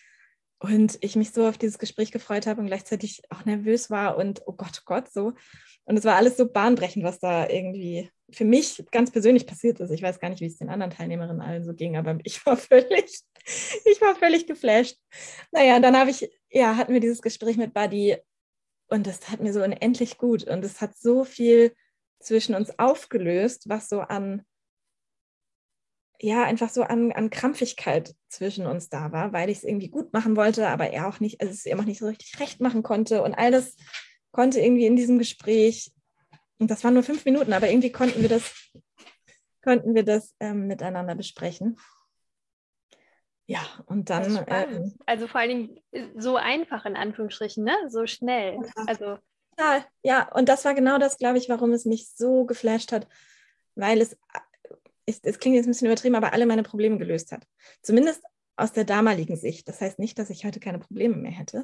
und 0.59 0.97
ich 1.01 1.15
mich 1.15 1.31
so 1.31 1.47
auf 1.47 1.57
dieses 1.57 1.79
Gespräch 1.79 2.11
gefreut 2.11 2.45
habe 2.45 2.61
und 2.61 2.67
gleichzeitig 2.67 3.21
auch 3.29 3.45
nervös 3.45 3.89
war 3.89 4.17
und 4.17 4.41
oh 4.45 4.53
Gott, 4.53 4.81
oh 4.81 4.85
Gott, 4.85 5.09
so. 5.11 5.33
Und 5.85 5.97
es 5.97 6.05
war 6.05 6.15
alles 6.15 6.37
so 6.37 6.47
bahnbrechend, 6.47 7.03
was 7.03 7.19
da 7.19 7.47
irgendwie 7.49 8.11
für 8.31 8.45
mich 8.45 8.83
ganz 8.91 9.09
persönlich 9.09 9.47
passiert 9.47 9.79
ist. 9.79 9.89
Ich 9.89 10.03
weiß 10.03 10.19
gar 10.19 10.29
nicht, 10.29 10.41
wie 10.41 10.45
es 10.45 10.57
den 10.57 10.69
anderen 10.69 10.91
Teilnehmerinnen 10.91 11.41
allen 11.41 11.63
so 11.63 11.73
ging, 11.73 11.97
aber 11.97 12.19
ich 12.23 12.45
war 12.45 12.57
völlig, 12.57 13.21
ich 13.85 14.01
war 14.01 14.15
völlig 14.15 14.47
geflasht. 14.47 14.97
Naja, 15.51 15.79
dann 15.79 15.97
habe 15.97 16.11
ich, 16.11 16.29
ja, 16.49 16.75
hatten 16.75 16.93
wir 16.93 16.99
dieses 16.99 17.21
Gespräch 17.21 17.57
mit 17.57 17.73
Buddy 17.73 18.17
und 18.89 19.07
das 19.07 19.19
tat 19.19 19.39
mir 19.39 19.53
so 19.53 19.63
unendlich 19.63 20.17
gut 20.17 20.43
und 20.43 20.63
es 20.63 20.81
hat 20.81 20.97
so 20.97 21.23
viel 21.23 21.73
zwischen 22.19 22.55
uns 22.55 22.77
aufgelöst, 22.77 23.69
was 23.69 23.89
so 23.89 24.01
an, 24.01 24.43
ja, 26.19 26.43
einfach 26.43 26.69
so 26.69 26.83
an, 26.83 27.11
an 27.11 27.29
Krampfigkeit 27.29 28.13
zwischen 28.27 28.65
uns 28.65 28.89
da 28.89 29.11
war, 29.11 29.31
weil 29.31 29.49
ich 29.49 29.59
es 29.59 29.63
irgendwie 29.63 29.89
gut 29.89 30.11
machen 30.13 30.35
wollte, 30.35 30.67
aber 30.67 30.89
er 30.89 31.07
auch 31.07 31.19
nicht, 31.19 31.41
also 31.41 31.53
es 31.53 31.65
ihm 31.65 31.79
auch 31.79 31.85
nicht 31.85 31.99
so 31.99 32.07
richtig 32.07 32.39
recht 32.39 32.59
machen 32.59 32.83
konnte. 32.83 33.23
Und 33.23 33.35
all 33.35 33.51
das 33.51 33.75
konnte 34.31 34.59
irgendwie 34.59 34.85
in 34.85 34.95
diesem 34.95 35.17
Gespräch, 35.17 35.91
und 36.57 36.69
das 36.69 36.83
waren 36.83 36.93
nur 36.93 37.03
fünf 37.03 37.23
Minuten, 37.23 37.53
aber 37.53 37.69
irgendwie 37.69 37.91
konnten 37.91 38.21
wir 38.21 38.29
das, 38.29 38.53
konnten 39.63 39.95
wir 39.95 40.03
das 40.03 40.35
ähm, 40.41 40.67
miteinander 40.67 41.15
besprechen. 41.15 41.77
Ja, 43.45 43.61
und 43.87 44.11
dann. 44.11 44.45
Ähm, 44.47 44.93
also 45.07 45.27
vor 45.27 45.41
allen 45.41 45.49
Dingen 45.49 46.13
so 46.15 46.35
einfach 46.35 46.85
in 46.85 46.95
Anführungsstrichen, 46.95 47.63
ne? 47.63 47.73
So 47.87 48.05
schnell. 48.05 48.59
Also 48.85 49.17
Total. 49.59 49.85
Ja, 50.03 50.31
und 50.33 50.47
das 50.47 50.63
war 50.63 50.73
genau 50.73 50.97
das, 50.97 51.17
glaube 51.17 51.37
ich, 51.37 51.49
warum 51.49 51.73
es 51.73 51.85
mich 51.85 52.09
so 52.15 52.45
geflasht 52.45 52.91
hat, 52.91 53.07
weil 53.75 53.99
es, 53.99 54.17
es, 55.05 55.19
es 55.23 55.39
klingt 55.39 55.57
jetzt 55.57 55.65
ein 55.65 55.71
bisschen 55.71 55.87
übertrieben, 55.87 56.15
aber 56.15 56.33
alle 56.33 56.45
meine 56.45 56.63
Probleme 56.63 56.97
gelöst 56.97 57.31
hat. 57.31 57.45
Zumindest 57.81 58.23
aus 58.55 58.71
der 58.71 58.85
damaligen 58.85 59.35
Sicht. 59.35 59.67
Das 59.67 59.81
heißt 59.81 59.99
nicht, 59.99 60.17
dass 60.17 60.29
ich 60.29 60.45
heute 60.45 60.59
keine 60.59 60.79
Probleme 60.79 61.15
mehr 61.15 61.31
hätte, 61.31 61.63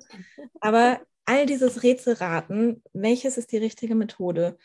aber 0.59 0.99
all 1.25 1.45
dieses 1.45 1.83
Rätselraten, 1.83 2.83
welches 2.93 3.37
ist 3.37 3.51
die 3.51 3.57
richtige 3.57 3.95
Methode? 3.95 4.57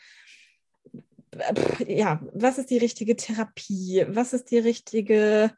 Ja, 1.87 2.21
was 2.33 2.57
ist 2.57 2.69
die 2.69 2.77
richtige 2.77 3.15
Therapie? 3.15 4.05
Was 4.09 4.33
ist 4.33 4.51
die 4.51 4.59
richtige 4.59 5.51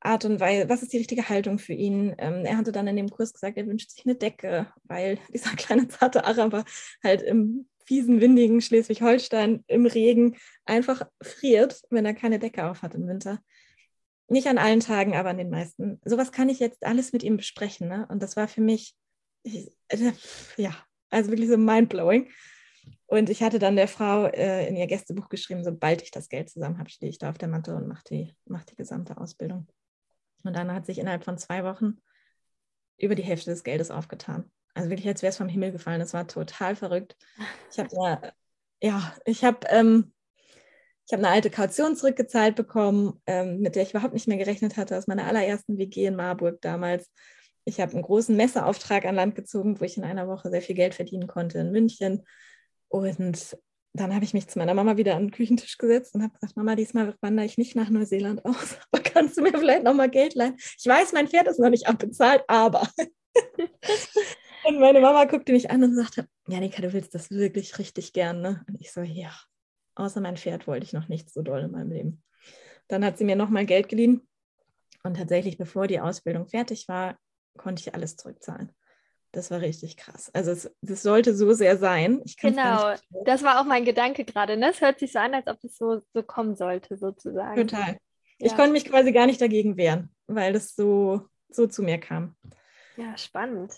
Art 0.00 0.24
und 0.24 0.40
Weise, 0.40 0.68
was 0.68 0.82
ist 0.82 0.92
die 0.92 0.98
richtige 0.98 1.28
Haltung 1.28 1.58
für 1.58 1.74
ihn? 1.74 2.14
Ähm, 2.18 2.44
er 2.44 2.56
hatte 2.56 2.72
dann 2.72 2.86
in 2.86 2.96
dem 2.96 3.10
Kurs 3.10 3.32
gesagt, 3.32 3.58
er 3.58 3.66
wünscht 3.66 3.90
sich 3.90 4.04
eine 4.06 4.14
Decke, 4.14 4.72
weil 4.84 5.18
dieser 5.34 5.50
kleine 5.50 5.88
zarte 5.88 6.24
Araber 6.24 6.64
halt 7.02 7.22
im 7.22 7.68
fiesen, 7.84 8.20
windigen 8.20 8.60
Schleswig-Holstein 8.60 9.64
im 9.66 9.84
Regen 9.84 10.36
einfach 10.64 11.02
friert, 11.20 11.82
wenn 11.90 12.06
er 12.06 12.14
keine 12.14 12.38
Decke 12.38 12.66
auf 12.66 12.82
hat 12.82 12.94
im 12.94 13.08
Winter. 13.08 13.42
Nicht 14.28 14.46
an 14.46 14.58
allen 14.58 14.80
Tagen, 14.80 15.16
aber 15.16 15.30
an 15.30 15.38
den 15.38 15.50
meisten. 15.50 16.00
Sowas 16.04 16.30
kann 16.30 16.48
ich 16.48 16.60
jetzt 16.60 16.86
alles 16.86 17.12
mit 17.12 17.24
ihm 17.24 17.36
besprechen. 17.36 17.88
Ne? 17.88 18.06
Und 18.08 18.22
das 18.22 18.36
war 18.36 18.46
für 18.46 18.60
mich, 18.60 18.94
ich, 19.42 19.72
äh, 19.88 20.12
ja, 20.56 20.74
also 21.10 21.30
wirklich 21.30 21.48
so 21.48 21.56
mindblowing. 21.56 22.30
Und 23.06 23.28
ich 23.28 23.42
hatte 23.42 23.58
dann 23.58 23.74
der 23.74 23.88
Frau 23.88 24.26
äh, 24.26 24.68
in 24.68 24.76
ihr 24.76 24.86
Gästebuch 24.86 25.28
geschrieben, 25.28 25.64
sobald 25.64 26.00
ich 26.02 26.12
das 26.12 26.28
Geld 26.28 26.48
zusammen 26.48 26.78
habe, 26.78 26.90
stehe 26.90 27.10
ich 27.10 27.18
da 27.18 27.28
auf 27.28 27.38
der 27.38 27.48
Matte 27.48 27.74
und 27.74 27.88
mache 27.88 28.04
die, 28.08 28.36
mach 28.46 28.62
die 28.62 28.76
gesamte 28.76 29.18
Ausbildung. 29.18 29.66
Und 30.42 30.54
dann 30.56 30.72
hat 30.72 30.86
sich 30.86 30.98
innerhalb 30.98 31.24
von 31.24 31.38
zwei 31.38 31.64
Wochen 31.64 32.00
über 32.98 33.14
die 33.14 33.22
Hälfte 33.22 33.50
des 33.50 33.64
Geldes 33.64 33.90
aufgetan. 33.90 34.50
Also 34.74 34.90
wirklich, 34.90 35.08
als 35.08 35.22
wäre 35.22 35.30
es 35.30 35.36
vom 35.36 35.48
Himmel 35.48 35.72
gefallen. 35.72 36.00
Das 36.00 36.14
war 36.14 36.26
total 36.26 36.76
verrückt. 36.76 37.16
Ich 37.70 37.78
habe 37.78 37.88
ja, 37.92 38.32
ja, 38.82 39.16
ich 39.24 39.44
habe 39.44 39.66
ähm, 39.68 40.12
ich 41.06 41.14
eine 41.14 41.28
alte 41.28 41.50
Kaution 41.50 41.96
zurückgezahlt 41.96 42.54
bekommen, 42.54 43.20
ähm, 43.26 43.60
mit 43.60 43.74
der 43.74 43.82
ich 43.82 43.90
überhaupt 43.90 44.14
nicht 44.14 44.28
mehr 44.28 44.38
gerechnet 44.38 44.76
hatte, 44.76 44.96
aus 44.96 45.06
meiner 45.06 45.26
allerersten 45.26 45.76
WG 45.76 46.06
in 46.06 46.16
Marburg 46.16 46.60
damals. 46.60 47.10
Ich 47.64 47.80
habe 47.80 47.92
einen 47.92 48.02
großen 48.02 48.36
Messeauftrag 48.36 49.04
an 49.04 49.16
Land 49.16 49.34
gezogen, 49.34 49.80
wo 49.80 49.84
ich 49.84 49.96
in 49.96 50.04
einer 50.04 50.28
Woche 50.28 50.50
sehr 50.50 50.62
viel 50.62 50.76
Geld 50.76 50.94
verdienen 50.94 51.26
konnte 51.26 51.58
in 51.58 51.72
München. 51.72 52.24
Und 52.88 53.56
dann 53.92 54.14
habe 54.14 54.24
ich 54.24 54.34
mich 54.34 54.48
zu 54.48 54.58
meiner 54.58 54.74
Mama 54.74 54.96
wieder 54.96 55.16
an 55.16 55.24
den 55.24 55.30
Küchentisch 55.30 55.76
gesetzt 55.76 56.14
und 56.14 56.22
habe 56.22 56.32
gesagt, 56.34 56.56
Mama, 56.56 56.76
diesmal 56.76 57.14
wandere 57.20 57.46
ich 57.46 57.58
nicht 57.58 57.74
nach 57.74 57.90
Neuseeland 57.90 58.44
aus, 58.44 58.78
aber 58.90 59.02
kannst 59.02 59.36
du 59.36 59.42
mir 59.42 59.52
vielleicht 59.52 59.84
noch 59.84 59.94
mal 59.94 60.10
Geld 60.10 60.34
leihen? 60.34 60.56
Ich 60.56 60.86
weiß, 60.86 61.12
mein 61.12 61.28
Pferd 61.28 61.48
ist 61.48 61.58
noch 61.58 61.70
nicht 61.70 61.86
abbezahlt, 61.86 62.44
aber. 62.46 62.88
und 64.64 64.78
meine 64.78 65.00
Mama 65.00 65.24
guckte 65.24 65.52
mich 65.52 65.70
an 65.70 65.82
und 65.82 65.94
sagte, 65.94 66.28
Janika, 66.48 66.82
du 66.82 66.92
willst 66.92 67.14
das 67.14 67.30
wirklich 67.30 67.78
richtig 67.78 68.12
gern, 68.12 68.40
ne? 68.40 68.64
Und 68.68 68.80
ich 68.80 68.92
so, 68.92 69.00
ja, 69.00 69.32
außer 69.96 70.20
mein 70.20 70.36
Pferd 70.36 70.66
wollte 70.66 70.84
ich 70.84 70.92
noch 70.92 71.08
nicht 71.08 71.30
so 71.30 71.42
doll 71.42 71.62
in 71.62 71.72
meinem 71.72 71.90
Leben. 71.90 72.22
Dann 72.88 73.04
hat 73.04 73.18
sie 73.18 73.24
mir 73.24 73.36
noch 73.36 73.50
mal 73.50 73.66
Geld 73.66 73.88
geliehen 73.88 74.26
und 75.02 75.16
tatsächlich, 75.16 75.58
bevor 75.58 75.86
die 75.86 76.00
Ausbildung 76.00 76.46
fertig 76.46 76.88
war, 76.88 77.18
konnte 77.56 77.80
ich 77.80 77.94
alles 77.94 78.16
zurückzahlen. 78.16 78.72
Das 79.32 79.50
war 79.50 79.60
richtig 79.60 79.96
krass. 79.96 80.30
Also 80.34 80.50
es, 80.50 80.70
das 80.80 81.02
sollte 81.02 81.34
so 81.36 81.52
sehr 81.52 81.76
sein. 81.76 82.22
genau, 82.40 82.94
das 83.24 83.44
war 83.44 83.60
auch 83.60 83.64
mein 83.64 83.84
Gedanke 83.84 84.24
gerade. 84.24 84.56
Ne? 84.56 84.70
Es 84.70 84.80
hört 84.80 84.98
sich 84.98 85.12
so 85.12 85.20
an, 85.20 85.34
als 85.34 85.46
ob 85.46 85.62
es 85.62 85.76
so, 85.76 86.00
so 86.12 86.22
kommen 86.22 86.56
sollte, 86.56 86.96
sozusagen. 86.96 87.68
Total. 87.68 87.92
Ja. 87.92 87.96
Ich 88.38 88.56
konnte 88.56 88.72
mich 88.72 88.86
quasi 88.86 89.12
gar 89.12 89.26
nicht 89.26 89.40
dagegen 89.40 89.76
wehren, 89.76 90.10
weil 90.26 90.52
das 90.52 90.74
so, 90.74 91.28
so 91.48 91.66
zu 91.66 91.82
mir 91.82 91.98
kam. 91.98 92.34
Ja, 92.96 93.16
spannend. 93.16 93.72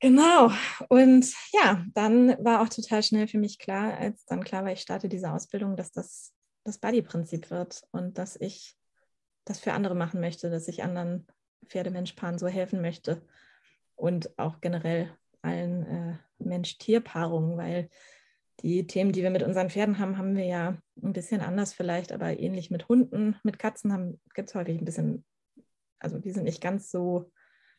Genau. 0.00 0.50
Und 0.88 1.32
ja, 1.52 1.84
dann 1.94 2.36
war 2.44 2.62
auch 2.62 2.68
total 2.68 3.02
schnell 3.02 3.28
für 3.28 3.38
mich 3.38 3.58
klar, 3.58 3.96
als 3.96 4.24
dann 4.26 4.42
klar 4.42 4.64
war, 4.64 4.72
ich 4.72 4.80
starte 4.80 5.08
diese 5.08 5.30
Ausbildung, 5.30 5.76
dass 5.76 5.92
das 5.92 6.32
das 6.64 6.78
Buddy-Prinzip 6.78 7.50
wird 7.50 7.82
und 7.92 8.18
dass 8.18 8.36
ich 8.36 8.76
das 9.44 9.60
für 9.60 9.72
andere 9.72 9.94
machen 9.94 10.20
möchte, 10.20 10.50
dass 10.50 10.66
ich 10.66 10.82
anderen 10.82 11.26
Pferdemenschpaaren 11.66 12.38
so 12.38 12.48
helfen 12.48 12.80
möchte 12.80 13.22
und 13.96 14.38
auch 14.38 14.60
generell 14.60 15.10
allen 15.42 15.86
äh, 15.86 16.16
Mensch-Tier-Paarungen, 16.38 17.56
weil 17.56 17.88
die 18.60 18.86
Themen, 18.86 19.12
die 19.12 19.22
wir 19.22 19.30
mit 19.30 19.42
unseren 19.42 19.70
Pferden 19.70 19.98
haben, 19.98 20.18
haben 20.18 20.36
wir 20.36 20.44
ja 20.44 20.78
ein 21.02 21.12
bisschen 21.12 21.40
anders 21.40 21.72
vielleicht, 21.74 22.12
aber 22.12 22.38
ähnlich 22.38 22.70
mit 22.70 22.88
Hunden, 22.88 23.36
mit 23.42 23.58
Katzen 23.58 24.20
gibt 24.34 24.48
es 24.48 24.54
häufig 24.54 24.78
ein 24.78 24.84
bisschen, 24.84 25.24
also 25.98 26.18
die 26.18 26.30
sind 26.30 26.44
nicht 26.44 26.62
ganz 26.62 26.90
so 26.90 27.30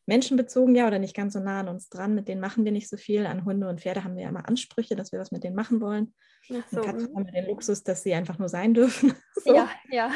menschenbezogen, 0.07 0.73
ja, 0.73 0.87
oder 0.87 0.99
nicht 0.99 1.15
ganz 1.15 1.33
so 1.33 1.39
nah 1.39 1.59
an 1.59 1.67
uns 1.67 1.89
dran. 1.89 2.15
Mit 2.15 2.27
denen 2.27 2.39
machen 2.39 2.63
wir 2.63 2.71
nicht 2.71 2.89
so 2.89 2.95
viel. 2.95 3.25
An 3.25 3.43
Hunde 3.43 3.67
und 3.67 3.81
Pferde 3.81 4.03
haben 4.03 4.15
wir 4.15 4.23
ja 4.23 4.29
immer 4.29 4.47
Ansprüche, 4.47 4.95
dass 4.95 5.11
wir 5.11 5.19
was 5.19 5.31
mit 5.31 5.43
denen 5.43 5.55
machen 5.55 5.81
wollen. 5.81 6.13
Ach 6.49 6.63
so. 6.71 6.81
Katzen 6.81 7.11
mhm. 7.11 7.15
haben 7.15 7.25
wir 7.25 7.33
den 7.33 7.47
Luxus, 7.47 7.83
dass 7.83 8.03
sie 8.03 8.13
einfach 8.13 8.39
nur 8.39 8.47
sein 8.47 8.73
dürfen. 8.73 9.13
so. 9.43 9.53
Ja, 9.53 9.69
ja. 9.89 10.11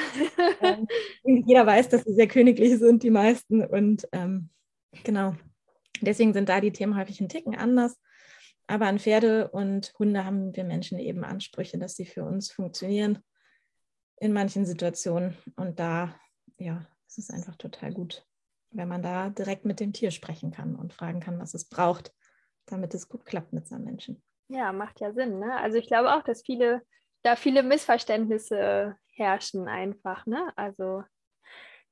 ähm, 0.62 0.88
jeder 1.46 1.66
weiß, 1.66 1.90
dass 1.90 2.04
sie 2.06 2.14
sehr 2.14 2.28
königlich 2.28 2.80
sind, 2.80 3.04
die 3.04 3.12
meisten. 3.12 3.66
Und 3.66 4.08
ähm, 4.14 4.50
genau, 5.04 5.36
deswegen 6.02 6.34
sind 6.34 6.50
da 6.50 6.62
die 6.62 6.72
Themen 6.72 6.98
häufig 6.98 7.20
ein 7.22 7.30
Ticken 7.30 7.56
anders. 7.56 8.00
Aber 8.68 8.88
an 8.88 9.00
Pferde 9.00 9.50
und 9.50 9.94
Hunde 10.00 10.24
haben 10.24 10.56
wir 10.56 10.64
Menschen 10.64 10.98
eben 11.00 11.24
Ansprüche, 11.24 11.78
dass 11.78 11.96
sie 11.96 12.06
für 12.06 12.24
uns 12.24 12.52
funktionieren 12.52 13.20
in 14.18 14.34
manchen 14.34 14.66
Situationen. 14.66 15.38
Und 15.56 15.80
da, 15.80 16.16
ja, 16.58 16.86
es 17.08 17.18
ist 17.18 17.34
einfach 17.34 17.56
total 17.56 17.92
gut, 17.92 18.26
wenn 18.70 18.88
man 18.88 19.02
da 19.02 19.30
direkt 19.30 19.66
mit 19.66 19.80
dem 19.80 19.94
Tier 19.94 20.12
sprechen 20.12 20.52
kann 20.52 20.76
und 20.76 20.94
fragen 20.94 21.20
kann, 21.20 21.40
was 21.40 21.54
es 21.54 21.68
braucht, 21.68 22.14
damit 22.66 22.94
es 22.94 23.10
gut 23.10 23.26
klappt 23.26 23.52
mit 23.52 23.68
seinem 23.68 23.86
Menschen. 23.86 24.24
Ja, 24.48 24.72
macht 24.72 25.00
ja 25.02 25.12
Sinn. 25.14 25.40
Ne? 25.40 25.58
Also 25.58 25.78
ich 25.78 25.88
glaube 25.88 26.14
auch, 26.14 26.24
dass 26.24 26.42
viele, 26.42 26.82
da 27.24 27.36
viele 27.36 27.64
Missverständnisse 27.64 28.96
herrschen 29.14 29.68
einfach. 29.68 30.26
Ne? 30.26 30.52
Also 30.56 31.04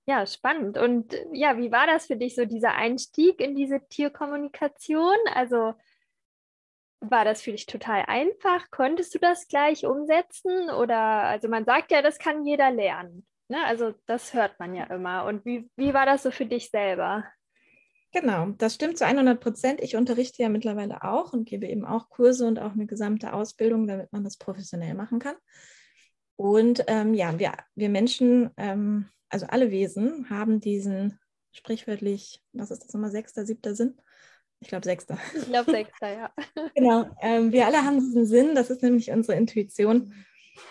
ja, 0.09 0.25
spannend. 0.25 0.79
Und 0.79 1.13
ja, 1.33 1.55
wie 1.59 1.71
war 1.71 1.85
das 1.85 2.07
für 2.07 2.17
dich, 2.17 2.33
so 2.33 2.45
dieser 2.45 2.73
Einstieg 2.73 3.39
in 3.39 3.55
diese 3.55 3.79
Tierkommunikation? 3.89 5.15
Also 5.35 5.75
war 6.99 7.25
das 7.25 7.43
für 7.43 7.51
dich 7.51 7.67
total 7.67 8.05
einfach? 8.07 8.71
Konntest 8.71 9.13
du 9.13 9.19
das 9.19 9.47
gleich 9.47 9.85
umsetzen? 9.85 10.71
Oder 10.71 10.97
also 10.97 11.47
man 11.47 11.63
sagt 11.63 11.91
ja, 11.91 12.01
das 12.01 12.17
kann 12.17 12.43
jeder 12.43 12.71
lernen. 12.71 13.27
Ne? 13.49 13.63
Also 13.65 13.93
das 14.07 14.33
hört 14.33 14.59
man 14.59 14.73
ja 14.73 14.85
immer. 14.85 15.25
Und 15.25 15.45
wie, 15.45 15.69
wie 15.75 15.93
war 15.93 16.07
das 16.07 16.23
so 16.23 16.31
für 16.31 16.47
dich 16.47 16.71
selber? 16.71 17.23
Genau, 18.11 18.47
das 18.57 18.73
stimmt 18.73 18.97
zu 18.97 19.05
100 19.05 19.39
Prozent. 19.39 19.79
Ich 19.79 19.95
unterrichte 19.95 20.41
ja 20.41 20.49
mittlerweile 20.49 21.03
auch 21.03 21.33
und 21.33 21.47
gebe 21.47 21.67
eben 21.67 21.85
auch 21.85 22.09
Kurse 22.09 22.47
und 22.47 22.57
auch 22.57 22.71
eine 22.71 22.87
gesamte 22.87 23.33
Ausbildung, 23.33 23.85
damit 23.85 24.11
man 24.11 24.23
das 24.23 24.37
professionell 24.37 24.95
machen 24.95 25.19
kann. 25.19 25.35
Und 26.35 26.83
ähm, 26.87 27.13
ja, 27.13 27.37
wir, 27.37 27.53
wir 27.75 27.89
Menschen, 27.89 28.49
ähm, 28.57 29.07
also 29.29 29.45
alle 29.47 29.71
Wesen, 29.71 30.29
haben 30.29 30.59
diesen 30.59 31.19
sprichwörtlich, 31.51 32.41
was 32.53 32.71
ist 32.71 32.83
das 32.83 32.93
nochmal, 32.93 33.11
sechster, 33.11 33.45
siebter 33.45 33.75
Sinn? 33.75 33.99
Ich 34.59 34.67
glaube, 34.67 34.85
sechster. 34.85 35.17
Ich 35.35 35.45
glaube, 35.45 35.71
sechster, 35.71 36.11
ja. 36.11 36.33
genau. 36.75 37.05
Ähm, 37.21 37.51
wir 37.51 37.65
alle 37.65 37.83
haben 37.83 37.99
diesen 37.99 38.25
Sinn, 38.25 38.55
das 38.55 38.69
ist 38.69 38.83
nämlich 38.83 39.09
unsere 39.11 39.37
Intuition. 39.37 40.13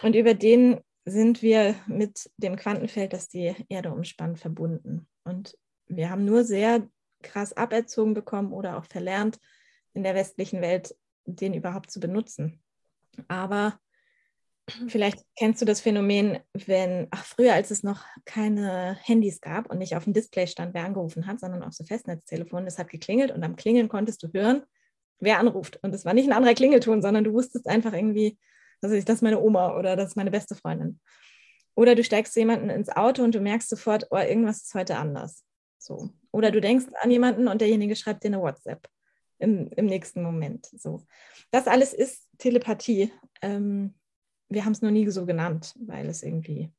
Und 0.02 0.14
über 0.14 0.34
den 0.34 0.80
sind 1.06 1.42
wir 1.42 1.74
mit 1.86 2.30
dem 2.36 2.56
Quantenfeld, 2.56 3.14
das 3.14 3.28
die 3.28 3.54
Erde 3.68 3.90
umspannt, 3.90 4.38
verbunden. 4.38 5.08
Und 5.24 5.56
wir 5.86 6.10
haben 6.10 6.26
nur 6.26 6.44
sehr 6.44 6.86
krass 7.22 7.54
aberzogen 7.54 8.12
bekommen 8.14 8.52
oder 8.52 8.76
auch 8.76 8.84
verlernt, 8.84 9.38
in 9.94 10.02
der 10.02 10.14
westlichen 10.14 10.60
Welt 10.60 10.94
den 11.24 11.54
überhaupt 11.54 11.90
zu 11.90 11.98
benutzen. 11.98 12.62
Aber 13.26 13.80
vielleicht 14.88 15.24
kennst 15.36 15.60
du 15.60 15.66
das 15.66 15.80
Phänomen, 15.80 16.38
wenn, 16.52 17.08
ach, 17.10 17.24
früher, 17.24 17.54
als 17.54 17.70
es 17.70 17.82
noch 17.82 18.04
keine 18.24 18.98
Handys 19.02 19.40
gab 19.40 19.70
und 19.70 19.78
nicht 19.78 19.96
auf 19.96 20.04
dem 20.04 20.12
Display 20.12 20.46
stand, 20.46 20.74
wer 20.74 20.84
angerufen 20.84 21.26
hat, 21.26 21.40
sondern 21.40 21.62
auf 21.62 21.72
so 21.72 21.84
Festnetztelefonen, 21.84 22.66
es 22.66 22.78
hat 22.78 22.88
geklingelt 22.88 23.30
und 23.30 23.42
am 23.44 23.56
Klingeln 23.56 23.88
konntest 23.88 24.22
du 24.22 24.28
hören, 24.32 24.62
wer 25.20 25.38
anruft. 25.38 25.78
Und 25.82 25.94
es 25.94 26.04
war 26.04 26.14
nicht 26.14 26.28
ein 26.28 26.32
anderer 26.32 26.54
Klingelton, 26.54 27.02
sondern 27.02 27.24
du 27.24 27.32
wusstest 27.32 27.68
einfach 27.68 27.92
irgendwie, 27.92 28.38
also 28.80 28.94
das 28.96 29.16
ist 29.16 29.22
meine 29.22 29.40
Oma 29.40 29.76
oder 29.76 29.96
das 29.96 30.10
ist 30.10 30.16
meine 30.16 30.30
beste 30.30 30.54
Freundin. 30.54 31.00
Oder 31.74 31.94
du 31.94 32.02
steigst 32.02 32.34
zu 32.34 32.40
jemandem 32.40 32.70
ins 32.70 32.88
Auto 32.88 33.22
und 33.22 33.34
du 33.34 33.40
merkst 33.40 33.68
sofort, 33.68 34.06
oh, 34.10 34.16
irgendwas 34.16 34.62
ist 34.62 34.74
heute 34.74 34.96
anders. 34.96 35.44
So. 35.78 36.10
Oder 36.32 36.50
du 36.50 36.60
denkst 36.60 36.86
an 37.00 37.10
jemanden 37.10 37.48
und 37.48 37.60
derjenige 37.60 37.96
schreibt 37.96 38.24
dir 38.24 38.28
eine 38.28 38.40
WhatsApp 38.40 38.88
im, 39.38 39.70
im 39.76 39.86
nächsten 39.86 40.22
Moment. 40.22 40.66
So. 40.76 41.04
Das 41.50 41.68
alles 41.68 41.92
ist 41.92 42.28
Telepathie. 42.38 43.12
Ähm, 43.42 43.94
wir 44.48 44.64
haben 44.64 44.72
es 44.72 44.82
noch 44.82 44.90
nie 44.90 45.08
so 45.10 45.26
genannt, 45.26 45.74
weil 45.78 46.08
es 46.08 46.22
irgendwie 46.22 46.72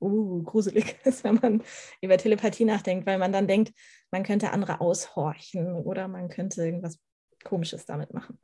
uh, 0.00 0.42
gruselig 0.42 0.96
ist, 1.04 1.24
wenn 1.24 1.36
man 1.36 1.62
über 2.00 2.18
Telepathie 2.18 2.64
nachdenkt, 2.64 3.06
weil 3.06 3.18
man 3.18 3.32
dann 3.32 3.46
denkt, 3.46 3.72
man 4.10 4.22
könnte 4.22 4.50
andere 4.50 4.80
aushorchen 4.80 5.74
oder 5.74 6.08
man 6.08 6.28
könnte 6.28 6.64
irgendwas 6.64 6.98
Komisches 7.44 7.86
damit 7.86 8.12
machen. 8.14 8.38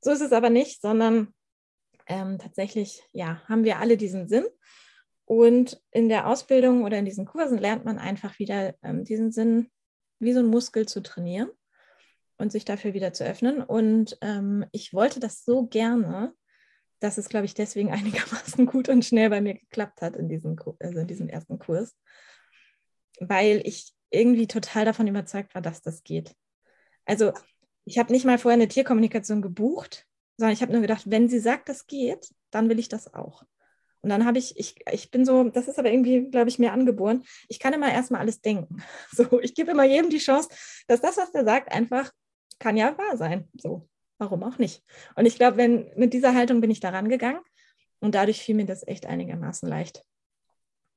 So 0.00 0.10
ist 0.10 0.22
es 0.22 0.32
aber 0.32 0.50
nicht, 0.50 0.80
sondern 0.80 1.34
ähm, 2.06 2.38
tatsächlich, 2.38 3.02
ja, 3.12 3.42
haben 3.46 3.64
wir 3.64 3.78
alle 3.78 3.96
diesen 3.96 4.28
Sinn. 4.28 4.46
Und 5.26 5.82
in 5.90 6.08
der 6.08 6.26
Ausbildung 6.26 6.84
oder 6.84 6.98
in 6.98 7.04
diesen 7.04 7.26
Kursen 7.26 7.58
lernt 7.58 7.84
man 7.84 7.98
einfach 7.98 8.38
wieder 8.38 8.74
ähm, 8.82 9.04
diesen 9.04 9.30
Sinn 9.30 9.70
wie 10.18 10.32
so 10.32 10.40
ein 10.40 10.46
Muskel 10.46 10.86
zu 10.86 11.02
trainieren 11.02 11.50
und 12.38 12.50
sich 12.50 12.64
dafür 12.64 12.94
wieder 12.94 13.12
zu 13.12 13.24
öffnen. 13.24 13.62
Und 13.62 14.16
ähm, 14.22 14.64
ich 14.72 14.94
wollte 14.94 15.20
das 15.20 15.44
so 15.44 15.66
gerne, 15.66 16.32
dass 17.00 17.18
es, 17.18 17.28
glaube 17.28 17.46
ich, 17.46 17.54
deswegen 17.54 17.90
einigermaßen 17.92 18.66
gut 18.66 18.88
und 18.88 19.04
schnell 19.04 19.30
bei 19.30 19.40
mir 19.40 19.54
geklappt 19.54 20.02
hat 20.02 20.16
in 20.16 20.28
diesem, 20.28 20.56
also 20.80 20.98
in 20.98 21.06
diesem 21.06 21.28
ersten 21.28 21.58
Kurs, 21.58 21.96
weil 23.20 23.62
ich 23.64 23.92
irgendwie 24.10 24.46
total 24.46 24.84
davon 24.84 25.06
überzeugt 25.06 25.54
war, 25.54 25.62
dass 25.62 25.82
das 25.82 26.02
geht. 26.02 26.34
Also 27.04 27.32
ich 27.84 27.98
habe 27.98 28.12
nicht 28.12 28.24
mal 28.24 28.38
vorher 28.38 28.58
eine 28.58 28.68
Tierkommunikation 28.68 29.42
gebucht, 29.42 30.06
sondern 30.36 30.52
ich 30.52 30.62
habe 30.62 30.72
nur 30.72 30.80
gedacht, 30.80 31.10
wenn 31.10 31.28
sie 31.28 31.40
sagt, 31.40 31.68
das 31.68 31.86
geht, 31.86 32.32
dann 32.50 32.68
will 32.68 32.78
ich 32.78 32.88
das 32.88 33.12
auch. 33.12 33.44
Und 34.00 34.10
dann 34.10 34.24
habe 34.24 34.38
ich, 34.38 34.56
ich, 34.56 34.76
ich 34.92 35.10
bin 35.10 35.24
so, 35.24 35.44
das 35.44 35.66
ist 35.66 35.78
aber 35.78 35.90
irgendwie, 35.90 36.30
glaube 36.30 36.48
ich, 36.48 36.58
mir 36.58 36.72
angeboren. 36.72 37.24
Ich 37.48 37.58
kann 37.58 37.72
immer 37.72 37.92
erstmal 37.92 38.20
alles 38.20 38.40
denken. 38.40 38.82
So, 39.10 39.40
ich 39.40 39.54
gebe 39.54 39.72
immer 39.72 39.84
jedem 39.84 40.10
die 40.10 40.18
Chance, 40.18 40.48
dass 40.86 41.00
das, 41.00 41.16
was 41.16 41.32
der 41.32 41.44
sagt, 41.44 41.72
einfach 41.72 42.12
kann 42.58 42.76
ja 42.76 42.96
wahr 42.96 43.16
sein. 43.16 43.48
So, 43.54 43.88
warum 44.18 44.42
auch 44.42 44.58
nicht? 44.58 44.82
Und 45.16 45.26
ich 45.26 45.36
glaube, 45.36 45.56
wenn 45.56 45.90
mit 45.96 46.12
dieser 46.12 46.34
Haltung 46.34 46.60
bin 46.60 46.70
ich 46.70 46.80
da 46.80 46.90
rangegangen 46.90 47.40
und 48.00 48.14
dadurch 48.14 48.42
fiel 48.42 48.54
mir 48.54 48.66
das 48.66 48.86
echt 48.86 49.06
einigermaßen 49.06 49.68
leicht. 49.68 50.04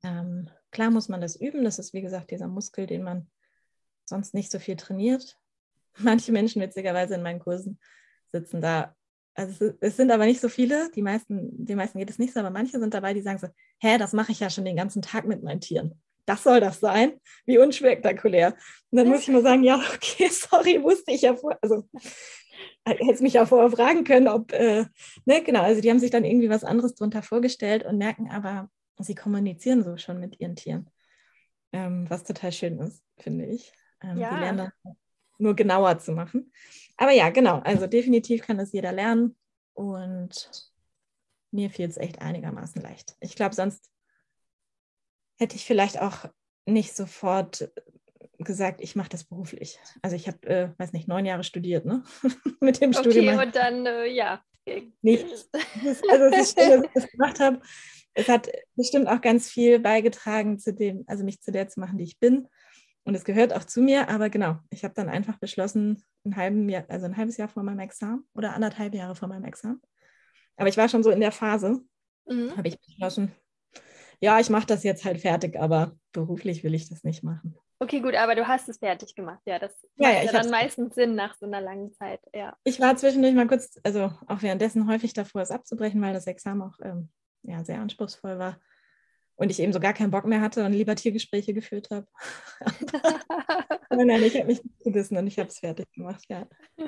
Ähm, 0.03 0.49
klar 0.71 0.91
muss 0.91 1.10
man 1.10 1.21
das 1.21 1.36
üben. 1.36 1.63
Das 1.63 1.79
ist, 1.79 1.93
wie 1.93 2.01
gesagt, 2.01 2.31
dieser 2.31 2.47
Muskel, 2.47 2.88
den 2.88 3.03
man 3.03 3.29
sonst 4.05 4.34
nicht 4.34 4.51
so 4.51 4.60
viel 4.60 4.75
trainiert. 4.75 5.38
Manche 5.97 6.31
Menschen, 6.31 6.62
witzigerweise 6.62 7.15
in 7.15 7.23
meinen 7.23 7.39
Kursen, 7.39 7.79
sitzen 8.31 8.62
da 8.62 8.95
also 9.34 9.71
es, 9.79 9.97
sind 9.97 10.12
aber 10.12 10.25
nicht 10.25 10.41
so 10.41 10.49
viele, 10.49 10.89
die 10.91 11.01
meisten, 11.01 11.65
die 11.65 11.75
meisten 11.75 11.99
geht 11.99 12.10
es 12.10 12.19
nicht 12.19 12.34
so, 12.34 12.41
aber 12.41 12.49
manche 12.49 12.79
sind 12.79 12.93
dabei, 12.93 13.13
die 13.13 13.21
sagen 13.21 13.39
so, 13.39 13.47
hä, 13.79 13.97
das 13.97 14.13
mache 14.13 14.31
ich 14.31 14.39
ja 14.39 14.49
schon 14.49 14.65
den 14.65 14.75
ganzen 14.75 15.01
Tag 15.01 15.25
mit 15.25 15.41
meinen 15.43 15.62
Tieren. 15.62 16.01
Das 16.25 16.43
soll 16.43 16.60
das 16.60 16.79
sein? 16.79 17.13
Wie 17.45 17.57
unspektakulär. 17.57 18.55
Und 18.89 18.97
dann 18.97 19.07
muss 19.07 19.21
ich 19.21 19.29
mal 19.29 19.41
sagen, 19.41 19.63
ja, 19.63 19.81
okay, 19.95 20.29
sorry, 20.29 20.84
wusste 20.84 21.12
ich 21.12 21.21
ja 21.21 21.36
vorher, 21.36 21.60
also 21.62 21.88
hätte 22.86 23.24
mich 23.24 23.34
ja 23.34 23.45
vorher 23.45 23.71
fragen 23.71 24.04
können, 24.04 24.28
ob, 24.28 24.52
äh, 24.54 24.86
ne, 25.26 25.43
genau, 25.43 25.62
also 25.62 25.82
die 25.82 25.89
haben 25.89 26.00
sich 26.00 26.12
dann 26.12 26.26
irgendwie 26.26 26.50
was 26.50 26.63
anderes 26.63 26.95
drunter 26.95 27.21
vorgestellt 27.21 27.86
und 27.86 27.97
merken 27.97 28.30
aber, 28.30 28.69
sie 29.00 29.15
kommunizieren 29.15 29.84
so 29.84 29.97
schon 29.97 30.19
mit 30.19 30.39
ihren 30.39 30.56
Tieren, 30.56 30.89
ähm, 31.71 32.10
was 32.10 32.24
total 32.24 32.52
schön 32.52 32.80
ist, 32.80 33.04
finde 33.17 33.45
ich. 33.45 33.74
Ähm, 34.02 34.17
ja. 34.17 34.34
Die 34.34 34.39
lernen 34.39 34.58
dann 34.58 34.95
nur 35.38 35.56
genauer 35.56 35.97
zu 36.00 36.12
machen. 36.12 36.52
Aber 36.97 37.12
ja, 37.12 37.30
genau, 37.30 37.60
also 37.60 37.88
definitiv 37.88 38.43
kann 38.43 38.58
das 38.58 38.71
jeder 38.71 38.91
lernen 38.91 39.36
und 39.74 40.52
mir 41.52 41.69
fiel 41.69 41.89
es 41.89 41.97
echt 41.97 42.21
einigermaßen 42.21 42.82
leicht. 42.82 43.15
Ich 43.19 43.36
glaube, 43.36 43.56
sonst 43.56 43.89
hätte 45.38 45.56
ich 45.56 45.65
vielleicht 45.65 46.00
auch 46.00 46.26
nicht 46.65 46.95
sofort 46.95 47.71
gesagt, 48.43 48.82
ich 48.82 48.95
mache 48.95 49.10
das 49.10 49.23
beruflich. 49.23 49.80
Also 50.01 50.15
ich 50.15 50.27
habe, 50.27 50.47
äh, 50.47 50.69
weiß 50.77 50.93
nicht, 50.93 51.08
neun 51.08 51.25
Jahre 51.25 51.43
studiert, 51.43 51.86
ne? 51.86 52.04
Mit 52.62 52.82
dem 52.82 52.91
okay, 52.91 52.99
Studium. 52.99 53.36
Okay, 53.36 53.45
und 53.45 53.56
dann, 53.56 53.86
äh, 53.86 54.08
ja. 54.08 54.41
Nicht. 55.01 55.25
Also 56.10 56.25
es 56.25 56.49
ist 56.49 56.60
schön, 56.60 56.69
dass 56.69 56.84
ich 56.84 56.91
das 56.93 57.08
gemacht 57.12 57.39
habe. 57.39 57.62
Es 58.13 58.27
hat 58.27 58.49
bestimmt 58.75 59.08
auch 59.08 59.21
ganz 59.21 59.49
viel 59.49 59.80
beigetragen 59.80 60.60
zu 60.60 60.73
dem, 60.73 61.04
also 61.08 61.23
mich 61.23 61.41
zu 61.41 61.51
der 61.51 61.69
zu 61.69 61.80
machen, 61.80 61.97
die 61.97 62.04
ich 62.04 62.19
bin. 62.19 62.47
Und 63.04 63.15
es 63.15 63.23
gehört 63.23 63.54
auch 63.54 63.63
zu 63.63 63.82
mir, 63.82 64.10
aber 64.10 64.30
genau, 64.30 64.60
ich 64.69 64.84
habe 64.84 64.93
dann 64.93 65.10
einfach 65.10 65.39
beschlossen, 65.39 66.04
ein, 66.23 66.36
halben 66.36 66.69
Jahr, 66.69 66.86
also 66.88 67.06
ein 67.06 67.17
halbes 67.17 67.38
Jahr 67.38 67.47
vor 67.47 67.63
meinem 67.63 67.80
Examen 67.80 68.27
oder 68.36 68.54
anderthalb 68.54 68.93
Jahre 68.93 69.15
vor 69.15 69.27
meinem 69.27 69.45
Examen. 69.45 69.82
Aber 70.56 70.69
ich 70.69 70.77
war 70.77 70.88
schon 70.88 71.01
so 71.01 71.10
in 71.10 71.19
der 71.19 71.32
Phase, 71.32 71.82
mhm. 72.27 72.56
habe 72.56 72.67
ich 72.67 72.80
beschlossen, 72.80 73.32
ja, 74.19 74.39
ich 74.39 74.51
mache 74.51 74.67
das 74.67 74.84
jetzt 74.84 75.04
halt 75.04 75.19
fertig, 75.19 75.60
aber 75.60 75.97
beruflich 76.12 76.63
will 76.63 76.75
ich 76.75 76.88
das 76.88 77.04
nicht 77.04 77.23
machen. 77.23 77.58
Okay, 77.81 77.99
gut, 77.99 78.13
aber 78.13 78.35
du 78.35 78.47
hast 78.47 78.69
es 78.69 78.77
fertig 78.77 79.15
gemacht. 79.15 79.41
Ja, 79.45 79.57
das 79.57 79.73
ja, 79.95 80.09
macht 80.09 80.17
ja, 80.17 80.23
ja 80.25 80.31
dann 80.31 80.51
meistens 80.51 80.93
Sinn 80.93 81.15
nach 81.15 81.35
so 81.35 81.47
einer 81.47 81.61
langen 81.61 81.91
Zeit. 81.93 82.19
Ja. 82.31 82.55
Ich 82.63 82.79
war 82.79 82.95
zwischendurch 82.95 83.33
mal 83.33 83.47
kurz, 83.47 83.79
also 83.81 84.11
auch 84.27 84.43
währenddessen 84.43 84.87
häufig 84.87 85.13
davor, 85.13 85.41
es 85.41 85.49
abzubrechen, 85.49 85.99
weil 85.99 86.13
das 86.13 86.27
Examen 86.27 86.61
auch 86.61 86.77
ähm, 86.83 87.09
ja, 87.41 87.63
sehr 87.63 87.79
anspruchsvoll 87.79 88.37
war 88.37 88.59
und 89.35 89.49
ich 89.49 89.59
eben 89.59 89.73
so 89.73 89.79
gar 89.79 89.93
keinen 89.93 90.11
Bock 90.11 90.25
mehr 90.25 90.41
hatte 90.41 90.63
und 90.63 90.73
lieber 90.73 90.95
Tiergespräche 90.95 91.55
geführt 91.55 91.89
habe. 91.89 92.05
nein, 93.89 94.05
nein, 94.05 94.23
ich 94.23 94.35
habe 94.35 94.45
mich 94.45 94.63
nicht 94.63 94.83
gebissen 94.83 95.17
und 95.17 95.25
ich 95.25 95.39
habe 95.39 95.49
es 95.49 95.57
fertig 95.57 95.91
gemacht, 95.91 96.23
ja. 96.29 96.47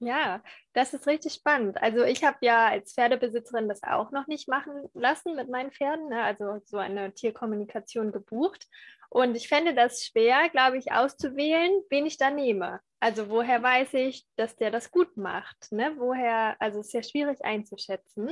Ja, 0.00 0.42
das 0.72 0.92
ist 0.92 1.06
richtig 1.06 1.34
spannend. 1.34 1.80
Also 1.80 2.02
ich 2.02 2.24
habe 2.24 2.38
ja 2.40 2.68
als 2.68 2.94
Pferdebesitzerin 2.94 3.68
das 3.68 3.82
auch 3.82 4.10
noch 4.10 4.26
nicht 4.26 4.48
machen 4.48 4.88
lassen 4.92 5.34
mit 5.36 5.48
meinen 5.48 5.70
Pferden, 5.70 6.08
ne? 6.08 6.22
also 6.22 6.60
so 6.64 6.78
eine 6.78 7.12
Tierkommunikation 7.14 8.12
gebucht. 8.12 8.66
Und 9.08 9.36
ich 9.36 9.48
fände 9.48 9.74
das 9.74 10.04
schwer, 10.04 10.48
glaube 10.50 10.76
ich, 10.76 10.90
auszuwählen, 10.92 11.70
wen 11.88 12.06
ich 12.06 12.18
da 12.18 12.30
nehme. 12.30 12.80
Also 12.98 13.28
woher 13.28 13.62
weiß 13.62 13.94
ich, 13.94 14.26
dass 14.36 14.56
der 14.56 14.70
das 14.70 14.90
gut 14.90 15.16
macht? 15.16 15.70
Ne? 15.70 15.94
Woher, 15.96 16.56
also 16.58 16.80
es 16.80 16.88
ist 16.88 16.94
ja 16.94 17.02
schwierig 17.02 17.44
einzuschätzen. 17.44 18.30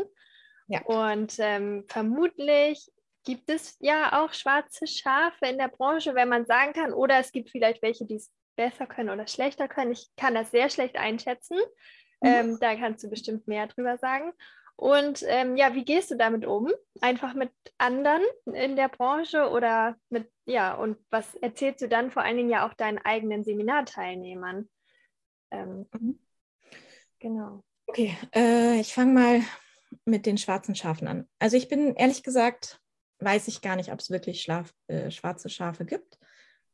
Ja. 0.67 0.83
Und 0.83 1.37
ähm, 1.39 1.85
vermutlich 1.89 2.91
gibt 3.25 3.51
es 3.51 3.77
ja 3.81 4.23
auch 4.23 4.33
schwarze 4.33 4.87
Schafe 4.87 5.47
in 5.47 5.59
der 5.59 5.69
Branche, 5.69 6.15
wenn 6.15 6.29
man 6.29 6.47
sagen 6.47 6.73
kann, 6.73 6.93
oder 6.93 7.19
es 7.19 7.33
gibt 7.33 7.51
vielleicht 7.51 7.83
welche, 7.83 8.05
die 8.05 8.17
es 8.17 8.33
besser 8.57 8.87
können 8.87 9.11
oder 9.11 9.27
schlechter 9.27 9.69
können. 9.69 9.93
Ich 9.93 10.09
kann 10.17 10.35
das 10.35 10.51
sehr 10.51 10.69
schlecht 10.69 10.97
einschätzen. 10.97 11.57
Mhm. 12.21 12.29
Ähm, 12.29 12.59
da 12.61 12.75
kannst 12.77 13.05
du 13.05 13.11
bestimmt 13.11 13.49
mehr 13.49 13.67
drüber 13.67 13.99
sagen. 13.99 14.33
Und 14.77 15.23
ähm, 15.29 15.57
ja, 15.57 15.75
wie 15.75 15.85
gehst 15.85 16.11
du 16.11 16.17
damit 16.17 16.45
um? 16.45 16.73
Einfach 17.01 17.35
mit 17.35 17.53
anderen 17.79 18.23
in 18.47 18.75
der 18.75 18.89
Branche 18.89 19.49
oder 19.51 19.97
mit, 20.09 20.31
ja, 20.45 20.75
und 20.75 20.99
was 21.11 21.35
erzählst 21.37 21.83
du 21.83 21.89
dann 21.89 22.11
vor 22.11 22.23
allen 22.23 22.37
Dingen 22.37 22.51
ja 22.51 22.67
auch 22.67 22.75
deinen 22.75 22.99
eigenen 22.99 23.45
Seminarteilnehmern? 23.45 24.69
Ähm, 25.51 25.87
mhm. 25.93 26.19
Genau. 27.21 27.63
Okay, 27.87 28.17
äh, 28.35 28.81
ich 28.81 28.95
fange 28.95 29.13
mal 29.13 29.41
mit 30.05 30.27
den 30.27 30.39
schwarzen 30.39 30.75
Schafen 30.75 31.07
an. 31.07 31.29
Also 31.39 31.57
ich 31.57 31.69
bin 31.69 31.95
ehrlich 31.95 32.23
gesagt, 32.23 32.82
weiß 33.25 33.49
ich 33.49 33.61
gar 33.61 33.77
nicht, 33.77 33.93
ob 33.93 34.01
es 34.01 34.11
wirklich 34.11 34.43
Schlaf, 34.43 34.73
äh, 34.89 35.11
schwarze 35.11 35.49
Schafe 35.49 35.85
gibt 35.85 36.19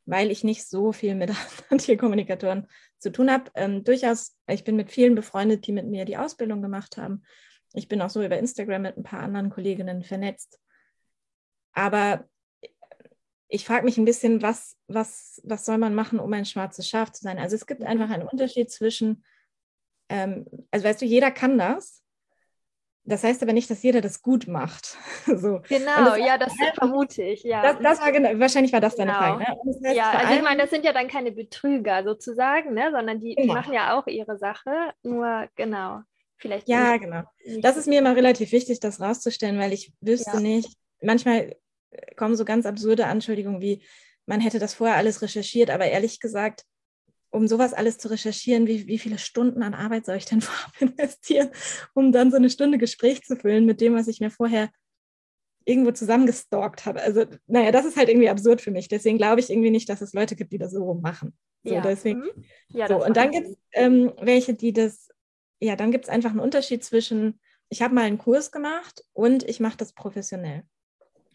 weil 0.08 0.30
ich 0.30 0.42
nicht 0.42 0.66
so 0.66 0.92
viel 0.92 1.14
mit 1.14 1.30
Tierkommunikatoren 1.78 2.66
zu 2.98 3.12
tun 3.12 3.30
habe. 3.30 3.50
Ähm, 3.54 3.84
durchaus, 3.84 4.34
ich 4.48 4.64
bin 4.64 4.74
mit 4.74 4.90
vielen 4.90 5.14
befreundet, 5.14 5.66
die 5.66 5.72
mit 5.72 5.86
mir 5.86 6.06
die 6.06 6.16
Ausbildung 6.16 6.62
gemacht 6.62 6.96
haben. 6.96 7.22
Ich 7.74 7.88
bin 7.88 8.00
auch 8.00 8.08
so 8.08 8.24
über 8.24 8.38
Instagram 8.38 8.82
mit 8.82 8.96
ein 8.96 9.02
paar 9.02 9.20
anderen 9.20 9.50
Kolleginnen 9.50 10.02
vernetzt. 10.02 10.58
Aber 11.72 12.26
ich 13.48 13.66
frage 13.66 13.84
mich 13.84 13.98
ein 13.98 14.06
bisschen, 14.06 14.40
was, 14.40 14.78
was, 14.86 15.42
was 15.44 15.66
soll 15.66 15.76
man 15.76 15.94
machen, 15.94 16.18
um 16.20 16.32
ein 16.32 16.46
schwarzes 16.46 16.88
Schaf 16.88 17.12
zu 17.12 17.22
sein? 17.22 17.38
Also 17.38 17.56
es 17.56 17.66
gibt 17.66 17.80
mhm. 17.80 17.86
einfach 17.86 18.08
einen 18.08 18.26
Unterschied 18.26 18.70
zwischen, 18.70 19.22
ähm, 20.08 20.46
also 20.70 20.86
weißt 20.86 21.02
du, 21.02 21.04
jeder 21.04 21.30
kann 21.30 21.58
das, 21.58 22.02
das 23.08 23.24
heißt 23.24 23.42
aber 23.42 23.52
nicht, 23.52 23.70
dass 23.70 23.82
jeder 23.82 24.00
das 24.00 24.22
gut 24.22 24.46
macht. 24.46 24.96
so. 25.26 25.60
Genau, 25.68 26.04
das 26.04 26.18
ja, 26.18 26.38
das 26.38 26.52
vermute 26.74 27.22
ich. 27.22 27.42
Ja. 27.42 27.62
Das, 27.62 27.76
das 27.82 28.00
war 28.00 28.12
genau, 28.12 28.38
wahrscheinlich 28.38 28.72
war 28.72 28.80
das 28.80 28.96
deine 28.96 29.12
genau. 29.12 29.22
Frage. 29.22 29.38
Ne? 29.38 29.56
Das 29.64 29.76
heißt 29.84 29.96
ja, 29.96 30.10
also 30.10 30.34
ich 30.34 30.42
meine, 30.42 30.60
das 30.62 30.70
sind 30.70 30.84
ja 30.84 30.92
dann 30.92 31.08
keine 31.08 31.32
Betrüger 31.32 32.04
sozusagen, 32.04 32.74
ne? 32.74 32.90
sondern 32.92 33.20
die, 33.20 33.34
genau. 33.34 33.54
die 33.54 33.58
machen 33.58 33.72
ja 33.72 33.98
auch 33.98 34.06
ihre 34.06 34.36
Sache. 34.36 34.70
Nur 35.02 35.48
genau, 35.56 36.00
vielleicht. 36.36 36.68
Ja, 36.68 36.92
nicht, 36.92 37.04
genau. 37.04 37.22
Das 37.62 37.76
ist 37.76 37.86
mir 37.86 38.00
immer 38.00 38.14
relativ 38.14 38.52
wichtig, 38.52 38.80
das 38.80 39.00
rauszustellen, 39.00 39.58
weil 39.58 39.72
ich 39.72 39.92
wüsste 40.00 40.34
ja. 40.34 40.40
nicht, 40.40 40.76
manchmal 41.00 41.56
kommen 42.16 42.36
so 42.36 42.44
ganz 42.44 42.66
absurde 42.66 43.06
Anschuldigungen 43.06 43.60
wie, 43.60 43.82
man 44.26 44.40
hätte 44.40 44.58
das 44.58 44.74
vorher 44.74 44.96
alles 44.96 45.22
recherchiert, 45.22 45.70
aber 45.70 45.86
ehrlich 45.86 46.20
gesagt, 46.20 46.64
um 47.30 47.46
sowas 47.46 47.74
alles 47.74 47.98
zu 47.98 48.08
recherchieren, 48.08 48.66
wie, 48.66 48.86
wie 48.86 48.98
viele 48.98 49.18
Stunden 49.18 49.62
an 49.62 49.74
Arbeit 49.74 50.06
soll 50.06 50.16
ich 50.16 50.24
denn 50.24 50.40
vorab 50.40 50.72
investieren, 50.80 51.50
um 51.94 52.12
dann 52.12 52.30
so 52.30 52.36
eine 52.36 52.50
Stunde 52.50 52.78
Gespräch 52.78 53.22
zu 53.22 53.36
füllen 53.36 53.66
mit 53.66 53.80
dem, 53.80 53.94
was 53.94 54.08
ich 54.08 54.20
mir 54.20 54.30
vorher 54.30 54.70
irgendwo 55.64 55.92
zusammengestalkt 55.92 56.86
habe. 56.86 57.02
Also, 57.02 57.26
naja, 57.46 57.70
das 57.70 57.84
ist 57.84 57.96
halt 57.98 58.08
irgendwie 58.08 58.30
absurd 58.30 58.62
für 58.62 58.70
mich. 58.70 58.88
Deswegen 58.88 59.18
glaube 59.18 59.40
ich 59.40 59.50
irgendwie 59.50 59.70
nicht, 59.70 59.88
dass 59.90 60.00
es 60.00 60.14
Leute 60.14 60.34
gibt, 60.34 60.52
die 60.52 60.58
das 60.58 60.72
so 60.72 60.94
machen. 60.94 61.36
So, 61.62 61.74
ja. 61.74 61.82
deswegen, 61.82 62.20
mhm. 62.20 62.44
ja, 62.68 62.88
so. 62.88 63.04
Und 63.04 63.16
dann 63.16 63.30
gibt 63.30 63.48
es 63.48 63.56
ähm, 63.72 64.12
welche, 64.20 64.54
die 64.54 64.72
das, 64.72 65.08
ja, 65.60 65.76
dann 65.76 65.90
gibt 65.90 66.06
es 66.06 66.08
einfach 66.08 66.30
einen 66.30 66.40
Unterschied 66.40 66.82
zwischen, 66.84 67.38
ich 67.68 67.82
habe 67.82 67.94
mal 67.94 68.04
einen 68.04 68.16
Kurs 68.16 68.50
gemacht 68.50 69.04
und 69.12 69.46
ich 69.46 69.60
mache 69.60 69.76
das 69.76 69.92
professionell. 69.92 70.62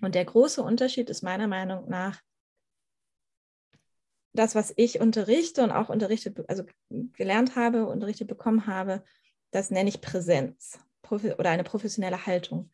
Und 0.02 0.16
der 0.16 0.26
große 0.26 0.64
Unterschied 0.64 1.12
ist 1.12 1.22
meiner 1.22 1.48
Meinung 1.48 1.88
nach, 1.88 2.20
das, 4.34 4.56
was 4.56 4.74
ich 4.76 5.00
unterrichte 5.00 5.64
und 5.64 5.72
auch 5.72 5.90
unterrichtet, 5.90 6.40
also 6.48 6.64
gelernt 6.90 7.56
habe, 7.56 7.86
unterrichtet 7.86 8.28
bekommen 8.28 8.68
habe, 8.68 9.04
das 9.52 9.70
nenne 9.70 9.90
ich 9.90 10.02
Präsenz 10.02 10.80
oder 11.12 11.52
eine 11.52 11.64
professionelle 11.64 12.26
Haltung. 12.26 12.72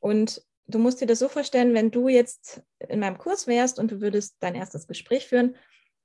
Und 0.00 0.42
du 0.66 0.78
musst 0.78 1.02
dir 1.02 1.06
das 1.06 1.18
so 1.18 1.28
vorstellen, 1.28 1.74
wenn 1.74 1.90
du 1.90 2.08
jetzt 2.08 2.62
in 2.88 3.00
meinem 3.00 3.18
Kurs 3.18 3.46
wärst 3.46 3.78
und 3.78 3.90
du 3.90 4.00
würdest 4.00 4.36
dein 4.40 4.54
erstes 4.54 4.86
Gespräch 4.86 5.26
führen, 5.26 5.56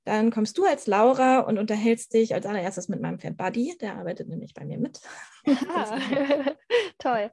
dann 0.04 0.30
kommst 0.30 0.56
du 0.58 0.64
als 0.64 0.86
Laura 0.86 1.40
und 1.40 1.58
unterhältst 1.58 2.12
dich 2.14 2.34
als 2.34 2.46
allererstes 2.46 2.88
mit 2.88 3.00
meinem 3.00 3.18
Pferd 3.18 3.36
Buddy, 3.36 3.76
der 3.80 3.96
arbeitet 3.96 4.28
nämlich 4.28 4.54
bei 4.54 4.64
mir 4.64 4.78
mit. 4.78 5.00
Ah, 5.68 5.98
toll. 6.98 7.30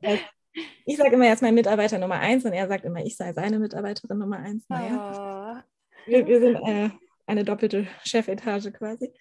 Ich 0.86 0.98
sage 0.98 1.16
immer, 1.16 1.28
er 1.28 1.34
ist 1.34 1.42
mein 1.42 1.56
Mitarbeiter 1.56 1.98
Nummer 1.98 2.20
eins 2.20 2.46
und 2.46 2.54
er 2.54 2.68
sagt 2.68 2.86
immer, 2.86 3.04
ich 3.06 3.16
sei 3.16 3.34
seine 3.34 3.60
Mitarbeiterin 3.60 4.18
Nummer 4.18 4.38
eins. 4.38 4.66
Naja. 4.70 5.64
Oh. 5.64 6.10
Wir, 6.10 6.26
wir, 6.26 6.40
sind 6.40 6.56
äh, 6.56 6.90
eine 7.28 7.44
doppelte 7.44 7.88
Chefetage 8.04 8.72
quasi. 8.72 9.14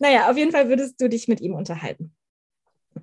Naja, 0.00 0.30
auf 0.30 0.36
jeden 0.36 0.50
Fall 0.50 0.68
würdest 0.68 1.00
du 1.00 1.08
dich 1.08 1.28
mit 1.28 1.40
ihm 1.40 1.54
unterhalten. 1.54 2.14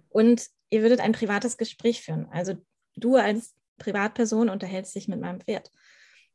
Und 0.09 0.47
ihr 0.69 0.81
würdet 0.81 0.99
ein 0.99 1.13
privates 1.13 1.57
Gespräch 1.57 2.01
führen. 2.01 2.27
Also 2.31 2.55
du 2.95 3.15
als 3.15 3.55
Privatperson 3.77 4.49
unterhältst 4.49 4.95
dich 4.95 5.07
mit 5.07 5.21
meinem 5.21 5.39
Pferd. 5.39 5.71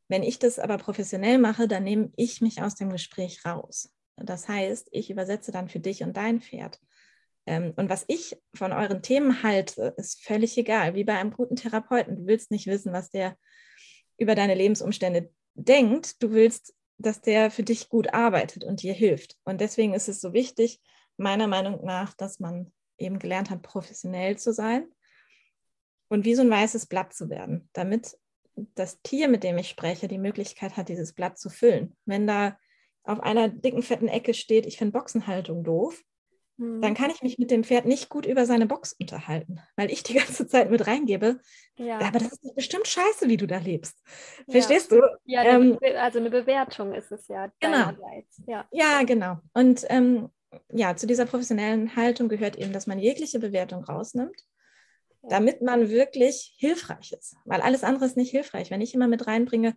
Wenn 0.07 0.23
ich 0.23 0.39
das 0.39 0.59
aber 0.59 0.77
professionell 0.77 1.37
mache, 1.37 1.67
dann 1.67 1.83
nehme 1.83 2.11
ich 2.15 2.41
mich 2.41 2.61
aus 2.61 2.75
dem 2.75 2.89
Gespräch 2.89 3.45
raus. 3.45 3.91
Das 4.15 4.47
heißt, 4.47 4.89
ich 4.91 5.09
übersetze 5.09 5.51
dann 5.51 5.69
für 5.69 5.79
dich 5.79 6.03
und 6.03 6.15
dein 6.15 6.41
Pferd. 6.41 6.79
Ähm, 7.45 7.73
und 7.75 7.89
was 7.89 8.05
ich 8.07 8.37
von 8.53 8.71
euren 8.71 9.01
Themen 9.01 9.43
halte, 9.43 9.93
ist 9.97 10.23
völlig 10.23 10.57
egal. 10.57 10.95
Wie 10.95 11.03
bei 11.03 11.17
einem 11.17 11.31
guten 11.31 11.55
Therapeuten. 11.55 12.15
Du 12.15 12.25
willst 12.25 12.51
nicht 12.51 12.67
wissen, 12.67 12.93
was 12.93 13.09
der 13.09 13.37
über 14.17 14.35
deine 14.35 14.55
Lebensumstände 14.55 15.29
denkt. 15.55 16.21
Du 16.21 16.31
willst 16.31 16.73
dass 16.97 17.21
der 17.21 17.51
für 17.51 17.63
dich 17.63 17.89
gut 17.89 18.13
arbeitet 18.13 18.63
und 18.63 18.81
dir 18.81 18.93
hilft. 18.93 19.37
Und 19.43 19.61
deswegen 19.61 19.93
ist 19.93 20.09
es 20.09 20.21
so 20.21 20.33
wichtig, 20.33 20.79
meiner 21.17 21.47
Meinung 21.47 21.83
nach, 21.83 22.13
dass 22.13 22.39
man 22.39 22.71
eben 22.97 23.19
gelernt 23.19 23.49
hat, 23.49 23.61
professionell 23.61 24.37
zu 24.37 24.53
sein 24.53 24.87
und 26.07 26.25
wie 26.25 26.35
so 26.35 26.41
ein 26.41 26.49
weißes 26.49 26.85
Blatt 26.87 27.13
zu 27.13 27.29
werden, 27.29 27.69
damit 27.73 28.17
das 28.75 29.01
Tier, 29.01 29.27
mit 29.27 29.43
dem 29.43 29.57
ich 29.57 29.69
spreche, 29.69 30.07
die 30.07 30.19
Möglichkeit 30.19 30.77
hat, 30.77 30.89
dieses 30.89 31.13
Blatt 31.13 31.37
zu 31.39 31.49
füllen. 31.49 31.95
Wenn 32.05 32.27
da 32.27 32.57
auf 33.03 33.19
einer 33.19 33.49
dicken, 33.49 33.81
fetten 33.81 34.07
Ecke 34.07 34.33
steht, 34.33 34.65
ich 34.65 34.77
finde 34.77 34.97
Boxenhaltung 34.97 35.63
doof, 35.63 36.01
dann 36.57 36.91
mhm. 36.91 36.93
kann 36.93 37.09
ich 37.09 37.23
mich 37.23 37.39
mit 37.39 37.49
dem 37.49 37.63
Pferd 37.63 37.85
nicht 37.85 38.09
gut 38.09 38.27
über 38.27 38.45
seine 38.45 38.67
Box 38.67 38.93
unterhalten, 38.93 39.59
weil 39.75 39.91
ich 39.91 40.03
die 40.03 40.13
ganze 40.13 40.47
Zeit 40.47 40.69
mit 40.69 40.85
reingebe. 40.85 41.39
Ja. 41.75 41.99
Aber 41.99 42.19
das 42.19 42.33
ist 42.33 42.55
bestimmt 42.55 42.87
scheiße, 42.87 43.27
wie 43.27 43.37
du 43.37 43.47
da 43.47 43.57
lebst. 43.57 43.97
Verstehst 44.47 44.91
ja. 44.91 44.97
du? 44.97 45.07
Ja, 45.25 45.43
ähm, 45.43 45.79
also 45.97 46.19
eine 46.19 46.29
Bewertung 46.29 46.93
ist 46.93 47.11
es 47.11 47.27
ja. 47.27 47.51
Genau. 47.59 47.91
Ja. 48.45 48.67
ja, 48.71 49.03
genau. 49.03 49.37
Und 49.53 49.85
ähm, 49.89 50.29
ja, 50.71 50.95
zu 50.95 51.07
dieser 51.07 51.25
professionellen 51.25 51.95
Haltung 51.95 52.29
gehört 52.29 52.55
eben, 52.55 52.71
dass 52.71 52.85
man 52.85 52.99
jegliche 52.99 53.39
Bewertung 53.39 53.83
rausnimmt, 53.83 54.45
damit 55.23 55.63
man 55.63 55.89
wirklich 55.89 56.53
hilfreich 56.59 57.13
ist. 57.13 57.35
Weil 57.45 57.61
alles 57.61 57.83
andere 57.83 58.05
ist 58.05 58.17
nicht 58.17 58.29
hilfreich. 58.29 58.69
Wenn 58.69 58.81
ich 58.81 58.93
immer 58.93 59.07
mit 59.07 59.25
reinbringe, 59.25 59.75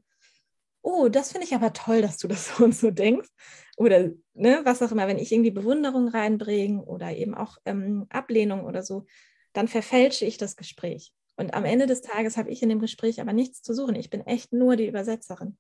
oh, 0.87 1.09
das 1.09 1.33
finde 1.33 1.47
ich 1.47 1.55
aber 1.55 1.73
toll, 1.73 2.01
dass 2.01 2.17
du 2.17 2.29
das 2.29 2.57
so 2.57 2.65
und 2.65 2.75
so 2.75 2.91
denkst. 2.91 3.29
Oder 3.77 4.11
ne, 4.35 4.61
was 4.65 4.81
auch 4.83 4.93
immer, 4.93 5.09
wenn 5.09 5.19
ich 5.19 5.33
irgendwie 5.33 5.51
Bewunderung 5.51 6.09
reinbringe 6.09 6.83
oder 6.83 7.15
eben 7.15 7.35
auch 7.35 7.59
ähm, 7.65 8.07
Ablehnung 8.09 8.65
oder 8.65 8.83
so, 8.83 9.05
dann 9.53 9.69
verfälsche 9.69 10.25
ich 10.25 10.39
das 10.39 10.57
Gespräch. 10.57 11.13
Und 11.37 11.55
am 11.55 11.65
Ende 11.65 11.87
des 11.87 12.03
Tages 12.03 12.37
habe 12.37 12.51
ich 12.51 12.63
in 12.63 12.69
dem 12.69 12.81
Gespräch 12.81 13.21
aber 13.21 13.33
nichts 13.33 13.63
zu 13.63 13.75
suchen. 13.75 13.97
Ich 13.97 14.11
bin 14.11 14.27
echt 14.27 14.53
nur 14.53 14.77
die 14.77 14.87
Übersetzerin. 14.87 15.59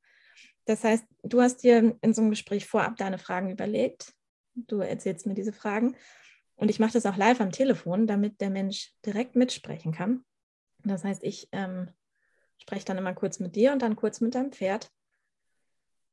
Das 0.65 0.85
heißt, 0.85 1.05
du 1.25 1.43
hast 1.43 1.63
dir 1.63 1.97
in 2.01 2.15
so 2.15 2.23
einem 2.23 2.31
Gespräch 2.31 2.67
vorab 2.67 2.97
deine 2.97 3.19
Fragen 3.19 3.51
überlegt. 3.51 4.15
Du 4.55 4.79
erzählst 4.79 5.27
mir 5.27 5.35
diese 5.35 5.53
Fragen. 5.53 5.97
Und 6.55 6.71
ich 6.71 6.79
mache 6.79 6.93
das 6.93 7.05
auch 7.05 7.17
live 7.17 7.41
am 7.41 7.51
Telefon, 7.51 8.07
damit 8.07 8.41
der 8.41 8.51
Mensch 8.51 8.93
direkt 9.05 9.37
mitsprechen 9.37 9.93
kann. 9.93 10.25
Das 10.85 11.05
heißt, 11.05 11.23
ich 11.25 11.49
ähm, 11.53 11.91
spreche 12.59 12.87
dann 12.87 12.97
immer 12.97 13.13
kurz 13.13 13.41
mit 13.41 13.57
dir 13.57 13.73
und 13.73 13.83
dann 13.83 13.97
kurz 13.97 14.21
mit 14.21 14.35
deinem 14.35 14.53
Pferd. 14.53 14.91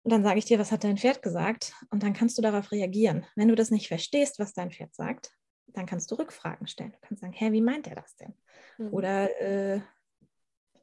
Und 0.04 0.12
dann 0.12 0.24
sage 0.24 0.38
ich 0.38 0.46
dir, 0.46 0.60
was 0.60 0.72
hat 0.72 0.84
dein 0.84 0.98
Pferd 0.98 1.22
gesagt? 1.22 1.74
Und 1.90 2.04
dann 2.04 2.14
kannst 2.14 2.38
du 2.38 2.42
darauf 2.42 2.72
reagieren. 2.72 3.26
Wenn 3.36 3.48
du 3.48 3.56
das 3.56 3.72
nicht 3.72 3.88
verstehst, 3.88 4.38
was 4.38 4.54
dein 4.54 4.72
Pferd 4.72 4.94
sagt, 4.94 5.32
dann 5.68 5.86
kannst 5.86 6.12
du 6.12 6.16
Rückfragen 6.16 6.68
stellen. 6.68 6.92
Du 6.92 6.98
kannst 7.08 7.22
sagen, 7.22 7.34
hä, 7.34 7.52
wie 7.52 7.62
meint 7.62 7.88
er 7.88 7.96
das 7.96 8.16
denn? 8.18 8.34
Mhm. 8.78 8.94
Oder 8.94 9.42
äh, 9.42 9.82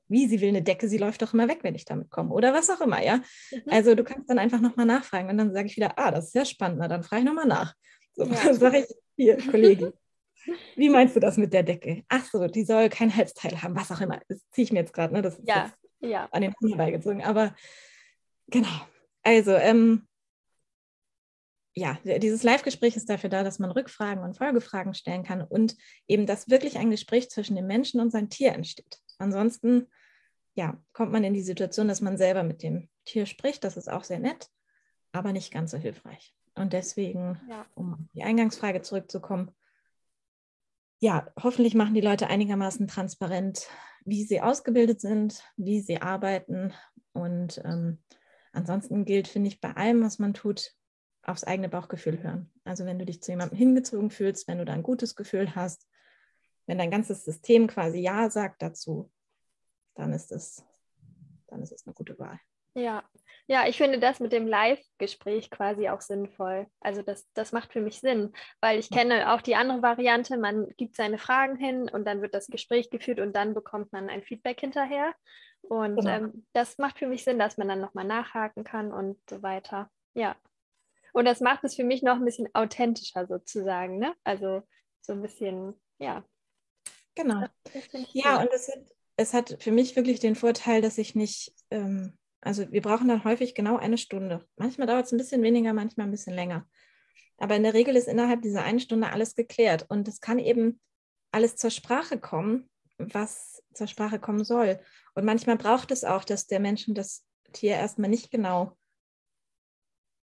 wie 0.09 0.26
sie 0.26 0.40
will 0.40 0.48
eine 0.48 0.62
Decke, 0.62 0.88
sie 0.88 0.98
läuft 0.98 1.22
doch 1.22 1.35
immer 1.35 1.48
weg, 1.48 1.61
wenn 1.62 1.74
ich 1.74 1.85
damit 1.85 2.11
komme 2.11 2.35
oder 2.35 2.52
was 2.52 2.68
auch 2.68 2.80
immer, 2.80 3.02
ja. 3.02 3.18
Mhm. 3.52 3.62
Also 3.68 3.94
du 3.94 4.04
kannst 4.04 4.28
dann 4.28 4.38
einfach 4.38 4.61
nochmal 4.61 4.87
nachfragen 4.87 5.30
und 5.30 5.38
dann 5.38 5.52
sage 5.52 5.66
ich 5.66 5.76
wieder, 5.76 5.98
ah, 5.98 6.11
das 6.11 6.26
ist 6.26 6.33
sehr 6.33 6.44
spannend, 6.44 6.78
na 6.80 6.88
dann 6.88 7.04
frage 7.04 7.20
ich 7.20 7.26
nochmal 7.26 7.46
nach. 7.46 7.74
So, 8.14 8.24
ja. 8.24 8.30
dann 8.44 8.54
sage 8.54 8.78
ich, 8.78 8.87
hier, 9.16 9.37
Kollege, 9.37 9.92
wie 10.76 10.88
meinst 10.88 11.14
du 11.14 11.20
das 11.20 11.37
mit 11.37 11.52
der 11.52 11.62
Decke? 11.62 12.02
Ach 12.09 12.24
so, 12.24 12.46
die 12.48 12.64
soll 12.64 12.88
kein 12.88 13.14
Halsteil 13.14 13.62
haben, 13.62 13.76
was 13.76 13.92
auch 13.92 14.00
immer. 14.00 14.20
Das 14.28 14.40
ziehe 14.50 14.64
ich 14.64 14.72
mir 14.72 14.80
jetzt 14.80 14.92
gerade, 14.92 15.14
ne? 15.14 15.22
Das 15.22 15.38
ist 15.38 15.48
ja, 15.48 15.72
ja. 16.00 16.28
an 16.33 16.42
den 16.42 16.54
Finger 16.59 16.76
beigezogen. 16.76 17.22
Aber 17.22 17.54
genau. 18.48 18.68
Also, 19.22 19.52
ähm, 19.52 20.06
ja, 21.74 21.98
dieses 22.04 22.42
Live-Gespräch 22.42 22.96
ist 22.96 23.09
dafür 23.09 23.30
da, 23.30 23.44
dass 23.44 23.59
man 23.59 23.70
Rückfragen 23.70 24.24
und 24.24 24.37
Folgefragen 24.37 24.92
stellen 24.94 25.22
kann 25.22 25.42
und 25.42 25.76
eben, 26.09 26.26
dass 26.26 26.50
wirklich 26.50 26.78
ein 26.78 26.90
Gespräch 26.90 27.30
zwischen 27.30 27.56
dem 27.56 27.66
Menschen 27.66 28.00
und 28.00 28.11
seinem 28.11 28.28
Tier 28.28 28.52
entsteht. 28.52 28.98
Ansonsten, 29.18 29.87
ja, 30.54 30.83
kommt 30.92 31.12
man 31.12 31.24
in 31.24 31.35
die 31.35 31.42
Situation, 31.42 31.88
dass 31.88 32.00
man 32.00 32.18
selber 32.18 32.42
mit 32.42 32.62
dem 32.62 32.88
Tier 33.04 33.26
spricht. 33.26 33.62
Das 33.64 33.76
ist 33.76 33.90
auch 33.90 34.04
sehr 34.04 34.18
nett, 34.18 34.48
aber 35.12 35.33
nicht 35.33 35.52
ganz 35.52 35.70
so 35.70 35.78
hilfreich. 35.78 36.35
Und 36.54 36.72
deswegen, 36.72 37.40
ja. 37.48 37.64
um 37.74 37.94
auf 37.94 38.00
die 38.14 38.24
Eingangsfrage 38.24 38.83
zurückzukommen, 38.83 39.52
ja, 40.98 41.33
hoffentlich 41.42 41.74
machen 41.74 41.94
die 41.94 42.02
Leute 42.02 42.26
einigermaßen 42.26 42.88
transparent, 42.88 43.68
wie 44.04 44.24
sie 44.24 44.40
ausgebildet 44.40 45.00
sind, 45.00 45.42
wie 45.56 45.80
sie 45.80 46.02
arbeiten. 46.02 46.74
Und 47.12 47.61
ähm, 47.64 47.98
ansonsten 48.52 49.04
gilt, 49.04 49.28
finde 49.28 49.48
ich, 49.48 49.60
bei 49.60 49.74
allem, 49.76 50.02
was 50.02 50.18
man 50.18 50.34
tut, 50.34 50.74
aufs 51.22 51.44
eigene 51.44 51.68
Bauchgefühl 51.68 52.22
hören. 52.22 52.50
Also 52.64 52.84
wenn 52.84 52.98
du 52.98 53.04
dich 53.04 53.22
zu 53.22 53.32
jemandem 53.32 53.58
hingezogen 53.58 54.10
fühlst, 54.10 54.48
wenn 54.48 54.58
du 54.58 54.64
da 54.64 54.72
ein 54.72 54.82
gutes 54.82 55.16
Gefühl 55.16 55.54
hast, 55.54 55.86
wenn 56.66 56.78
dein 56.78 56.90
ganzes 56.90 57.24
System 57.24 57.66
quasi 57.66 57.98
Ja 57.98 58.30
sagt 58.30 58.62
dazu, 58.62 59.10
dann 59.94 60.12
ist 60.12 60.32
es, 60.32 60.64
dann 61.48 61.62
ist 61.62 61.72
es 61.72 61.86
eine 61.86 61.94
gute 61.94 62.18
Wahl. 62.18 62.38
Ja, 62.74 63.04
ja, 63.50 63.66
ich 63.66 63.78
finde 63.78 63.98
das 63.98 64.20
mit 64.20 64.30
dem 64.30 64.46
Live-Gespräch 64.46 65.50
quasi 65.50 65.88
auch 65.88 66.00
sinnvoll. 66.00 66.68
Also 66.78 67.02
das, 67.02 67.28
das 67.34 67.50
macht 67.50 67.72
für 67.72 67.80
mich 67.80 67.98
Sinn, 67.98 68.32
weil 68.60 68.78
ich 68.78 68.90
kenne 68.90 69.34
auch 69.34 69.40
die 69.40 69.56
andere 69.56 69.82
Variante, 69.82 70.38
man 70.38 70.68
gibt 70.76 70.94
seine 70.94 71.18
Fragen 71.18 71.56
hin 71.56 71.90
und 71.90 72.04
dann 72.04 72.22
wird 72.22 72.32
das 72.32 72.46
Gespräch 72.46 72.90
geführt 72.90 73.18
und 73.18 73.34
dann 73.34 73.52
bekommt 73.52 73.92
man 73.92 74.08
ein 74.08 74.22
Feedback 74.22 74.60
hinterher. 74.60 75.12
Und 75.62 75.96
genau. 75.96 76.10
ähm, 76.10 76.46
das 76.52 76.78
macht 76.78 77.00
für 77.00 77.08
mich 77.08 77.24
Sinn, 77.24 77.40
dass 77.40 77.56
man 77.56 77.66
dann 77.66 77.80
nochmal 77.80 78.04
nachhaken 78.04 78.62
kann 78.62 78.92
und 78.92 79.18
so 79.28 79.42
weiter. 79.42 79.90
Ja. 80.14 80.36
Und 81.12 81.24
das 81.24 81.40
macht 81.40 81.64
es 81.64 81.74
für 81.74 81.82
mich 81.82 82.04
noch 82.04 82.18
ein 82.18 82.24
bisschen 82.24 82.48
authentischer 82.54 83.26
sozusagen, 83.26 83.98
ne? 83.98 84.14
Also 84.22 84.62
so 85.00 85.12
ein 85.12 85.22
bisschen, 85.22 85.74
ja. 85.98 86.24
Genau. 87.16 87.46
Ja, 88.12 88.36
cool. 88.36 88.42
und 88.44 88.54
es 88.54 88.68
hat, 88.68 88.84
es 89.16 89.34
hat 89.34 89.56
für 89.60 89.72
mich 89.72 89.96
wirklich 89.96 90.20
den 90.20 90.36
Vorteil, 90.36 90.82
dass 90.82 90.98
ich 90.98 91.16
nicht 91.16 91.52
ähm, 91.72 92.16
also 92.40 92.70
wir 92.70 92.81
brauchen 92.81 93.09
dann 93.09 93.24
häufig 93.24 93.55
genau 93.55 93.76
eine 93.76 93.98
Stunde. 93.98 94.46
Manchmal 94.57 94.87
dauert 94.87 95.07
es 95.07 95.12
ein 95.12 95.18
bisschen 95.18 95.42
weniger, 95.42 95.72
manchmal 95.72 96.07
ein 96.07 96.11
bisschen 96.11 96.35
länger. 96.35 96.66
Aber 97.37 97.57
in 97.57 97.62
der 97.62 97.74
Regel 97.74 97.96
ist 97.96 98.09
innerhalb 98.09 98.42
dieser 98.42 98.62
einen 98.62 98.81
Stunde 98.81 99.11
alles 99.11 99.35
geklärt. 99.35 99.87
Und 99.88 100.09
es 100.09 100.20
kann 100.20 100.38
eben 100.38 100.81
alles 101.33 101.57
zur 101.57 101.70
Sprache 101.70 102.18
kommen, 102.18 102.68
was 102.98 103.62
zur 103.74 103.87
Sprache 103.87 104.18
kommen 104.18 104.44
soll. 104.44 104.81
Und 105.14 105.24
manchmal 105.24 105.57
braucht 105.57 105.90
es 105.90 106.05
auch, 106.05 106.24
dass 106.24 106.46
der 106.46 106.61
Mensch 106.61 106.88
und 106.88 106.96
das 106.96 107.24
Tier 107.53 107.74
erstmal 107.74 108.11
nicht 108.11 108.31
genau 108.31 108.76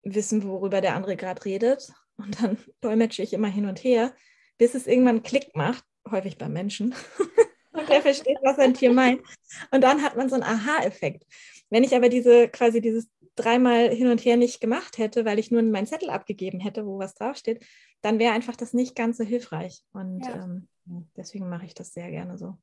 wissen, 0.02 0.42
worüber 0.44 0.80
der 0.80 0.94
andere 0.94 1.16
gerade 1.16 1.44
redet. 1.44 1.92
Und 2.16 2.42
dann 2.42 2.58
dolmetsche 2.80 3.22
ich 3.22 3.32
immer 3.32 3.48
hin 3.48 3.66
und 3.66 3.82
her, 3.82 4.14
bis 4.58 4.74
es 4.74 4.86
irgendwann 4.86 5.22
Klick 5.22 5.54
macht, 5.56 5.84
häufig 6.10 6.38
beim 6.38 6.52
Menschen. 6.52 6.94
der 7.88 8.02
versteht, 8.02 8.38
was 8.42 8.58
ein 8.58 8.74
Tier 8.74 8.92
meint. 8.92 9.22
Und 9.70 9.82
dann 9.82 10.02
hat 10.02 10.16
man 10.16 10.28
so 10.28 10.34
einen 10.34 10.44
Aha-Effekt. 10.44 11.24
Wenn 11.70 11.84
ich 11.84 11.94
aber 11.94 12.08
diese 12.08 12.48
quasi 12.48 12.80
dieses 12.80 13.08
dreimal 13.36 13.88
hin 13.90 14.08
und 14.08 14.24
her 14.24 14.36
nicht 14.36 14.60
gemacht 14.60 14.98
hätte, 14.98 15.24
weil 15.24 15.38
ich 15.38 15.50
nur 15.50 15.62
meinen 15.62 15.86
Zettel 15.86 16.10
abgegeben 16.10 16.60
hätte, 16.60 16.86
wo 16.86 16.98
was 16.98 17.14
draufsteht, 17.14 17.64
dann 18.00 18.18
wäre 18.18 18.34
einfach 18.34 18.56
das 18.56 18.74
nicht 18.74 18.94
ganz 18.94 19.16
so 19.16 19.24
hilfreich. 19.24 19.82
Und 19.92 20.24
ja. 20.26 20.34
ähm, 20.44 20.68
deswegen 21.16 21.48
mache 21.48 21.66
ich 21.66 21.74
das 21.74 21.92
sehr 21.92 22.10
gerne 22.10 22.38
so. 22.38 22.56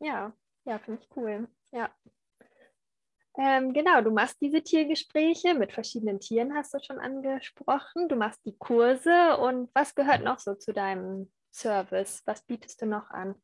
Ja, 0.00 0.32
ja, 0.64 0.78
finde 0.78 1.02
ich 1.02 1.16
cool. 1.16 1.48
Ja. 1.72 1.90
Ähm, 3.38 3.74
genau, 3.74 4.00
du 4.00 4.10
machst 4.10 4.40
diese 4.40 4.62
Tiergespräche 4.62 5.54
mit 5.54 5.72
verschiedenen 5.72 6.20
Tieren, 6.20 6.54
hast 6.54 6.72
du 6.72 6.78
schon 6.80 6.98
angesprochen. 6.98 8.08
Du 8.08 8.16
machst 8.16 8.40
die 8.46 8.56
Kurse 8.56 9.36
und 9.36 9.68
was 9.74 9.94
gehört 9.94 10.24
noch 10.24 10.38
so 10.38 10.54
zu 10.54 10.72
deinem 10.72 11.30
Service? 11.52 12.22
Was 12.24 12.42
bietest 12.42 12.80
du 12.80 12.86
noch 12.86 13.10
an? 13.10 13.34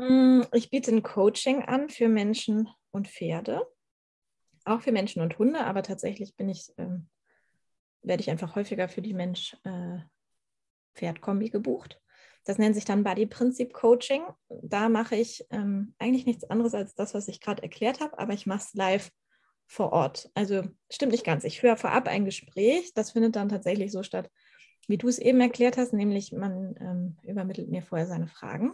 Mm, 0.00 0.42
ich 0.54 0.70
biete 0.70 0.92
ein 0.92 1.02
Coaching 1.02 1.62
an 1.62 1.90
für 1.90 2.08
Menschen 2.08 2.70
und 2.90 3.06
Pferde, 3.06 3.66
auch 4.64 4.80
für 4.80 4.92
Menschen 4.92 5.20
und 5.20 5.38
Hunde, 5.38 5.66
aber 5.66 5.82
tatsächlich 5.82 6.36
bin 6.36 6.48
ich, 6.48 6.72
ähm, 6.78 7.10
werde 8.02 8.22
ich 8.22 8.30
einfach 8.30 8.56
häufiger 8.56 8.88
für 8.88 9.02
die 9.02 9.12
Mensch-Pferd-Kombi 9.12 11.46
äh, 11.46 11.50
gebucht. 11.50 12.00
Das 12.44 12.56
nennt 12.56 12.74
sich 12.74 12.86
dann 12.86 13.04
Body 13.04 13.26
Prinzip 13.26 13.74
Coaching. 13.74 14.22
Da 14.48 14.88
mache 14.88 15.16
ich 15.16 15.44
ähm, 15.50 15.94
eigentlich 15.98 16.24
nichts 16.24 16.44
anderes 16.44 16.74
als 16.74 16.94
das, 16.94 17.12
was 17.12 17.28
ich 17.28 17.42
gerade 17.42 17.62
erklärt 17.62 18.00
habe, 18.00 18.18
aber 18.18 18.32
ich 18.32 18.46
mache 18.46 18.60
es 18.60 18.72
live 18.72 19.10
vor 19.66 19.92
Ort. 19.92 20.30
Also 20.32 20.62
stimmt 20.90 21.12
nicht 21.12 21.24
ganz. 21.24 21.44
Ich 21.44 21.62
höre 21.62 21.76
vorab 21.76 22.08
ein 22.08 22.24
Gespräch. 22.24 22.94
Das 22.94 23.10
findet 23.10 23.36
dann 23.36 23.50
tatsächlich 23.50 23.92
so 23.92 24.02
statt, 24.02 24.30
wie 24.88 24.96
du 24.96 25.08
es 25.08 25.18
eben 25.18 25.42
erklärt 25.42 25.76
hast, 25.76 25.92
nämlich 25.92 26.32
man 26.32 26.74
ähm, 26.80 27.18
übermittelt 27.22 27.68
mir 27.68 27.82
vorher 27.82 28.06
seine 28.06 28.28
Fragen. 28.28 28.72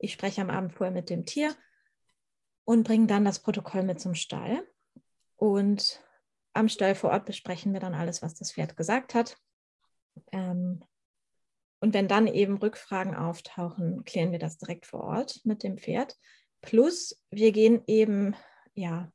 Ich 0.00 0.12
spreche 0.12 0.40
am 0.40 0.50
Abend 0.50 0.72
vorher 0.72 0.92
mit 0.92 1.10
dem 1.10 1.26
Tier 1.26 1.54
und 2.64 2.84
bringe 2.84 3.06
dann 3.06 3.24
das 3.24 3.40
Protokoll 3.40 3.82
mit 3.82 4.00
zum 4.00 4.14
Stall. 4.14 4.66
Und 5.36 6.02
am 6.52 6.68
Stall 6.68 6.94
vor 6.94 7.10
Ort 7.10 7.26
besprechen 7.26 7.72
wir 7.72 7.80
dann 7.80 7.94
alles, 7.94 8.22
was 8.22 8.34
das 8.34 8.52
Pferd 8.52 8.76
gesagt 8.76 9.14
hat. 9.14 9.36
Ähm, 10.32 10.82
und 11.80 11.94
wenn 11.94 12.08
dann 12.08 12.26
eben 12.26 12.58
Rückfragen 12.58 13.14
auftauchen, 13.14 14.04
klären 14.04 14.32
wir 14.32 14.38
das 14.38 14.58
direkt 14.58 14.86
vor 14.86 15.02
Ort 15.02 15.40
mit 15.44 15.62
dem 15.62 15.78
Pferd. 15.78 16.16
Plus, 16.60 17.22
wir 17.30 17.52
gehen 17.52 17.82
eben, 17.86 18.34
ja, 18.74 19.10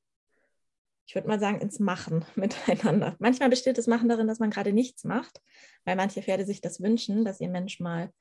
ich 1.08 1.14
würde 1.14 1.28
mal 1.28 1.40
sagen, 1.40 1.62
ins 1.62 1.80
Machen 1.80 2.26
miteinander. 2.36 3.16
Manchmal 3.20 3.50
besteht 3.50 3.78
das 3.78 3.88
Machen 3.88 4.10
darin, 4.10 4.28
dass 4.28 4.40
man 4.40 4.50
gerade 4.50 4.74
nichts 4.74 5.04
macht, 5.04 5.42
weil 5.84 5.96
manche 5.96 6.22
Pferde 6.22 6.46
sich 6.46 6.62
das 6.62 6.82
wünschen, 6.82 7.26
dass 7.26 7.40
ihr 7.40 7.50
Mensch 7.50 7.80
mal 7.80 8.12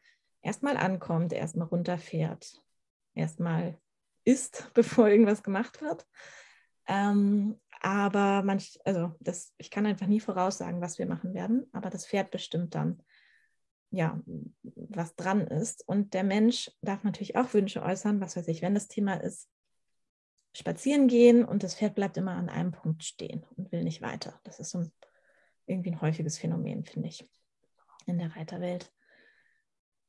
erstmal 0.44 0.76
ankommt, 0.76 1.32
erstmal 1.32 1.66
runterfährt, 1.66 2.62
erstmal 3.14 3.78
isst, 4.24 4.70
bevor 4.74 5.08
irgendwas 5.08 5.42
gemacht 5.42 5.80
wird. 5.80 6.06
Ähm, 6.86 7.60
aber 7.80 8.42
manch, 8.42 8.78
also 8.84 9.14
das, 9.20 9.52
ich 9.58 9.70
kann 9.70 9.86
einfach 9.86 10.06
nie 10.06 10.20
voraussagen, 10.20 10.80
was 10.80 10.98
wir 10.98 11.06
machen 11.06 11.34
werden, 11.34 11.66
aber 11.72 11.90
das 11.90 12.06
Pferd 12.06 12.30
bestimmt 12.30 12.74
dann, 12.74 13.02
ja, 13.90 14.20
was 14.62 15.14
dran 15.16 15.46
ist. 15.46 15.86
Und 15.86 16.14
der 16.14 16.24
Mensch 16.24 16.70
darf 16.82 17.04
natürlich 17.04 17.36
auch 17.36 17.52
Wünsche 17.54 17.82
äußern, 17.82 18.20
was 18.20 18.36
weiß 18.36 18.48
ich, 18.48 18.62
wenn 18.62 18.74
das 18.74 18.88
Thema 18.88 19.14
ist, 19.14 19.48
spazieren 20.54 21.08
gehen 21.08 21.44
und 21.44 21.62
das 21.62 21.74
Pferd 21.74 21.94
bleibt 21.94 22.16
immer 22.16 22.32
an 22.32 22.48
einem 22.48 22.70
Punkt 22.70 23.02
stehen 23.02 23.44
und 23.56 23.72
will 23.72 23.82
nicht 23.82 24.02
weiter. 24.02 24.40
Das 24.44 24.60
ist 24.60 24.70
so 24.70 24.78
ein, 24.78 24.92
irgendwie 25.66 25.90
ein 25.90 26.00
häufiges 26.00 26.38
Phänomen, 26.38 26.84
finde 26.84 27.08
ich, 27.08 27.28
in 28.06 28.18
der 28.18 28.36
Reiterwelt. 28.36 28.92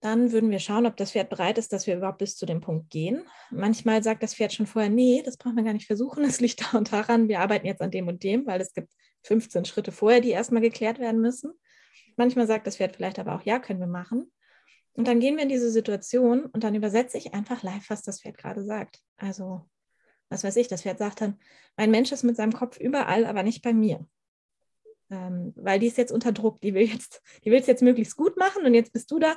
Dann 0.06 0.32
würden 0.32 0.52
wir 0.52 0.60
schauen, 0.60 0.86
ob 0.86 0.98
das 0.98 1.14
Pferd 1.14 1.32
bereit 1.32 1.58
ist, 1.58 1.74
dass 1.74 1.88
wir 1.88 1.98
überhaupt 1.98 2.20
bis 2.20 2.38
zu 2.38 2.46
dem 2.46 2.62
Punkt 2.62 2.92
gehen. 2.92 3.26
Manchmal 3.50 4.04
sagt 4.04 4.22
das 4.22 4.36
Pferd 4.36 4.54
schon 4.54 4.68
vorher, 4.68 4.92
nee, 4.92 5.24
das 5.26 5.36
brauchen 5.36 5.56
wir 5.56 5.64
gar 5.64 5.74
nicht 5.74 5.88
versuchen. 5.88 6.24
Es 6.24 6.40
liegt 6.40 6.62
da 6.62 6.78
und 6.78 6.92
daran, 6.92 7.28
wir 7.28 7.40
arbeiten 7.40 7.66
jetzt 7.66 7.82
an 7.82 7.90
dem 7.90 8.08
und 8.08 8.22
dem, 8.22 8.46
weil 8.46 8.62
es 8.62 8.72
gibt 8.76 8.94
15 9.24 9.66
Schritte 9.66 9.92
vorher, 9.92 10.22
die 10.22 10.30
erstmal 10.30 10.62
geklärt 10.62 11.00
werden 11.00 11.22
müssen. 11.22 11.54
Manchmal 12.18 12.46
sagt 12.46 12.68
das 12.68 12.78
Pferd 12.78 12.96
vielleicht 12.96 13.18
aber 13.18 13.34
auch, 13.34 13.42
ja, 13.46 13.58
können 13.58 13.80
wir 13.80 13.88
machen. 13.88 14.32
Und 14.94 15.08
dann 15.08 15.20
gehen 15.20 15.38
wir 15.38 15.44
in 15.44 15.50
diese 15.50 15.72
Situation 15.72 16.46
und 16.46 16.64
dann 16.64 16.76
übersetze 16.76 17.18
ich 17.18 17.34
einfach 17.34 17.64
live, 17.64 17.90
was 17.90 18.04
das 18.04 18.22
Pferd 18.22 18.38
gerade 18.38 18.64
sagt. 18.64 19.00
Also, 19.18 19.68
was 20.30 20.44
weiß 20.44 20.56
ich, 20.58 20.68
das 20.68 20.84
Pferd 20.84 21.00
sagt 21.00 21.22
dann, 21.22 21.40
mein 21.78 21.90
Mensch 21.90 22.12
ist 22.12 22.22
mit 22.22 22.36
seinem 22.36 22.54
Kopf 22.54 22.78
überall, 22.78 23.26
aber 23.26 23.42
nicht 23.42 23.64
bei 23.64 23.74
mir. 23.74 24.06
Ähm, 25.10 25.54
weil 25.56 25.80
die 25.80 25.88
ist 25.88 25.98
jetzt 25.98 26.12
unter 26.12 26.32
Druck, 26.32 26.62
die 26.62 26.76
will 26.76 26.84
jetzt, 26.84 27.24
die 27.44 27.50
will 27.52 27.60
es 27.60 27.68
jetzt 27.68 27.82
möglichst 27.82 28.16
gut 28.16 28.38
machen 28.38 28.66
und 28.66 28.76
jetzt 28.76 28.94
bist 28.94 29.10
du 29.10 29.18
da 29.18 29.36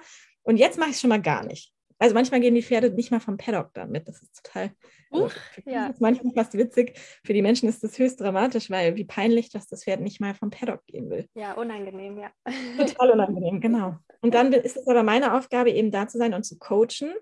und 0.49 0.57
jetzt 0.57 0.79
mache 0.79 0.89
ich 0.89 0.95
es 0.95 1.03
schon 1.03 1.11
mal 1.11 1.21
gar 1.21 1.45
nicht. 1.45 1.75
Also 1.99 2.15
manchmal 2.15 2.41
gehen 2.41 2.55
die 2.55 2.63
Pferde 2.63 2.91
nicht 2.91 3.11
mal 3.11 3.21
vom 3.21 3.37
Paddock 3.37 3.75
damit. 3.75 4.09
Das 4.09 4.23
ist 4.23 4.43
total, 4.43 4.71
uh, 5.13 5.29
ja. 5.67 5.89
ist 5.89 6.01
manchmal 6.01 6.33
fast 6.33 6.55
witzig. 6.55 6.99
Für 7.23 7.35
die 7.35 7.43
Menschen 7.43 7.69
ist 7.69 7.85
das 7.85 7.99
höchst 7.99 8.19
dramatisch, 8.19 8.71
weil 8.71 8.97
wie 8.97 9.05
peinlich, 9.05 9.51
dass 9.51 9.67
das 9.67 9.85
Pferd 9.85 10.01
nicht 10.01 10.23
mal 10.23 10.35
vom 10.35 10.49
Paddock 10.49 10.87
gehen 10.87 11.11
will. 11.11 11.29
Ja, 11.35 11.53
unangenehm, 11.53 12.17
ja. 12.17 12.31
Total 12.79 13.11
unangenehm, 13.13 13.61
genau. 13.61 13.97
Und 14.23 14.33
dann 14.33 14.51
ist 14.55 14.79
es 14.79 14.89
aber 14.89 15.03
meine 15.03 15.35
Aufgabe, 15.37 15.71
eben 15.71 15.91
da 15.91 16.09
zu 16.09 16.17
sein 16.17 16.33
und 16.33 16.45
zu 16.45 16.57
coachen. 16.59 17.13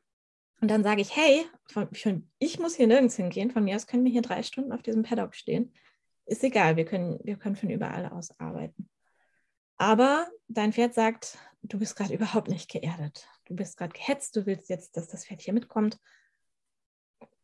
Und 0.60 0.70
dann 0.70 0.84
sage 0.84 1.00
ich, 1.00 1.16
hey, 1.16 1.46
von, 1.66 1.92
von, 1.92 2.30
ich 2.38 2.60
muss 2.60 2.76
hier 2.76 2.86
nirgends 2.86 3.16
hingehen. 3.16 3.50
Von 3.50 3.64
mir 3.64 3.74
aus 3.74 3.88
können 3.88 4.04
wir 4.04 4.12
hier 4.12 4.22
drei 4.22 4.44
Stunden 4.44 4.70
auf 4.70 4.82
diesem 4.82 5.02
Paddock 5.02 5.34
stehen. 5.34 5.72
Ist 6.26 6.44
egal, 6.44 6.76
wir 6.76 6.84
können, 6.84 7.18
wir 7.24 7.36
können 7.36 7.56
von 7.56 7.70
überall 7.70 8.06
aus 8.06 8.38
arbeiten. 8.38 8.88
Aber 9.78 10.28
dein 10.46 10.72
Pferd 10.72 10.94
sagt, 10.94 11.38
du 11.68 11.78
bist 11.78 11.96
gerade 11.96 12.14
überhaupt 12.14 12.48
nicht 12.48 12.70
geerdet. 12.70 13.26
Du 13.44 13.54
bist 13.54 13.76
gerade 13.76 13.92
gehetzt, 13.92 14.36
du 14.36 14.46
willst 14.46 14.68
jetzt, 14.68 14.96
dass 14.96 15.08
das 15.08 15.26
Pferd 15.26 15.42
hier 15.42 15.54
mitkommt. 15.54 15.98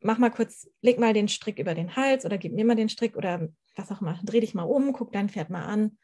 mach 0.00 0.18
mal 0.18 0.30
kurz, 0.30 0.68
leg 0.80 0.98
mal 0.98 1.12
den 1.12 1.28
Strick 1.28 1.58
über 1.58 1.74
den 1.74 1.94
Hals 1.96 2.24
oder 2.24 2.38
gib 2.38 2.52
mir 2.52 2.64
mal 2.64 2.74
den 2.74 2.88
Strick 2.88 3.16
oder 3.16 3.48
was 3.76 3.90
auch 3.90 4.00
immer. 4.00 4.20
Dreh 4.24 4.40
dich 4.40 4.54
mal 4.54 4.64
um, 4.64 4.92
guck 4.92 5.12
dein 5.12 5.28
Pferd 5.28 5.50
mal 5.50 5.64
an. 5.64 5.98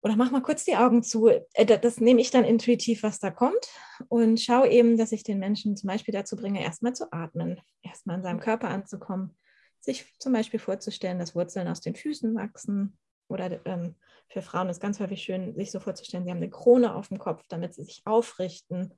Oder 0.00 0.16
mach 0.16 0.30
mal 0.30 0.42
kurz 0.42 0.64
die 0.64 0.76
Augen 0.76 1.02
zu. 1.02 1.28
Äh, 1.28 1.78
das 1.78 2.00
nehme 2.00 2.20
ich 2.20 2.30
dann 2.30 2.44
intuitiv, 2.44 3.02
was 3.02 3.18
da 3.18 3.30
kommt. 3.30 3.68
Und 4.08 4.40
schau 4.40 4.64
eben, 4.64 4.96
dass 4.96 5.12
ich 5.12 5.24
den 5.24 5.38
Menschen 5.38 5.76
zum 5.76 5.88
Beispiel 5.88 6.12
dazu 6.12 6.36
bringe, 6.36 6.62
erstmal 6.62 6.94
zu 6.94 7.12
atmen, 7.12 7.60
erstmal 7.82 8.16
in 8.16 8.22
seinem 8.22 8.40
Körper 8.40 8.68
anzukommen, 8.68 9.36
sich 9.80 10.06
zum 10.18 10.32
Beispiel 10.32 10.60
vorzustellen, 10.60 11.18
dass 11.18 11.34
Wurzeln 11.34 11.68
aus 11.68 11.80
den 11.80 11.96
Füßen 11.96 12.34
wachsen. 12.36 12.96
Oder 13.28 13.64
ähm, 13.66 13.94
für 14.28 14.42
Frauen 14.42 14.68
ist 14.68 14.80
ganz 14.80 15.00
häufig 15.00 15.22
schön, 15.22 15.54
sich 15.54 15.70
so 15.70 15.80
vorzustellen, 15.80 16.24
sie 16.24 16.30
haben 16.30 16.38
eine 16.38 16.50
Krone 16.50 16.94
auf 16.94 17.08
dem 17.08 17.18
Kopf, 17.18 17.44
damit 17.48 17.74
sie 17.74 17.84
sich 17.84 18.02
aufrichten 18.04 18.92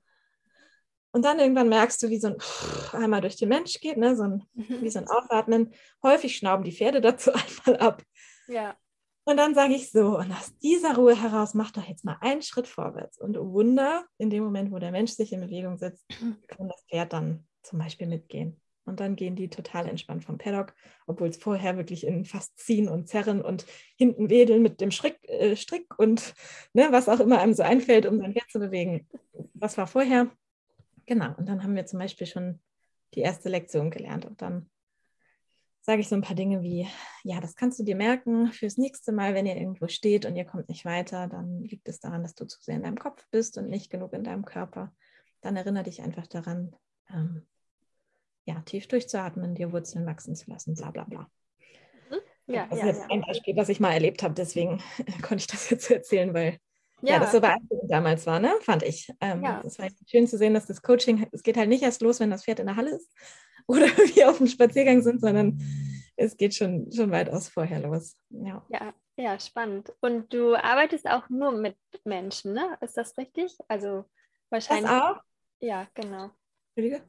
und 1.13 1.25
dann 1.25 1.41
irgendwann 1.41 1.69
merkst 1.69 2.03
du, 2.03 2.09
wie 2.09 2.19
so 2.19 2.29
ein 2.29 2.37
einmal 2.93 3.21
durch 3.21 3.37
den 3.37 3.49
Mensch 3.49 3.81
geht, 3.81 3.97
ne? 3.97 4.17
so 4.17 4.25
ein, 4.25 4.45
mhm. 4.55 4.83
wie 4.83 4.91
so 4.91 5.01
ein 5.01 5.09
Aufatmen. 5.09 5.73
Häufig 6.03 6.37
schnauben 6.37 6.65
die 6.65 6.73
Pferde 6.73 7.01
dazu 7.01 7.33
einmal 7.33 7.81
ab. 7.81 8.03
Ja. 8.49 8.77
Und 9.25 9.37
dann 9.37 9.55
sage 9.55 9.75
ich 9.75 9.91
so, 9.91 10.19
und 10.19 10.33
aus 10.33 10.57
dieser 10.59 10.97
Ruhe 10.97 11.15
heraus, 11.15 11.55
mach 11.55 11.71
doch 11.71 11.85
jetzt 11.85 12.05
mal 12.05 12.17
einen 12.21 12.43
Schritt 12.43 12.67
vorwärts. 12.67 13.19
Und 13.19 13.37
oh 13.37 13.53
Wunder, 13.53 14.05
in 14.19 14.31
dem 14.31 14.43
Moment, 14.43 14.73
wo 14.73 14.79
der 14.79 14.93
Mensch 14.93 15.13
sich 15.13 15.33
in 15.33 15.41
Bewegung 15.41 15.79
setzt, 15.79 16.05
kann 16.49 16.69
das 16.69 16.83
Pferd 16.89 17.13
dann 17.13 17.47
zum 17.63 17.79
Beispiel 17.79 18.07
mitgehen. 18.07 18.60
Und 18.85 19.01
dann 19.01 19.15
gehen 19.15 19.37
die 19.37 19.51
total 19.51 19.89
entspannt 19.89 20.25
vom 20.25 20.39
Paddock, 20.39 20.75
obwohl 21.07 21.29
es 21.29 21.37
vorher 21.37 21.77
wirklich 21.77 22.07
in 22.07 22.25
fast 22.25 22.59
ziehen 22.59 22.89
und 22.89 23.09
zerren 23.09 23.43
und 23.43 23.67
hinten 23.97 24.31
wedeln 24.31 24.63
mit 24.63 24.81
dem 24.81 24.91
Strick, 24.91 25.19
äh, 25.29 25.55
Strick 25.55 25.99
und 25.99 26.35
ne, 26.73 26.89
was 26.91 27.09
auch 27.09 27.21
immer 27.21 27.41
einem 27.41 27.55
so 27.55 27.63
einfällt, 27.63 28.07
um 28.07 28.19
sein 28.19 28.33
Pferd 28.33 28.51
zu 28.51 28.59
bewegen. 28.59 29.07
Was 29.55 29.79
war 29.79 29.87
vorher? 29.87 30.31
Genau, 31.07 31.35
und 31.37 31.49
dann 31.49 31.63
haben 31.63 31.75
wir 31.75 31.87
zum 31.87 31.99
Beispiel 31.99 32.27
schon 32.27 32.61
die 33.15 33.21
erste 33.21 33.49
Lektion 33.49 33.91
gelernt. 33.91 34.25
Und 34.25 34.43
dann 34.43 34.71
sage 35.83 36.01
ich 36.01 36.09
so 36.09 36.15
ein 36.15 36.23
paar 36.23 36.37
Dinge 36.37 36.63
wie, 36.63 36.87
ja, 37.25 37.41
das 37.41 37.57
kannst 37.57 37.79
du 37.79 37.85
dir 37.85 37.97
merken 37.97 38.53
fürs 38.53 38.77
nächste 38.77 39.13
Mal, 39.13 39.35
wenn 39.35 39.47
ihr 39.47 39.57
irgendwo 39.57 39.89
steht 39.89 40.27
und 40.27 40.37
ihr 40.37 40.45
kommt 40.45 40.69
nicht 40.69 40.85
weiter, 40.85 41.27
dann 41.27 41.63
liegt 41.65 41.89
es 41.89 42.01
daran, 42.01 42.23
dass 42.23 42.35
du 42.35 42.47
zu 42.47 42.61
sehr 42.61 42.77
in 42.77 42.83
deinem 42.83 42.99
Kopf 42.99 43.27
bist 43.31 43.59
und 43.59 43.69
nicht 43.69 43.91
genug 43.91 44.13
in 44.13 44.25
deinem 44.25 44.45
Körper. 44.45 44.95
Dann 45.41 45.57
erinnere 45.57 45.85
dich 45.85 46.03
einfach 46.03 46.27
daran, 46.27 46.77
ähm, 47.09 47.47
ja, 48.45 48.61
tief 48.63 48.89
durchzuatmen, 48.89 49.55
dir 49.55 49.73
Wurzeln 49.73 50.07
wachsen 50.07 50.35
zu 50.35 50.51
lassen, 50.51 50.75
bla 50.75 50.91
bla 50.91 51.05
bla. 51.05 51.31
Mhm. 52.11 52.55
Ja, 52.55 52.67
das 52.67 52.79
ist 52.79 52.83
ja, 52.83 52.89
jetzt 52.89 53.01
ja. 53.01 53.07
ein 53.11 53.23
Beispiel, 53.23 53.57
was 53.57 53.69
ich 53.69 53.81
mal 53.81 53.93
erlebt 53.93 54.23
habe, 54.23 54.35
deswegen 54.35 54.83
konnte 55.23 55.37
ich 55.37 55.47
das 55.47 55.71
jetzt 55.71 55.91
erzählen, 55.91 56.35
weil 56.35 56.59
ja, 57.03 57.19
das 57.19 57.33
so 57.33 57.41
beeindruckend 57.41 57.91
damals 57.91 58.27
war, 58.27 58.41
ne? 58.41 58.53
fand 58.61 58.83
ich. 58.83 59.11
Ähm, 59.21 59.43
ja. 59.43 59.61
Das 59.63 59.79
war 59.79 59.89
schön 60.07 60.27
zu 60.27 60.37
sehen, 60.37 60.55
dass 60.55 60.67
das 60.67 60.83
Coaching, 60.83 61.27
es 61.33 61.43
geht 61.43 61.57
halt 61.57 61.69
nicht 61.69 61.83
erst 61.83 62.03
los, 62.03 62.21
wenn 62.21 62.31
das 62.31 62.45
Pferd 62.45 62.61
in 62.61 62.67
der 62.67 62.77
Halle 62.77 62.91
ist 62.91 63.11
oder 63.67 63.87
wir 64.15 64.29
auf 64.31 64.39
dem 64.39 64.47
Spaziergang 64.47 65.03
sind, 65.03 65.21
sondern 65.21 65.59
es 66.17 66.37
geht 66.37 66.55
schon, 66.55 66.93
schon 66.93 67.11
weitaus 67.11 67.49
vorher 67.49 67.81
los. 67.81 68.17
Ja. 68.29 68.65
ja, 68.69 68.93
ja, 69.17 69.41
spannend. 69.41 69.93
Und 70.01 70.33
du 70.33 70.55
arbeitest 70.55 71.09
auch 71.09 71.29
nur 71.31 71.53
mit 71.53 71.77
Menschen, 72.05 72.53
ne? 72.53 72.77
Ist 72.83 72.97
das 72.97 73.17
richtig? 73.17 73.57
Also 73.69 74.05
wahrscheinlich. 74.51 74.91
Das 74.91 75.03
auch? 75.03 75.21
Ja, 75.61 75.87
genau. 75.95 76.31
Entschuldige? 76.75 77.03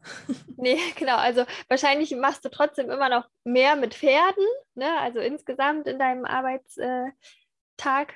Nee, 0.58 0.78
genau. 0.98 1.18
Also 1.18 1.46
wahrscheinlich 1.68 2.16
machst 2.16 2.44
du 2.46 2.50
trotzdem 2.50 2.90
immer 2.90 3.10
noch 3.10 3.28
mehr 3.44 3.76
mit 3.76 3.94
Pferden, 3.94 4.46
ne? 4.76 5.00
Also 5.00 5.20
insgesamt 5.20 5.88
in 5.88 6.00
deinem 6.00 6.26
Arbeits. 6.26 6.78
Äh, 6.78 7.12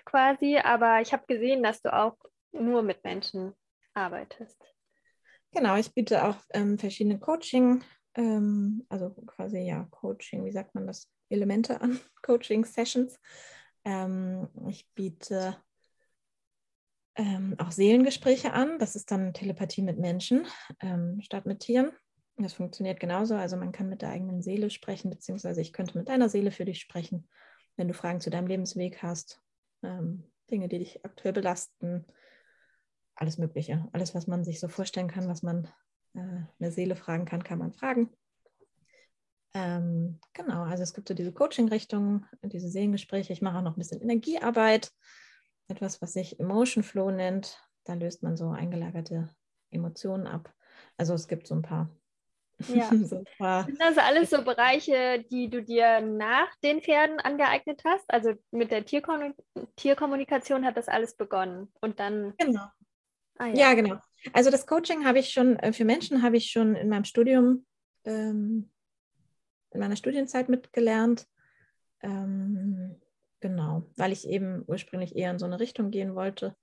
quasi, 0.05 0.57
aber 0.57 1.01
ich 1.01 1.11
habe 1.11 1.25
gesehen, 1.27 1.63
dass 1.63 1.81
du 1.81 1.91
auch 1.91 2.15
nur 2.51 2.83
mit 2.83 3.03
Menschen 3.03 3.53
arbeitest. 3.93 4.61
Genau, 5.51 5.75
ich 5.75 5.93
biete 5.93 6.23
auch 6.25 6.35
ähm, 6.53 6.77
verschiedene 6.77 7.19
Coaching, 7.19 7.83
ähm, 8.15 8.85
also 8.89 9.09
quasi 9.25 9.59
ja 9.59 9.87
Coaching, 9.89 10.45
wie 10.45 10.51
sagt 10.51 10.75
man 10.75 10.85
das, 10.85 11.09
Elemente 11.29 11.81
an, 11.81 11.99
Coaching-Sessions. 12.21 13.19
Ähm, 13.85 14.49
ich 14.67 14.87
biete 14.93 15.57
ähm, 17.15 17.55
auch 17.57 17.71
Seelengespräche 17.71 18.53
an. 18.53 18.79
Das 18.79 18.95
ist 18.95 19.11
dann 19.11 19.33
Telepathie 19.33 19.81
mit 19.81 19.99
Menschen 19.99 20.47
ähm, 20.81 21.19
statt 21.21 21.45
mit 21.45 21.61
Tieren. 21.61 21.91
Das 22.37 22.53
funktioniert 22.53 22.99
genauso. 22.99 23.35
Also 23.35 23.55
man 23.55 23.71
kann 23.71 23.89
mit 23.89 24.01
der 24.01 24.09
eigenen 24.09 24.41
Seele 24.41 24.69
sprechen, 24.69 25.09
beziehungsweise 25.09 25.61
ich 25.61 25.71
könnte 25.71 25.97
mit 25.97 26.09
deiner 26.09 26.29
Seele 26.29 26.51
für 26.51 26.65
dich 26.65 26.79
sprechen, 26.79 27.29
wenn 27.77 27.87
du 27.87 27.93
Fragen 27.93 28.19
zu 28.19 28.29
deinem 28.29 28.47
Lebensweg 28.47 29.01
hast 29.01 29.41
ähm, 29.83 30.23
Dinge, 30.51 30.67
die 30.67 30.79
dich 30.79 31.03
aktuell 31.05 31.33
belasten, 31.33 32.05
alles 33.15 33.37
Mögliche. 33.37 33.87
Alles, 33.93 34.13
was 34.13 34.27
man 34.27 34.43
sich 34.43 34.59
so 34.59 34.67
vorstellen 34.67 35.07
kann, 35.07 35.27
was 35.27 35.41
man 35.41 35.67
äh, 36.13 36.19
eine 36.59 36.71
Seele 36.71 36.95
fragen 36.95 37.25
kann, 37.25 37.43
kann 37.43 37.59
man 37.59 37.71
fragen. 37.71 38.09
Ähm, 39.53 40.19
genau, 40.33 40.63
also 40.63 40.83
es 40.83 40.93
gibt 40.93 41.07
so 41.07 41.13
diese 41.13 41.31
Coaching-Richtung, 41.31 42.25
diese 42.43 42.69
Seelengespräche. 42.69 43.31
Ich 43.31 43.41
mache 43.41 43.57
auch 43.57 43.63
noch 43.63 43.77
ein 43.77 43.79
bisschen 43.79 44.01
Energiearbeit, 44.01 44.91
etwas, 45.67 46.01
was 46.01 46.13
sich 46.13 46.39
Emotion 46.39 46.83
Flow 46.83 47.11
nennt. 47.11 47.61
Da 47.83 47.93
löst 47.93 48.23
man 48.23 48.35
so 48.35 48.49
eingelagerte 48.49 49.29
Emotionen 49.71 50.27
ab. 50.27 50.53
Also 50.97 51.13
es 51.13 51.27
gibt 51.27 51.47
so 51.47 51.55
ein 51.55 51.61
paar 51.61 51.89
ja. 52.67 52.89
Sind 53.65 53.79
das 53.79 53.97
alles 53.97 54.29
so 54.29 54.43
Bereiche, 54.43 55.25
die 55.29 55.49
du 55.49 55.61
dir 55.61 56.01
nach 56.01 56.47
den 56.63 56.81
Pferden 56.81 57.19
angeeignet 57.19 57.81
hast? 57.85 58.05
Also 58.09 58.33
mit 58.51 58.71
der 58.71 58.85
Tierkommun 58.85 59.33
Tierkommunikation 59.75 60.65
hat 60.65 60.77
das 60.77 60.87
alles 60.87 61.15
begonnen 61.15 61.71
und 61.81 61.99
dann. 61.99 62.33
Genau. 62.37 62.65
Ah, 63.37 63.47
ja. 63.47 63.55
ja. 63.55 63.73
genau. 63.73 63.97
Also 64.33 64.49
das 64.49 64.65
Coaching 64.65 65.05
habe 65.05 65.19
ich 65.19 65.29
schon, 65.29 65.57
äh, 65.57 65.73
für 65.73 65.85
Menschen 65.85 66.23
habe 66.23 66.37
ich 66.37 66.49
schon 66.49 66.75
in 66.75 66.89
meinem 66.89 67.03
Studium, 67.03 67.65
ähm, 68.05 68.71
in 69.71 69.79
meiner 69.79 69.97
Studienzeit 69.97 70.49
mitgelernt. 70.49 71.27
Ähm, 72.01 73.01
genau, 73.45 73.83
weil 73.95 74.11
ich 74.11 74.27
eben 74.27 74.63
ursprünglich 74.65 75.15
eher 75.15 75.29
in 75.29 75.37
so 75.37 75.45
eine 75.45 75.59
Richtung 75.59 75.91
gehen 75.91 76.15
wollte. 76.15 76.55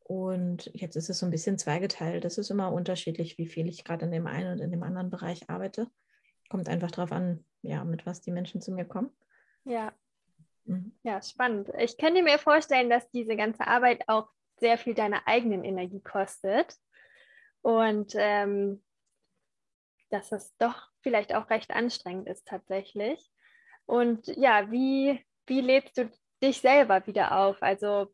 Und 0.00 0.68
jetzt 0.74 0.96
ist 0.96 1.08
es 1.08 1.20
so 1.20 1.26
ein 1.26 1.30
bisschen 1.30 1.56
zweigeteilt. 1.56 2.24
Das 2.24 2.36
ist 2.36 2.50
immer 2.50 2.72
unterschiedlich, 2.72 3.38
wie 3.38 3.46
viel 3.46 3.68
ich 3.68 3.84
gerade 3.84 4.06
in 4.06 4.10
dem 4.10 4.26
einen 4.26 4.50
und 4.50 4.58
in 4.60 4.72
dem 4.72 4.82
anderen 4.82 5.08
Bereich 5.08 5.48
arbeite. 5.48 5.88
Kommt 6.48 6.68
einfach 6.68 6.90
darauf 6.90 7.12
an, 7.12 7.44
ja, 7.62 7.84
mit 7.84 8.06
was 8.06 8.22
die 8.22 8.32
Menschen 8.32 8.60
zu 8.60 8.72
mir 8.72 8.84
kommen. 8.84 9.10
Ja. 9.62 9.92
Mhm. 10.64 10.98
Ja, 11.04 11.22
spannend. 11.22 11.70
Ich 11.78 11.96
könnte 11.96 12.24
mir 12.24 12.40
vorstellen, 12.40 12.90
dass 12.90 13.08
diese 13.10 13.36
ganze 13.36 13.68
Arbeit 13.68 14.02
auch 14.08 14.28
sehr 14.58 14.78
viel 14.78 14.94
deiner 14.94 15.28
eigenen 15.28 15.62
Energie 15.62 16.00
kostet. 16.00 16.74
Und 17.62 18.14
ähm, 18.16 18.82
dass 20.10 20.32
es 20.32 20.56
doch 20.58 20.88
vielleicht 21.02 21.36
auch 21.36 21.50
recht 21.50 21.70
anstrengend 21.70 22.26
ist 22.26 22.48
tatsächlich. 22.48 23.30
Und 23.86 24.26
ja, 24.26 24.72
wie, 24.72 25.24
wie 25.46 25.60
lebst 25.60 25.96
du 25.98 26.10
dich 26.42 26.60
selber 26.60 27.06
wieder 27.06 27.36
auf? 27.36 27.62
Also 27.62 28.08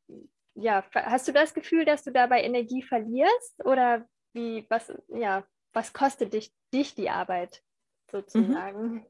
ja, 0.55 0.85
hast 0.95 1.29
du 1.29 1.33
das 1.33 1.55
Gefühl, 1.55 1.85
dass 1.85 2.05
du 2.05 2.13
dabei 2.13 2.43
Energie 2.43 2.83
verlierst 2.83 3.65
oder 3.65 4.07
wie, 4.33 4.67
was, 4.69 4.93
ja, 5.09 5.45
was 5.73 5.93
kostet 5.93 6.33
dich, 6.33 6.53
dich 6.73 6.95
die 6.95 7.11
Arbeit 7.11 7.63
sozusagen? 8.11 8.93
Mhm. 8.93 9.07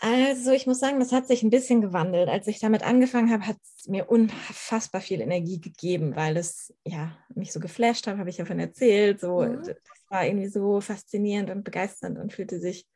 Also 0.00 0.52
ich 0.52 0.66
muss 0.66 0.78
sagen, 0.78 1.00
das 1.00 1.10
hat 1.10 1.26
sich 1.26 1.42
ein 1.42 1.50
bisschen 1.50 1.80
gewandelt. 1.80 2.28
Als 2.28 2.46
ich 2.46 2.60
damit 2.60 2.84
angefangen 2.84 3.32
habe, 3.32 3.48
hat 3.48 3.56
es 3.76 3.88
mir 3.88 4.08
unfassbar 4.08 5.00
viel 5.00 5.20
Energie 5.20 5.60
gegeben, 5.60 6.14
weil 6.14 6.36
es 6.36 6.72
ja 6.84 7.16
mich 7.34 7.52
so 7.52 7.58
geflasht 7.58 8.06
hat, 8.06 8.16
habe 8.16 8.30
ich 8.30 8.38
ja 8.38 8.44
von 8.44 8.60
erzählt. 8.60 9.20
So, 9.20 9.40
mhm. 9.40 9.64
Das 9.64 9.76
war 10.08 10.24
irgendwie 10.24 10.48
so 10.48 10.80
faszinierend 10.80 11.50
und 11.50 11.64
begeisternd 11.64 12.16
und 12.18 12.32
fühlte 12.32 12.60
sich 12.60 12.86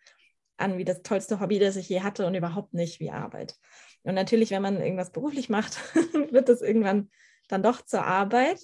an 0.63 0.79
wie 0.79 0.85
das 0.85 1.03
tollste 1.03 1.41
Hobby, 1.41 1.59
das 1.59 1.77
ich 1.77 1.89
je 1.89 2.01
hatte 2.01 2.27
und 2.27 2.35
überhaupt 2.35 2.75
nicht 2.75 3.01
wie 3.01 3.11
Arbeit. 3.11 3.57
Und 4.03 4.15
natürlich, 4.15 4.51
wenn 4.51 4.63
man 4.63 4.81
irgendwas 4.81 5.13
beruflich 5.13 5.49
macht, 5.49 5.79
wird 6.33 6.49
das 6.49 6.63
irgendwann 6.63 7.11
dann 7.49 7.63
doch 7.63 7.83
zur 7.83 8.05
Arbeit. 8.05 8.59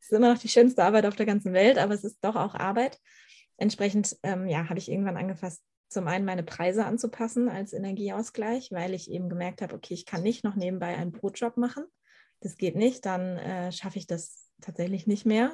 Es 0.00 0.10
ist 0.10 0.12
immer 0.12 0.32
noch 0.32 0.38
die 0.38 0.48
schönste 0.48 0.84
Arbeit 0.84 1.06
auf 1.06 1.16
der 1.16 1.26
ganzen 1.26 1.52
Welt, 1.52 1.78
aber 1.78 1.94
es 1.94 2.04
ist 2.04 2.22
doch 2.22 2.36
auch 2.36 2.54
Arbeit. 2.54 3.00
Entsprechend 3.56 4.16
ähm, 4.22 4.46
ja, 4.46 4.68
habe 4.68 4.78
ich 4.78 4.90
irgendwann 4.90 5.16
angefasst, 5.16 5.62
zum 5.88 6.08
einen 6.08 6.24
meine 6.24 6.42
Preise 6.42 6.84
anzupassen 6.84 7.48
als 7.48 7.72
Energieausgleich, 7.72 8.72
weil 8.72 8.94
ich 8.94 9.10
eben 9.10 9.28
gemerkt 9.28 9.62
habe, 9.62 9.74
okay, 9.74 9.94
ich 9.94 10.06
kann 10.06 10.22
nicht 10.22 10.44
noch 10.44 10.56
nebenbei 10.56 10.96
einen 10.96 11.12
Brotjob 11.12 11.56
machen. 11.56 11.84
Das 12.40 12.56
geht 12.56 12.76
nicht, 12.76 13.06
dann 13.06 13.38
äh, 13.38 13.72
schaffe 13.72 13.98
ich 13.98 14.06
das 14.06 14.50
tatsächlich 14.60 15.06
nicht 15.06 15.24
mehr, 15.24 15.52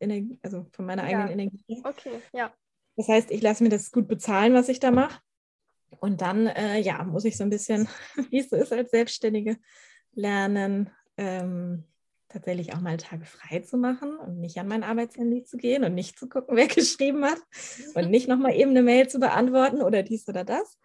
Energie, 0.00 0.38
also 0.42 0.66
von 0.72 0.84
meiner 0.84 1.04
eigenen 1.04 1.28
ja. 1.28 1.32
Energie. 1.32 1.82
Okay, 1.84 2.20
ja. 2.32 2.52
Das 2.96 3.08
heißt, 3.08 3.30
ich 3.30 3.40
lasse 3.40 3.62
mir 3.62 3.70
das 3.70 3.90
gut 3.90 4.08
bezahlen, 4.08 4.52
was 4.52 4.68
ich 4.68 4.80
da 4.80 4.90
mache. 4.90 5.20
Und 5.98 6.20
dann, 6.20 6.46
äh, 6.46 6.78
ja, 6.78 7.02
muss 7.04 7.24
ich 7.24 7.36
so 7.36 7.44
ein 7.44 7.50
bisschen, 7.50 7.88
wie 8.30 8.40
es 8.40 8.50
so 8.50 8.56
ist 8.56 8.72
als 8.72 8.90
Selbstständige, 8.90 9.56
lernen, 10.12 10.90
ähm, 11.16 11.84
tatsächlich 12.28 12.72
auch 12.72 12.80
mal 12.80 12.96
Tage 12.96 13.24
frei 13.24 13.60
zu 13.60 13.76
machen 13.76 14.16
und 14.16 14.40
nicht 14.40 14.58
an 14.58 14.68
mein 14.68 14.84
Arbeitshandy 14.84 15.44
zu 15.44 15.56
gehen 15.56 15.84
und 15.84 15.94
nicht 15.94 16.18
zu 16.18 16.28
gucken, 16.28 16.56
wer 16.56 16.68
geschrieben 16.68 17.24
hat 17.24 17.40
und 17.94 18.10
nicht 18.10 18.28
nochmal 18.28 18.54
eben 18.54 18.70
eine 18.70 18.82
Mail 18.82 19.08
zu 19.08 19.18
beantworten 19.18 19.82
oder 19.82 20.02
dies 20.02 20.28
oder 20.28 20.44
das 20.44 20.78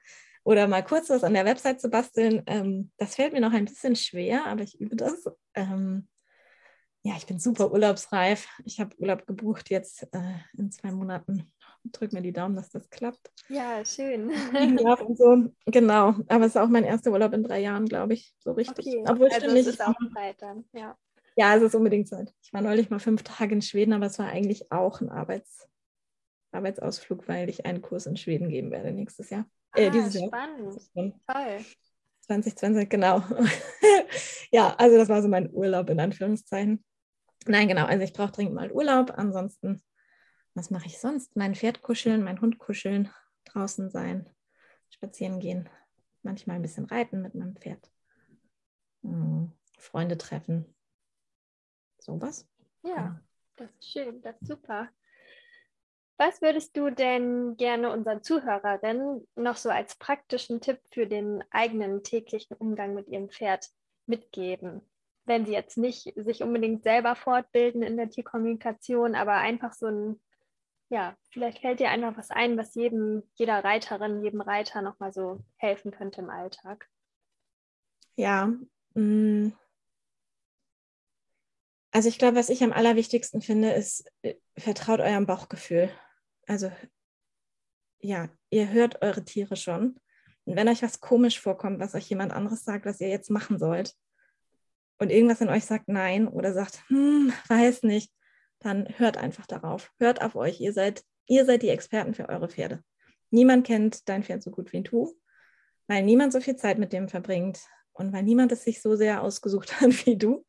oder 0.43 0.68
mal 0.68 0.84
kurz 0.84 1.10
was 1.10 1.24
an 1.24 1.34
der 1.34 1.45
Website 1.45 1.82
zu 1.82 1.89
basteln. 1.89 2.43
Ähm, 2.45 2.91
das 2.97 3.16
fällt 3.16 3.34
mir 3.34 3.41
noch 3.41 3.53
ein 3.53 3.66
bisschen 3.66 3.95
schwer, 3.95 4.45
aber 4.45 4.62
ich 4.62 4.80
übe 4.80 4.95
das. 4.95 5.26
Ähm, 5.56 6.08
ja, 7.01 7.16
ich 7.18 7.26
bin 7.26 7.39
super 7.39 7.72
urlaubsreif. 7.72 8.47
Ich 8.64 8.80
habe 8.80 8.95
Urlaub 8.99 9.26
gebucht 9.26 9.70
jetzt 9.70 10.03
äh, 10.12 10.39
in 10.58 10.72
zwei 10.72 10.91
Monaten. 10.91 11.51
Drück 11.91 12.13
mir 12.13 12.21
die 12.21 12.33
Daumen, 12.33 12.55
dass 12.55 12.69
das 12.69 12.89
klappt. 12.89 13.31
Ja, 13.49 13.83
schön. 13.86 14.29
und 14.29 15.17
so. 15.17 15.49
Genau, 15.65 16.15
aber 16.27 16.45
es 16.45 16.55
ist 16.55 16.57
auch 16.57 16.67
mein 16.69 16.83
erster 16.83 17.11
Urlaub 17.11 17.33
in 17.33 17.43
drei 17.43 17.59
Jahren, 17.59 17.86
glaube 17.86 18.13
ich, 18.13 18.33
so 18.39 18.51
richtig. 18.51 18.88
Okay. 18.88 19.03
Obwohl 19.07 19.29
also 19.29 19.47
es 19.47 19.53
nicht. 19.53 19.67
ist 19.67 19.86
auch 19.86 19.93
Zeit 20.13 20.41
dann, 20.41 20.65
ja. 20.73 20.97
Ja, 21.38 21.55
es 21.55 21.63
ist 21.63 21.75
unbedingt 21.75 22.07
Zeit. 22.07 22.33
Ich 22.41 22.53
war 22.53 22.61
neulich 22.61 22.89
mal 22.89 22.99
fünf 22.99 23.23
Tage 23.23 23.53
in 23.55 23.61
Schweden, 23.61 23.93
aber 23.93 24.05
es 24.05 24.17
war 24.19 24.27
eigentlich 24.27 24.71
auch 24.71 25.01
ein 25.01 25.09
Arbeits 25.09 25.67
Arbeitsausflug, 26.55 27.27
weil 27.27 27.49
ich 27.49 27.65
einen 27.65 27.81
Kurs 27.81 28.05
in 28.05 28.17
Schweden 28.17 28.49
geben 28.49 28.71
werde 28.71 28.91
nächstes 28.91 29.29
Jahr. 29.29 29.45
Äh, 29.75 29.88
Ah, 29.88 29.89
dieses 29.89 30.13
Jahr. 30.13 30.27
spannend. 30.27 30.81
Toll. 31.27 31.65
2020, 32.21 32.89
genau. 32.89 33.21
ja, 34.51 34.73
also 34.77 34.97
das 34.97 35.09
war 35.09 35.21
so 35.21 35.27
mein 35.27 35.51
Urlaub 35.53 35.89
in 35.89 35.99
Anführungszeichen. 35.99 36.83
Nein, 37.45 37.67
genau, 37.67 37.86
also 37.86 38.03
ich 38.03 38.13
brauche 38.13 38.31
dringend 38.31 38.55
mal 38.55 38.71
Urlaub. 38.71 39.13
Ansonsten, 39.15 39.81
was 40.56 40.72
mache 40.72 40.88
ich 40.88 40.99
sonst? 40.99 41.36
Mein 41.36 41.53
Pferd 41.53 41.82
kuscheln, 41.82 42.24
mein 42.24 42.41
Hund 42.41 42.58
kuscheln, 42.58 43.10
draußen 43.45 43.91
sein, 43.91 44.30
spazieren 44.89 45.39
gehen, 45.39 45.70
manchmal 46.24 46.56
ein 46.56 46.62
bisschen 46.62 46.86
reiten 46.86 47.22
mit 47.22 47.36
meinem 47.36 47.56
Pferd, 47.56 47.91
Hm, 49.03 49.51
Freunde 49.78 50.18
treffen, 50.18 50.66
sowas. 51.99 52.47
Ja, 52.84 53.22
das 53.56 53.70
ist 53.80 53.91
schön, 53.91 54.22
das 54.22 54.41
ist 54.41 54.47
super. 54.47 54.89
Was 56.18 56.41
würdest 56.41 56.78
du 56.78 56.89
denn 56.89 57.58
gerne 57.58 57.91
unseren 57.91 58.24
Zuhörerinnen 58.24 59.28
noch 59.36 59.58
so 59.58 59.70
als 59.70 59.97
praktischen 59.97 60.62
Tipp 60.62 60.80
für 60.91 61.08
den 61.08 61.43
eigenen 61.51 62.03
täglichen 62.03 62.56
Umgang 62.56 62.93
mit 62.93 63.10
ihrem 63.10 63.30
Pferd 63.30 63.70
mitgeben? 64.06 64.82
Wenn 65.26 65.45
sie 65.45 65.51
jetzt 65.51 65.78
nicht 65.78 66.14
sich 66.16 66.41
unbedingt 66.41 66.84
selber 66.84 67.16
fortbilden 67.16 67.84
in 67.84 67.97
der 67.97 68.10
Tierkommunikation, 68.10 69.14
aber 69.14 69.34
einfach 69.34 69.74
so 69.74 69.88
ein, 69.88 70.22
ja, 70.89 71.15
vielleicht 71.31 71.59
fällt 71.59 71.79
dir 71.79 71.89
einfach 71.89 72.17
was 72.17 72.31
ein, 72.31 72.57
was 72.57 72.75
jedem, 72.75 73.23
jeder 73.36 73.63
Reiterin, 73.63 74.23
jedem 74.23 74.41
Reiter 74.41 74.81
nochmal 74.81 75.11
so 75.11 75.43
helfen 75.57 75.91
könnte 75.91 76.21
im 76.21 76.29
Alltag. 76.29 76.88
Ja, 78.15 78.53
mm. 78.93 79.51
also 81.91 82.09
ich 82.09 82.19
glaube, 82.19 82.38
was 82.38 82.49
ich 82.49 82.63
am 82.63 82.71
allerwichtigsten 82.71 83.41
finde, 83.41 83.71
ist, 83.71 84.09
äh, 84.21 84.36
vertraut 84.57 84.99
eurem 84.99 85.25
Bauchgefühl. 85.25 85.89
Also 86.47 86.71
ja, 87.99 88.29
ihr 88.49 88.69
hört 88.69 89.01
eure 89.01 89.25
Tiere 89.25 89.55
schon. 89.55 89.99
Und 90.45 90.55
wenn 90.55 90.69
euch 90.69 90.83
was 90.83 90.99
komisch 90.99 91.39
vorkommt, 91.39 91.79
was 91.79 91.95
euch 91.95 92.07
jemand 92.07 92.31
anderes 92.31 92.63
sagt, 92.63 92.86
was 92.86 93.01
ihr 93.01 93.09
jetzt 93.09 93.31
machen 93.31 93.57
sollt, 93.57 93.95
und 94.97 95.11
irgendwas 95.11 95.41
in 95.41 95.49
euch 95.49 95.65
sagt 95.65 95.88
nein 95.88 96.27
oder 96.27 96.53
sagt, 96.53 96.81
hm, 96.88 97.33
weiß 97.49 97.83
nicht, 97.83 98.13
dann 98.60 98.88
hört 98.97 99.18
einfach 99.18 99.45
darauf. 99.45 99.91
Hört 99.99 100.22
auf 100.22 100.36
euch. 100.36 100.60
Ihr 100.60 100.74
seid, 100.74 101.03
ihr 101.28 101.45
seid 101.45 101.62
die 101.62 101.70
Experten 101.70 102.14
für 102.14 102.30
eure 102.30 102.49
Pferde. 102.49 102.84
Niemand 103.32 103.66
kennt 103.66 104.08
dein 104.08 104.24
Pferd 104.24 104.43
so 104.43 104.51
gut 104.51 104.72
wie 104.74 104.82
du, 104.82 105.14
weil 105.88 106.03
niemand 106.03 106.34
so 106.34 106.39
viel 106.39 106.56
Zeit 106.56 106.80
mit 106.80 106.93
dem 106.93 107.10
verbringt 107.10 107.60
und 107.93 108.14
weil 108.14 108.24
niemand 108.24 108.51
es 108.51 108.64
sich 108.64 108.82
so 108.82 108.95
sehr 108.95 109.22
ausgesucht 109.22 109.82
hat 109.82 110.06
wie 110.06 110.18
du. 110.18 110.45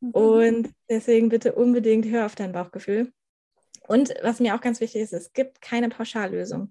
Und 0.00 0.70
deswegen 0.88 1.28
bitte 1.28 1.54
unbedingt 1.54 2.06
hör 2.06 2.26
auf 2.26 2.34
dein 2.34 2.52
Bauchgefühl. 2.52 3.12
Und 3.86 4.12
was 4.22 4.40
mir 4.40 4.54
auch 4.54 4.60
ganz 4.60 4.80
wichtig 4.80 5.02
ist, 5.02 5.12
es 5.12 5.32
gibt 5.32 5.60
keine 5.60 5.88
Pauschallösung. 5.88 6.70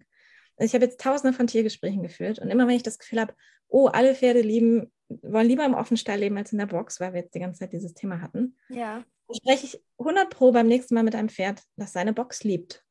Also 0.57 0.69
ich 0.69 0.73
habe 0.73 0.85
jetzt 0.85 0.99
tausende 0.99 1.35
von 1.35 1.47
Tiergesprächen 1.47 2.03
geführt 2.03 2.39
und 2.39 2.49
immer 2.49 2.67
wenn 2.67 2.75
ich 2.75 2.83
das 2.83 2.99
Gefühl 2.99 3.21
habe, 3.21 3.33
oh, 3.67 3.87
alle 3.87 4.15
Pferde 4.15 4.41
lieben, 4.41 4.91
wollen 5.21 5.47
lieber 5.47 5.65
im 5.65 5.73
Offenstall 5.73 6.19
leben 6.19 6.37
als 6.37 6.51
in 6.51 6.57
der 6.59 6.65
Box, 6.67 6.99
weil 6.99 7.13
wir 7.13 7.21
jetzt 7.21 7.35
die 7.35 7.39
ganze 7.39 7.59
Zeit 7.59 7.73
dieses 7.73 7.93
Thema 7.93 8.21
hatten, 8.21 8.57
Ja. 8.69 9.03
dann 9.27 9.35
spreche 9.35 9.65
ich 9.65 9.83
100 9.97 10.29
Pro 10.29 10.51
beim 10.51 10.67
nächsten 10.67 10.93
Mal 10.95 11.03
mit 11.03 11.15
einem 11.15 11.29
Pferd, 11.29 11.61
das 11.75 11.93
seine 11.93 12.13
Box 12.13 12.43
liebt. 12.43 12.83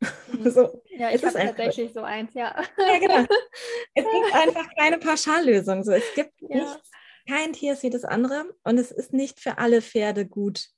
So, 0.52 0.82
Ja, 0.90 1.10
ich 1.10 1.24
habe 1.24 1.34
tatsächlich 1.38 1.92
so 1.92 2.00
eins, 2.02 2.34
ja. 2.34 2.54
ja, 2.78 2.98
genau. 2.98 3.26
Es 3.94 4.04
gibt 4.12 4.34
einfach 4.34 4.68
keine 4.76 4.98
Pauschallösung. 4.98 5.82
So, 5.84 5.92
es 5.92 6.04
gibt 6.14 6.32
Ja. 6.40 6.56
nichts, 6.56 6.90
kein 7.28 7.52
Tier 7.52 7.72
ist 7.74 7.82
wie 7.82 7.90
das 7.90 8.04
andere 8.04 8.54
und 8.64 8.78
es 8.78 8.90
ist 8.90 9.12
nicht 9.12 9.40
für 9.40 9.58
alle 9.58 9.82
Pferde 9.82 10.26
gut, 10.26 10.68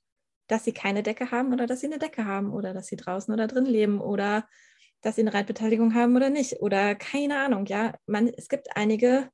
dass 0.47 0.65
sie 0.65 0.73
keine 0.73 1.01
Decke 1.03 1.31
haben 1.31 1.53
oder 1.53 1.65
dass 1.67 1.79
sie 1.79 1.87
eine 1.87 1.99
Decke 1.99 2.25
haben 2.25 2.51
oder 2.51 2.73
dass 2.73 2.87
sie 2.87 2.97
draußen 2.97 3.33
oder 3.33 3.47
drin 3.47 3.65
leben 3.65 4.01
oder 4.01 4.47
dass 5.01 5.15
sie 5.15 5.21
eine 5.21 5.33
Reitbeteiligung 5.33 5.95
haben 5.95 6.15
oder 6.15 6.29
nicht 6.29 6.59
oder 6.61 6.93
keine 6.95 7.39
Ahnung. 7.39 7.65
Ja, 7.67 7.93
man, 8.05 8.27
es 8.27 8.49
gibt 8.49 8.75
einige 8.75 9.29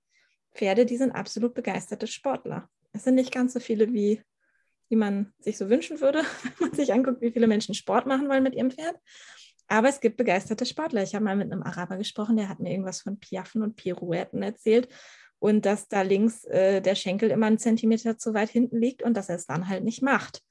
Pferde, 0.58 0.86
die 0.86 0.98
sind 0.98 1.12
absolut 1.12 1.54
begeisterte 1.54 2.08
Sportler. 2.08 2.70
Es 2.92 3.04
sind 3.04 3.16
nicht 3.16 3.32
ganz 3.32 3.54
so 3.54 3.60
viele, 3.60 3.94
wie, 3.94 4.22
wie 4.90 4.96
man 4.96 5.34
sich 5.40 5.58
so 5.58 5.70
wünschen 5.70 6.02
würde, 6.02 6.20
wenn 6.44 6.70
man 6.70 6.74
sich 6.74 6.92
anguckt, 6.94 7.22
wie 7.22 7.32
viele 7.32 7.48
Menschen 7.48 7.76
Sport 7.76 8.08
machen 8.08 8.28
wollen 8.28 8.44
mit 8.44 8.56
ihrem 8.56 8.72
Pferd. 8.72 8.98
Aber 9.68 9.90
es 9.90 10.00
gibt 10.00 10.18
begeisterte 10.18 10.66
Sportler. 10.66 11.04
Ich 11.04 11.14
habe 11.14 11.26
mal 11.26 11.36
mit 11.36 11.52
einem 11.52 11.64
Araber 11.64 11.98
gesprochen, 11.98 12.38
der 12.38 12.50
hat 12.50 12.60
mir 12.60 12.72
irgendwas 12.72 13.02
von 13.02 13.20
Piaffen 13.20 13.62
und 13.62 13.76
Pirouetten 13.76 14.42
erzählt 14.42 14.88
und 15.40 15.66
dass 15.66 15.88
da 15.88 16.02
links 16.02 16.46
äh, 16.46 16.82
der 16.82 16.96
Schenkel 16.96 17.30
immer 17.32 17.48
einen 17.48 17.60
Zentimeter 17.60 18.18
zu 18.18 18.34
weit 18.34 18.50
hinten 18.50 18.80
liegt 18.80 19.04
und 19.04 19.16
dass 19.16 19.30
er 19.30 19.36
es 19.36 19.46
dann 19.46 19.68
halt 19.68 19.84
nicht 19.84 20.02
macht. 20.02 20.42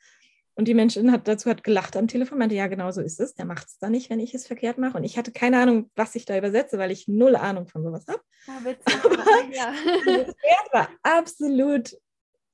Und 0.56 0.68
die 0.68 0.74
Menschen 0.74 1.12
hat 1.12 1.28
dazu 1.28 1.50
hat 1.50 1.62
gelacht 1.62 1.96
am 1.96 2.08
Telefon, 2.08 2.38
meinte, 2.38 2.54
ja, 2.54 2.66
genau 2.66 2.90
so 2.90 3.02
ist 3.02 3.20
es. 3.20 3.34
Der 3.34 3.44
macht 3.44 3.66
es 3.66 3.78
dann 3.78 3.92
nicht, 3.92 4.08
wenn 4.08 4.20
ich 4.20 4.34
es 4.34 4.46
verkehrt 4.46 4.78
mache. 4.78 4.96
Und 4.96 5.04
ich 5.04 5.18
hatte 5.18 5.30
keine 5.30 5.60
Ahnung, 5.60 5.90
was 5.94 6.14
ich 6.14 6.24
da 6.24 6.36
übersetze, 6.36 6.78
weil 6.78 6.90
ich 6.90 7.08
null 7.08 7.36
Ahnung 7.36 7.68
von 7.68 7.82
sowas 7.82 8.06
habe. 8.08 8.20
Ja, 8.46 8.64
witzig. 8.64 9.56
ja. 9.56 9.72
Das 10.04 10.34
Pferd 10.36 10.72
war 10.72 10.88
absolut 11.02 11.96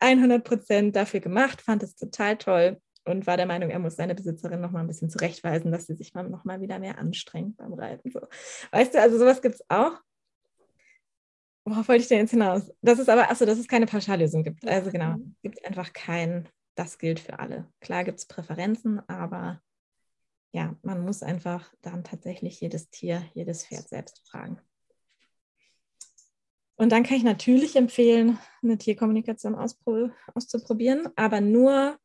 100 0.01 0.43
Prozent 0.43 0.97
dafür 0.97 1.21
gemacht, 1.21 1.61
fand 1.61 1.83
es 1.83 1.95
total 1.95 2.39
toll 2.39 2.81
und 3.05 3.27
war 3.27 3.37
der 3.37 3.47
Meinung, 3.47 3.71
er 3.71 3.79
muss 3.79 3.97
seine 3.97 4.15
Besitzerin 4.15 4.61
noch 4.61 4.71
mal 4.71 4.81
ein 4.81 4.87
bisschen 4.87 5.11
zurechtweisen, 5.11 5.71
dass 5.71 5.87
sie 5.87 5.95
sich 5.95 6.15
mal 6.15 6.29
noch 6.29 6.45
mal 6.45 6.61
wieder 6.61 6.79
mehr 6.79 6.99
anstrengt 6.99 7.57
beim 7.57 7.73
Reiten. 7.75 8.11
So. 8.11 8.21
Weißt 8.71 8.95
du, 8.95 9.01
also 9.01 9.19
sowas 9.19 9.43
gibt 9.43 9.57
es 9.57 9.65
auch. 9.69 10.01
Worauf 11.65 11.89
wollte 11.89 12.03
ich 12.03 12.09
denn 12.09 12.19
jetzt 12.19 12.31
hinaus? 12.33 12.73
Das 12.81 12.99
ist 12.99 13.09
aber, 13.09 13.31
achso, 13.31 13.45
dass 13.45 13.59
es 13.59 13.69
keine 13.69 13.87
Pauschallösung 13.87 14.43
gibt. 14.43 14.67
Also 14.67 14.91
genau, 14.91 15.15
es 15.15 15.43
gibt 15.43 15.65
einfach 15.65 15.93
kein, 15.93 16.49
das 16.75 16.99
gilt 16.99 17.21
für 17.21 17.39
alle. 17.39 17.71
Klar 17.81 18.05
gibt 18.05 18.19
es 18.19 18.27
Präferenzen, 18.27 19.07
aber 19.09 19.63
ja, 20.53 20.77
man 20.83 21.05
muss 21.05 21.23
einfach 21.23 21.73
dann 21.81 22.05
tatsächlich 22.05 22.61
jedes 22.61 22.91
Tier, 22.91 23.25
jedes 23.35 23.67
Pferd 23.67 23.89
selbst 23.89 24.27
fragen. 24.29 24.61
Und 26.77 26.91
dann 26.91 27.05
kann 27.05 27.17
ich 27.17 27.23
natürlich 27.23 27.77
empfehlen, 27.77 28.39
eine 28.63 28.77
Tierkommunikation 28.77 29.55
auszuprobieren, 29.55 31.09
aber 31.17 31.41
nur, 31.41 31.99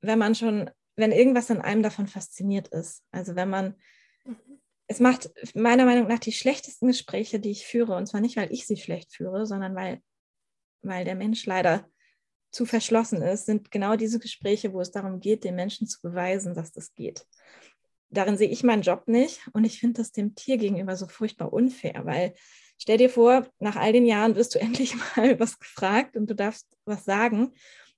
wenn 0.00 0.18
man 0.18 0.34
schon, 0.34 0.70
wenn 0.96 1.12
irgendwas 1.12 1.50
an 1.50 1.60
einem 1.60 1.82
davon 1.82 2.06
fasziniert 2.08 2.68
ist. 2.68 3.04
Also 3.10 3.34
wenn 3.36 3.48
man, 3.48 3.74
Mhm. 4.26 4.60
es 4.88 5.00
macht 5.00 5.30
meiner 5.54 5.84
Meinung 5.84 6.08
nach 6.08 6.18
die 6.18 6.32
schlechtesten 6.32 6.88
Gespräche, 6.88 7.40
die 7.40 7.50
ich 7.52 7.66
führe, 7.66 7.96
und 7.96 8.06
zwar 8.06 8.20
nicht, 8.20 8.36
weil 8.36 8.52
ich 8.52 8.66
sie 8.66 8.76
schlecht 8.76 9.14
führe, 9.14 9.46
sondern 9.46 9.74
weil, 9.74 10.02
weil 10.82 11.04
der 11.04 11.14
Mensch 11.14 11.46
leider 11.46 11.88
zu 12.56 12.64
verschlossen 12.64 13.20
ist, 13.20 13.44
sind 13.44 13.70
genau 13.70 13.96
diese 13.96 14.18
Gespräche, 14.18 14.72
wo 14.72 14.80
es 14.80 14.90
darum 14.90 15.20
geht, 15.20 15.44
den 15.44 15.54
Menschen 15.54 15.86
zu 15.86 16.00
beweisen, 16.00 16.54
dass 16.54 16.72
das 16.72 16.94
geht. 16.94 17.26
Darin 18.08 18.38
sehe 18.38 18.48
ich 18.48 18.64
meinen 18.64 18.80
Job 18.80 19.08
nicht 19.08 19.42
und 19.52 19.64
ich 19.64 19.78
finde 19.78 20.00
das 20.00 20.10
dem 20.10 20.34
Tier 20.34 20.56
gegenüber 20.56 20.96
so 20.96 21.06
furchtbar 21.06 21.52
unfair, 21.52 22.06
weil 22.06 22.32
stell 22.78 22.96
dir 22.96 23.10
vor, 23.10 23.46
nach 23.58 23.76
all 23.76 23.92
den 23.92 24.06
Jahren 24.06 24.36
wirst 24.36 24.54
du 24.54 24.58
endlich 24.60 24.94
mal 25.16 25.38
was 25.38 25.58
gefragt 25.58 26.16
und 26.16 26.30
du 26.30 26.34
darfst 26.34 26.66
was 26.86 27.04
sagen 27.04 27.52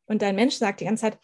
und 0.06 0.22
dein 0.22 0.34
Mensch 0.34 0.56
sagt 0.56 0.80
die 0.80 0.86
ganze 0.86 1.02
Zeit, 1.02 1.18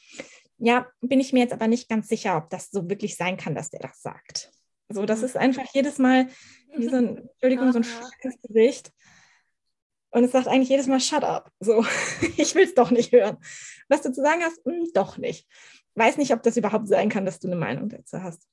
ja, 0.58 0.86
bin 1.00 1.18
ich 1.18 1.32
mir 1.32 1.40
jetzt 1.40 1.52
aber 1.52 1.66
nicht 1.66 1.88
ganz 1.88 2.06
sicher, 2.06 2.36
ob 2.36 2.50
das 2.50 2.70
so 2.70 2.88
wirklich 2.88 3.16
sein 3.16 3.36
kann, 3.36 3.56
dass 3.56 3.70
der 3.70 3.80
das 3.80 4.00
sagt. 4.00 4.52
So, 4.88 5.06
das 5.06 5.20
Mhm. 5.20 5.24
ist 5.24 5.36
einfach 5.36 5.66
jedes 5.74 5.98
Mal 5.98 6.28
wie 6.76 6.88
so 6.88 6.96
ein, 6.96 7.28
Entschuldigung, 7.32 7.72
so 7.72 7.80
ein 7.80 7.86
ins 8.22 8.40
Gesicht. 8.42 8.92
Und 10.14 10.22
es 10.22 10.30
sagt 10.30 10.46
eigentlich 10.46 10.68
jedes 10.68 10.86
Mal, 10.86 11.00
shut 11.00 11.24
up. 11.24 11.50
So, 11.58 11.84
ich 12.36 12.54
will 12.54 12.62
es 12.62 12.74
doch 12.74 12.92
nicht 12.92 13.10
hören. 13.10 13.36
Was 13.88 14.02
du 14.02 14.12
zu 14.12 14.22
sagen 14.22 14.42
hast, 14.44 14.64
hm, 14.64 14.88
doch 14.94 15.18
nicht. 15.18 15.48
Weiß 15.96 16.18
nicht, 16.18 16.32
ob 16.32 16.40
das 16.44 16.56
überhaupt 16.56 16.86
sein 16.86 17.08
kann, 17.08 17.26
dass 17.26 17.40
du 17.40 17.48
eine 17.48 17.56
Meinung 17.56 17.88
dazu 17.88 18.22
hast. 18.22 18.46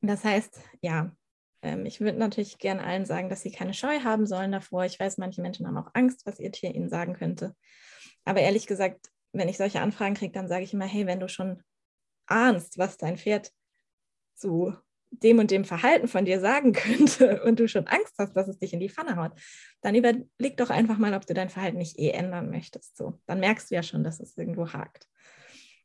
Das 0.00 0.24
heißt, 0.24 0.58
ja, 0.80 1.14
ähm, 1.60 1.84
ich 1.84 2.00
würde 2.00 2.18
natürlich 2.18 2.56
gerne 2.56 2.82
allen 2.82 3.04
sagen, 3.04 3.28
dass 3.28 3.42
sie 3.42 3.52
keine 3.52 3.74
Scheu 3.74 4.00
haben 4.04 4.26
sollen 4.26 4.52
davor. 4.52 4.86
Ich 4.86 4.98
weiß, 4.98 5.18
manche 5.18 5.42
Menschen 5.42 5.66
haben 5.66 5.76
auch 5.76 5.90
Angst, 5.92 6.24
was 6.24 6.40
ihr 6.40 6.50
Tier 6.50 6.74
ihnen 6.74 6.88
sagen 6.88 7.12
könnte. 7.12 7.54
Aber 8.24 8.40
ehrlich 8.40 8.66
gesagt, 8.66 9.10
wenn 9.32 9.50
ich 9.50 9.58
solche 9.58 9.82
Anfragen 9.82 10.14
kriege, 10.14 10.32
dann 10.32 10.48
sage 10.48 10.64
ich 10.64 10.72
immer, 10.72 10.86
hey, 10.86 11.06
wenn 11.06 11.20
du 11.20 11.28
schon 11.28 11.62
ahnst, 12.24 12.78
was 12.78 12.96
dein 12.96 13.18
Pferd 13.18 13.52
zu 14.34 14.74
dem 15.10 15.38
und 15.38 15.50
dem 15.50 15.64
Verhalten 15.64 16.08
von 16.08 16.24
dir 16.24 16.40
sagen 16.40 16.72
könnte 16.72 17.42
und 17.44 17.60
du 17.60 17.68
schon 17.68 17.86
Angst 17.86 18.14
hast, 18.18 18.34
dass 18.36 18.48
es 18.48 18.58
dich 18.58 18.72
in 18.72 18.80
die 18.80 18.88
Pfanne 18.88 19.16
haut, 19.16 19.32
dann 19.80 19.94
überleg 19.94 20.56
doch 20.56 20.70
einfach 20.70 20.98
mal, 20.98 21.14
ob 21.14 21.26
du 21.26 21.34
dein 21.34 21.50
Verhalten 21.50 21.78
nicht 21.78 21.98
eh 21.98 22.10
ändern 22.10 22.50
möchtest. 22.50 22.96
So, 22.96 23.18
dann 23.26 23.40
merkst 23.40 23.70
du 23.70 23.74
ja 23.74 23.82
schon, 23.82 24.04
dass 24.04 24.20
es 24.20 24.36
irgendwo 24.36 24.72
hakt. 24.72 25.08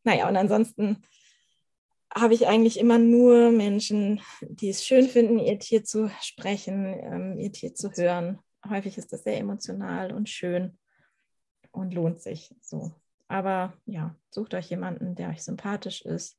Naja, 0.03 0.27
und 0.27 0.35
ansonsten 0.35 1.03
habe 2.13 2.33
ich 2.33 2.47
eigentlich 2.47 2.79
immer 2.79 2.97
nur 2.97 3.51
Menschen, 3.51 4.21
die 4.41 4.69
es 4.69 4.85
schön 4.85 5.07
finden, 5.07 5.39
ihr 5.39 5.59
Tier 5.59 5.83
zu 5.83 6.11
sprechen, 6.21 6.85
ähm, 6.85 7.39
ihr 7.39 7.51
Tier 7.51 7.73
zu 7.73 7.91
hören. 7.91 8.39
Häufig 8.67 8.97
ist 8.97 9.13
das 9.13 9.23
sehr 9.23 9.37
emotional 9.37 10.11
und 10.11 10.29
schön 10.29 10.77
und 11.71 11.93
lohnt 11.93 12.21
sich 12.21 12.53
so. 12.59 12.93
Aber 13.27 13.73
ja, 13.85 14.15
sucht 14.29 14.53
euch 14.53 14.69
jemanden, 14.69 15.15
der 15.15 15.29
euch 15.29 15.41
sympathisch 15.41 16.01
ist. 16.01 16.37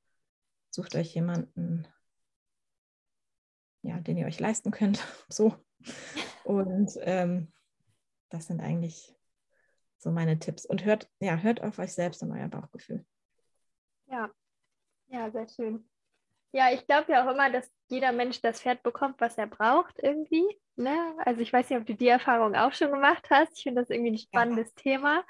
Sucht 0.71 0.95
euch 0.95 1.15
jemanden, 1.15 1.87
ja, 3.83 4.01
den 4.01 4.17
ihr 4.17 4.27
euch 4.27 4.41
leisten 4.41 4.71
könnt. 4.71 5.05
So. 5.29 5.55
Und 6.45 6.93
ähm, 7.01 7.53
das 8.29 8.47
sind 8.47 8.61
eigentlich 8.61 9.15
so 9.99 10.11
meine 10.11 10.39
Tipps. 10.39 10.67
Und 10.67 10.85
hört, 10.85 11.11
ja, 11.21 11.37
hört 11.37 11.63
auf 11.63 11.79
euch 11.79 11.93
selbst 11.93 12.23
und 12.23 12.33
euer 12.33 12.49
Bauchgefühl. 12.49 13.05
Ja, 14.07 14.31
ja, 15.09 15.31
sehr 15.31 15.49
schön. 15.49 15.89
Ja, 16.53 16.71
ich 16.73 16.87
glaube 16.87 17.13
ja 17.13 17.25
auch 17.25 17.33
immer, 17.33 17.51
dass 17.51 17.71
jeder 17.89 18.13
Mensch 18.13 18.41
das 18.43 18.61
Pferd 18.61 18.83
bekommt, 18.83 19.21
was 19.21 19.39
er 19.39 19.47
braucht 19.47 19.99
irgendwie. 20.03 20.45
Ne? 20.77 20.97
Also 21.25 21.41
ich 21.41 21.53
weiß 21.53 21.69
nicht, 21.71 21.79
ob 21.79 21.87
du 21.87 21.95
die 21.95 22.09
Erfahrung 22.09 22.55
auch 22.55 22.73
schon 22.73 22.91
gemacht 22.91 23.27
hast. 23.31 23.57
Ich 23.57 23.63
finde 23.63 23.83
das 23.83 23.91
irgendwie 23.91 24.13
ein 24.13 24.19
spannendes 24.19 24.73
ja. 24.77 24.83
Thema. 24.83 25.25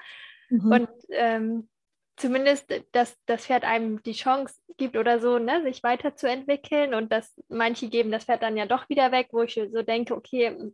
Mhm. 0.49 0.71
Und 0.71 0.89
ähm, 1.09 1.69
zumindest, 2.15 2.71
dass 2.91 3.17
das 3.25 3.45
Pferd 3.45 3.63
einem 3.63 4.01
die 4.03 4.13
Chance 4.13 4.55
gibt 4.77 4.97
oder 4.97 5.19
so, 5.19 5.39
ne, 5.39 5.63
sich 5.63 5.83
weiterzuentwickeln 5.83 6.93
und 6.93 7.11
dass 7.11 7.33
manche 7.47 7.89
geben 7.89 8.11
das 8.11 8.25
Pferd 8.25 8.43
dann 8.43 8.57
ja 8.57 8.65
doch 8.65 8.89
wieder 8.89 9.11
weg, 9.11 9.29
wo 9.31 9.41
ich 9.41 9.53
so 9.53 9.81
denke, 9.81 10.15
okay, 10.15 10.73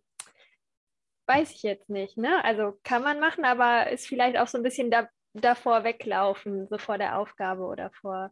weiß 1.28 1.52
ich 1.52 1.64
jetzt 1.64 1.90
nicht, 1.90 2.18
ne? 2.18 2.44
Also 2.44 2.80
kann 2.84 3.04
man 3.04 3.20
machen, 3.20 3.46
aber 3.46 3.90
ist 3.92 4.08
vielleicht 4.08 4.38
auch 4.38 4.48
so 4.48 4.58
ein 4.58 4.64
bisschen 4.64 4.90
da, 4.90 5.08
davor 5.34 5.84
weglaufen, 5.84 6.68
so 6.68 6.78
vor 6.78 6.98
der 6.98 7.20
Aufgabe 7.20 7.64
oder 7.64 7.92
vor, 7.92 8.32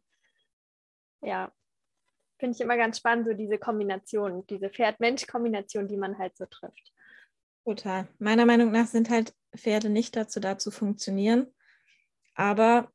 ja, 1.21 1.51
finde 2.39 2.55
ich 2.55 2.61
immer 2.61 2.77
ganz 2.77 2.97
spannend, 2.97 3.27
so 3.27 3.33
diese 3.33 3.57
Kombination, 3.57 4.45
diese 4.47 4.69
Pferd-Mensch-Kombination, 4.69 5.87
die 5.87 5.97
man 5.97 6.17
halt 6.17 6.35
so 6.37 6.45
trifft. 6.45 6.93
Total. 7.65 8.07
Meiner 8.19 8.45
Meinung 8.45 8.71
nach 8.71 8.87
sind 8.87 9.09
halt 9.09 9.33
Pferde 9.55 9.89
nicht 9.89 10.15
dazu 10.15 10.39
da 10.39 10.57
zu 10.57 10.71
funktionieren. 10.71 11.53
Aber 12.35 12.91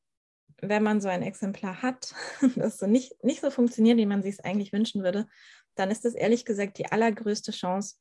wenn 0.62 0.82
man 0.82 1.00
so 1.00 1.08
ein 1.08 1.22
Exemplar 1.22 1.82
hat, 1.82 2.14
das 2.56 2.78
so 2.78 2.86
nicht, 2.86 3.22
nicht 3.22 3.40
so 3.40 3.50
funktioniert, 3.50 3.98
wie 3.98 4.06
man 4.06 4.22
sich 4.22 4.34
es 4.34 4.44
eigentlich 4.44 4.72
wünschen 4.72 5.02
würde, 5.02 5.26
dann 5.74 5.90
ist 5.90 6.04
das 6.04 6.14
ehrlich 6.14 6.44
gesagt 6.44 6.78
die 6.78 6.86
allergrößte 6.86 7.52
Chance, 7.52 7.96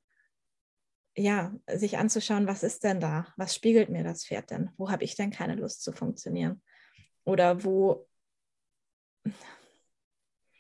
ja, 1.16 1.53
sich 1.68 1.97
anzuschauen, 1.97 2.47
was 2.47 2.64
ist 2.64 2.84
denn 2.86 3.01
da? 3.01 3.28
Was 3.36 3.53
spiegelt 3.53 3.89
mir 3.89 4.03
das 4.03 4.26
Pferd 4.26 4.51
denn? 4.51 4.70
Wo 4.78 4.89
habe 4.89 5.03
ich 5.03 5.16
denn 5.16 5.32
keine 5.32 5.55
Lust 5.55 5.84
zu 5.84 5.91
funktionieren? 5.91 6.62
Oder 7.26 7.64
wo, 7.66 8.07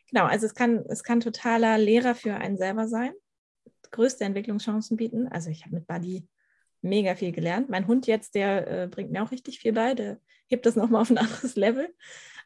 genau, 0.09 0.25
also 0.25 0.47
es 0.47 0.55
kann, 0.55 0.83
es 0.89 1.03
kann 1.03 1.21
totaler 1.21 1.77
Lehrer 1.77 2.15
für 2.15 2.35
einen 2.35 2.57
selber 2.57 2.87
sein, 2.87 3.13
größte 3.91 4.25
Entwicklungschancen 4.25 4.97
bieten. 4.97 5.27
Also 5.27 5.49
ich 5.49 5.63
habe 5.63 5.75
mit 5.75 5.87
Buddy 5.87 6.27
mega 6.81 7.15
viel 7.15 7.31
gelernt. 7.31 7.69
Mein 7.69 7.87
Hund 7.87 8.07
jetzt, 8.07 8.35
der 8.35 8.67
äh, 8.67 8.87
bringt 8.87 9.11
mir 9.11 9.23
auch 9.23 9.31
richtig 9.31 9.59
viel 9.59 9.73
bei, 9.73 9.93
der 9.93 10.19
hebt 10.47 10.65
das 10.65 10.75
nochmal 10.75 11.01
auf 11.01 11.09
ein 11.09 11.17
anderes 11.19 11.55
Level. 11.55 11.93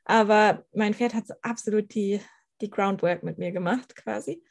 Aber 0.04 0.66
mein 0.74 0.94
Pferd 0.94 1.14
hat 1.14 1.26
absolut 1.42 1.94
die, 1.94 2.22
die 2.62 2.70
Groundwork 2.70 3.24
mit 3.24 3.38
mir 3.38 3.52
gemacht, 3.52 3.96
quasi. 3.96 4.44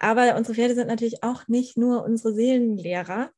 Aber 0.00 0.36
unsere 0.36 0.54
Pferde 0.54 0.74
sind 0.74 0.86
natürlich 0.86 1.22
auch 1.22 1.48
nicht 1.48 1.76
nur 1.76 2.04
unsere 2.04 2.32
Seelenlehrer. 2.32 3.30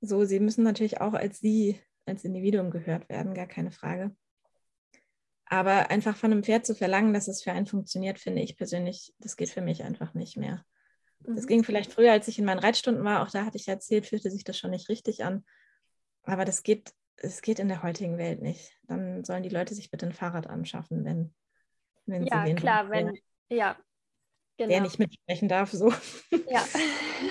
So, 0.00 0.24
sie 0.24 0.40
müssen 0.40 0.62
natürlich 0.62 1.00
auch 1.00 1.14
als 1.14 1.40
sie, 1.40 1.80
als 2.04 2.24
Individuum 2.24 2.70
gehört 2.70 3.08
werden, 3.08 3.34
gar 3.34 3.46
keine 3.46 3.72
Frage. 3.72 4.14
Aber 5.46 5.90
einfach 5.90 6.16
von 6.16 6.32
einem 6.32 6.42
Pferd 6.42 6.66
zu 6.66 6.74
verlangen, 6.74 7.14
dass 7.14 7.28
es 7.28 7.42
für 7.42 7.52
einen 7.52 7.66
funktioniert, 7.66 8.18
finde 8.18 8.42
ich 8.42 8.56
persönlich, 8.56 9.14
das 9.18 9.36
geht 9.36 9.50
für 9.50 9.62
mich 9.62 9.84
einfach 9.84 10.12
nicht 10.12 10.36
mehr. 10.36 10.64
Das 11.26 11.44
mhm. 11.44 11.48
ging 11.48 11.64
vielleicht 11.64 11.92
früher, 11.92 12.12
als 12.12 12.28
ich 12.28 12.38
in 12.38 12.44
meinen 12.44 12.58
Reitstunden 12.58 13.04
war, 13.04 13.22
auch 13.22 13.30
da 13.30 13.44
hatte 13.44 13.56
ich 13.56 13.68
erzählt, 13.68 14.06
fühlte 14.06 14.30
sich 14.30 14.44
das 14.44 14.58
schon 14.58 14.70
nicht 14.70 14.88
richtig 14.88 15.24
an. 15.24 15.44
Aber 16.22 16.44
das 16.44 16.62
geht, 16.62 16.92
es 17.16 17.42
geht 17.42 17.58
in 17.58 17.68
der 17.68 17.82
heutigen 17.82 18.18
Welt 18.18 18.42
nicht. 18.42 18.72
Dann 18.84 19.24
sollen 19.24 19.42
die 19.42 19.48
Leute 19.48 19.74
sich 19.74 19.90
bitte 19.90 20.06
ein 20.06 20.12
Fahrrad 20.12 20.46
anschaffen, 20.46 21.04
wenn, 21.04 21.34
wenn 22.06 22.26
ja, 22.26 22.44
sie 22.44 22.50
Ja, 22.50 22.56
klar, 22.56 22.90
wenn, 22.90 23.18
ja, 23.48 23.76
genau. 24.56 24.70
Der 24.70 24.80
nicht 24.80 24.98
mitsprechen 24.98 25.48
darf, 25.48 25.70
so. 25.72 25.92
Ja. 26.48 26.64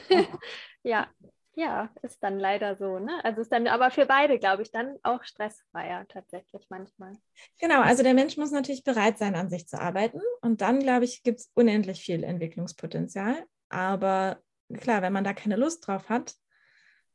ja, 0.83 1.07
ja, 1.55 1.89
ist 2.01 2.21
dann 2.21 2.37
leider 2.37 2.75
so, 2.75 2.99
ne? 2.99 3.23
Also 3.23 3.41
ist 3.41 3.51
dann 3.51 3.67
aber 3.67 3.89
für 3.89 4.05
beide, 4.05 4.39
glaube 4.39 4.63
ich, 4.63 4.71
dann 4.71 4.97
auch 5.03 5.23
stressfreier 5.23 6.05
tatsächlich 6.07 6.65
manchmal. 6.69 7.13
Genau, 7.59 7.81
also 7.81 8.03
der 8.03 8.13
Mensch 8.13 8.35
muss 8.35 8.51
natürlich 8.51 8.83
bereit 8.83 9.17
sein, 9.17 9.35
an 9.35 9.49
sich 9.49 9.67
zu 9.67 9.79
arbeiten. 9.79 10.19
Und 10.41 10.61
dann, 10.61 10.79
glaube 10.79 11.05
ich, 11.05 11.23
gibt 11.23 11.39
es 11.39 11.51
unendlich 11.53 12.01
viel 12.01 12.23
Entwicklungspotenzial. 12.23 13.45
Aber 13.70 14.41
klar, 14.74 15.01
wenn 15.01 15.13
man 15.13 15.24
da 15.24 15.34
keine 15.34 15.55
Lust 15.55 15.88
drauf 15.88 16.09
hat, 16.09 16.36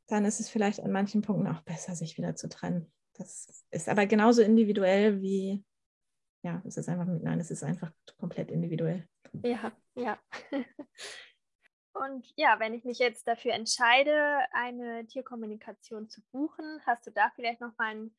dann 0.07 0.25
ist 0.25 0.39
es 0.39 0.49
vielleicht 0.49 0.81
an 0.81 0.91
manchen 0.91 1.21
Punkten 1.21 1.47
auch 1.47 1.61
besser, 1.61 1.95
sich 1.95 2.17
wieder 2.17 2.35
zu 2.35 2.49
trennen. 2.49 2.91
Das 3.13 3.65
ist 3.71 3.89
aber 3.89 4.05
genauso 4.05 4.41
individuell 4.41 5.21
wie, 5.21 5.63
ja, 6.43 6.61
es 6.65 6.77
ist 6.77 6.89
einfach, 6.89 7.05
nein, 7.05 7.39
es 7.39 7.51
ist 7.51 7.63
einfach 7.63 7.91
komplett 8.17 8.51
individuell. 8.51 9.07
Ja, 9.43 9.71
ja. 9.95 10.19
Und 11.93 12.25
ja, 12.35 12.59
wenn 12.59 12.73
ich 12.73 12.85
mich 12.85 12.99
jetzt 12.99 13.27
dafür 13.27 13.53
entscheide, 13.53 14.39
eine 14.53 15.05
Tierkommunikation 15.07 16.09
zu 16.09 16.21
buchen, 16.31 16.81
hast 16.85 17.05
du 17.05 17.11
da 17.11 17.31
vielleicht 17.35 17.61
noch 17.61 17.77
mal 17.77 17.91
einen, 17.91 18.15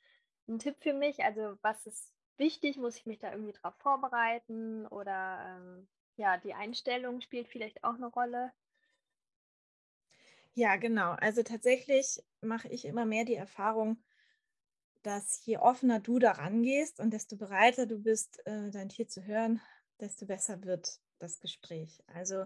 einen 0.47 0.59
Tipp 0.59 0.77
für 0.81 0.93
mich? 0.93 1.25
Also 1.25 1.57
was 1.63 1.87
ist 1.87 2.13
wichtig? 2.37 2.77
Muss 2.77 2.97
ich 2.97 3.07
mich 3.07 3.19
da 3.19 3.33
irgendwie 3.33 3.53
drauf 3.53 3.75
vorbereiten? 3.79 4.87
Oder 4.87 5.59
ähm, 5.59 5.89
ja, 6.17 6.37
die 6.39 6.55
Einstellung 6.55 7.21
spielt 7.21 7.49
vielleicht 7.49 7.85
auch 7.85 7.95
eine 7.95 8.07
Rolle. 8.07 8.53
Ja, 10.55 10.77
genau. 10.77 11.13
Also 11.13 11.43
tatsächlich 11.43 12.23
mache 12.41 12.69
ich 12.69 12.85
immer 12.85 13.07
mehr 13.07 13.25
die 13.25 13.35
Erfahrung, 13.35 13.97
dass 15.03 15.45
je 15.47 15.57
offener 15.59 15.99
du 16.01 16.19
daran 16.19 16.63
gehst 16.63 17.01
und 17.01 17.13
desto 17.13 17.37
bereiter 17.37 17.87
du 17.87 17.99
bist, 17.99 18.47
äh, 18.47 18.71
dein 18.71 18.89
Tier 18.89 19.09
zu 19.09 19.25
hören, 19.25 19.61
desto 19.99 20.27
besser 20.27 20.63
wird 20.63 21.01
das 21.19 21.41
Gespräch. 21.41 22.03
Also 22.07 22.45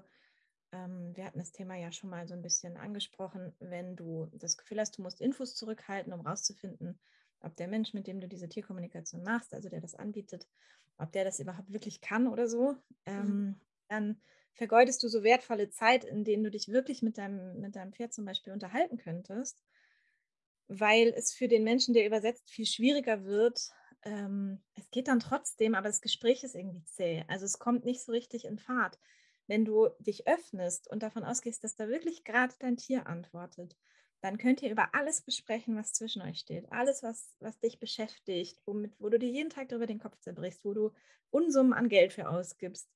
ähm, 0.72 1.14
wir 1.16 1.24
hatten 1.24 1.38
das 1.38 1.52
Thema 1.52 1.76
ja 1.76 1.92
schon 1.92 2.10
mal 2.10 2.26
so 2.28 2.34
ein 2.34 2.42
bisschen 2.42 2.76
angesprochen, 2.76 3.54
wenn 3.58 3.96
du 3.96 4.30
das 4.34 4.56
Gefühl 4.56 4.80
hast, 4.80 4.98
du 4.98 5.02
musst 5.02 5.20
Infos 5.20 5.54
zurückhalten, 5.54 6.12
um 6.12 6.20
rauszufinden, 6.20 6.98
ob 7.40 7.56
der 7.56 7.68
Mensch, 7.68 7.92
mit 7.92 8.06
dem 8.06 8.20
du 8.20 8.28
diese 8.28 8.48
Tierkommunikation 8.48 9.22
machst, 9.22 9.52
also 9.52 9.68
der 9.68 9.80
das 9.80 9.94
anbietet, 9.94 10.46
ob 10.99 11.12
der 11.12 11.24
das 11.24 11.40
überhaupt 11.40 11.72
wirklich 11.72 12.01
kann 12.01 12.26
oder 12.26 12.49
so, 12.49 12.72
mhm. 12.72 12.76
ähm, 13.07 13.61
dann 13.88 14.20
vergeudest 14.55 15.03
du 15.03 15.09
so 15.09 15.22
wertvolle 15.22 15.70
Zeit, 15.70 16.05
in 16.05 16.24
denen 16.24 16.44
du 16.44 16.51
dich 16.51 16.68
wirklich 16.68 17.03
mit 17.03 17.18
deinem, 17.18 17.61
mit 17.61 17.76
deinem 17.76 17.92
Pferd 17.92 18.12
zum 18.12 18.24
Beispiel 18.24 18.53
unterhalten 18.53 18.97
könntest, 18.97 19.62
weil 20.68 21.12
es 21.16 21.32
für 21.32 21.49
den 21.49 21.62
Menschen, 21.62 21.94
der 21.94 22.07
übersetzt, 22.07 22.51
viel 22.51 22.66
schwieriger 22.66 23.24
wird. 23.24 23.70
Ähm, 24.03 24.62
es 24.74 24.90
geht 24.90 25.09
dann 25.09 25.20
trotzdem, 25.20 25.74
aber 25.74 25.88
das 25.88 26.01
Gespräch 26.01 26.42
ist 26.42 26.55
irgendwie 26.55 26.84
zäh. 26.84 27.24
Also 27.28 27.44
es 27.44 27.59
kommt 27.59 27.84
nicht 27.84 28.03
so 28.03 28.12
richtig 28.12 28.47
in 28.47 28.59
Fahrt. 28.59 28.99
Wenn 29.47 29.64
du 29.64 29.90
dich 30.01 30.26
öffnest 30.26 30.90
und 30.90 31.03
davon 31.03 31.22
ausgehst, 31.22 31.62
dass 31.62 31.76
da 31.76 31.88
wirklich 31.88 32.24
gerade 32.24 32.55
dein 32.59 32.76
Tier 32.76 33.07
antwortet, 33.07 33.76
dann 34.20 34.38
könnt 34.38 34.62
ihr 34.62 34.70
über 34.70 34.94
alles 34.94 35.22
besprechen, 35.22 35.76
was 35.76 35.92
zwischen 35.92 36.22
euch 36.22 36.38
steht. 36.38 36.70
Alles, 36.72 37.02
was, 37.02 37.34
was 37.40 37.58
dich 37.58 37.78
beschäftigt, 37.78 38.60
womit, 38.66 38.98
wo 38.98 39.08
du 39.08 39.18
dir 39.18 39.28
jeden 39.28 39.50
Tag 39.50 39.68
darüber 39.68 39.86
den 39.86 39.98
Kopf 39.98 40.18
zerbrichst, 40.20 40.64
wo 40.64 40.74
du 40.74 40.92
Unsummen 41.30 41.72
an 41.72 41.88
Geld 41.88 42.12
für 42.12 42.28
ausgibst. 42.28 42.90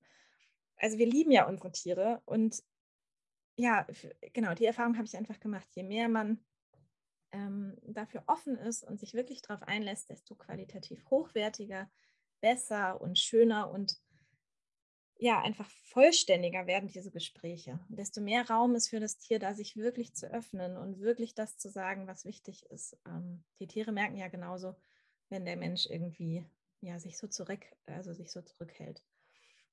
Also 0.76 0.98
wir 0.98 1.06
lieben 1.06 1.30
ja 1.30 1.46
unsere 1.46 1.72
Tiere 1.72 2.22
und 2.24 2.62
ja, 3.56 3.86
genau, 4.32 4.54
die 4.54 4.64
Erfahrung 4.64 4.96
habe 4.96 5.06
ich 5.06 5.16
einfach 5.16 5.38
gemacht. 5.38 5.68
Je 5.72 5.82
mehr 5.82 6.08
man 6.08 6.42
ähm, 7.32 7.76
dafür 7.82 8.24
offen 8.26 8.56
ist 8.56 8.82
und 8.82 8.98
sich 8.98 9.14
wirklich 9.14 9.42
darauf 9.42 9.62
einlässt, 9.62 10.08
desto 10.08 10.34
qualitativ 10.34 11.04
hochwertiger, 11.10 11.90
besser 12.40 13.00
und 13.00 13.18
schöner 13.18 13.70
und 13.70 14.00
ja, 15.20 15.38
einfach 15.42 15.68
vollständiger 15.84 16.66
werden 16.66 16.88
diese 16.88 17.10
Gespräche. 17.10 17.78
Desto 17.90 18.22
mehr 18.22 18.48
Raum 18.48 18.74
ist 18.74 18.88
für 18.88 19.00
das 19.00 19.18
Tier 19.18 19.38
da, 19.38 19.54
sich 19.54 19.76
wirklich 19.76 20.14
zu 20.14 20.32
öffnen 20.32 20.78
und 20.78 21.00
wirklich 21.00 21.34
das 21.34 21.58
zu 21.58 21.68
sagen, 21.68 22.06
was 22.06 22.24
wichtig 22.24 22.64
ist. 22.70 22.98
Ähm, 23.06 23.44
die 23.60 23.66
Tiere 23.66 23.92
merken 23.92 24.16
ja 24.16 24.28
genauso, 24.28 24.74
wenn 25.28 25.44
der 25.44 25.56
Mensch 25.56 25.86
irgendwie 25.86 26.46
ja, 26.80 26.98
sich 26.98 27.18
so 27.18 27.26
zurück, 27.26 27.66
also 27.84 28.14
sich 28.14 28.32
so 28.32 28.40
zurückhält. 28.40 29.04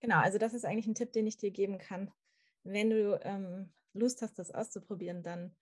Genau, 0.01 0.17
also 0.19 0.37
das 0.37 0.53
ist 0.53 0.65
eigentlich 0.65 0.87
ein 0.87 0.95
Tipp, 0.95 1.13
den 1.13 1.27
ich 1.27 1.37
dir 1.37 1.51
geben 1.51 1.77
kann. 1.77 2.11
Wenn 2.63 2.89
du 2.89 3.17
ähm, 3.23 3.71
Lust 3.93 4.21
hast, 4.21 4.37
das 4.37 4.51
auszuprobieren, 4.51 5.23
dann, 5.23 5.55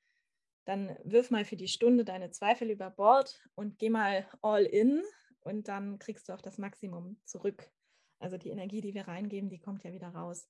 dann 0.65 0.97
wirf 1.03 1.29
mal 1.29 1.45
für 1.45 1.57
die 1.57 1.67
Stunde 1.67 2.03
deine 2.05 2.31
Zweifel 2.31 2.71
über 2.71 2.89
Bord 2.89 3.39
und 3.53 3.77
geh 3.77 3.91
mal 3.91 4.27
all 4.41 4.63
in 4.63 5.03
und 5.41 5.67
dann 5.67 5.99
kriegst 5.99 6.27
du 6.27 6.33
auch 6.33 6.41
das 6.41 6.57
Maximum 6.57 7.17
zurück 7.23 7.71
also 8.19 8.37
die 8.37 8.49
Energie, 8.49 8.81
die 8.81 8.93
wir 8.93 9.07
reingeben, 9.07 9.49
die 9.49 9.59
kommt 9.59 9.83
ja 9.83 9.91
wieder 9.93 10.09
raus. 10.09 10.47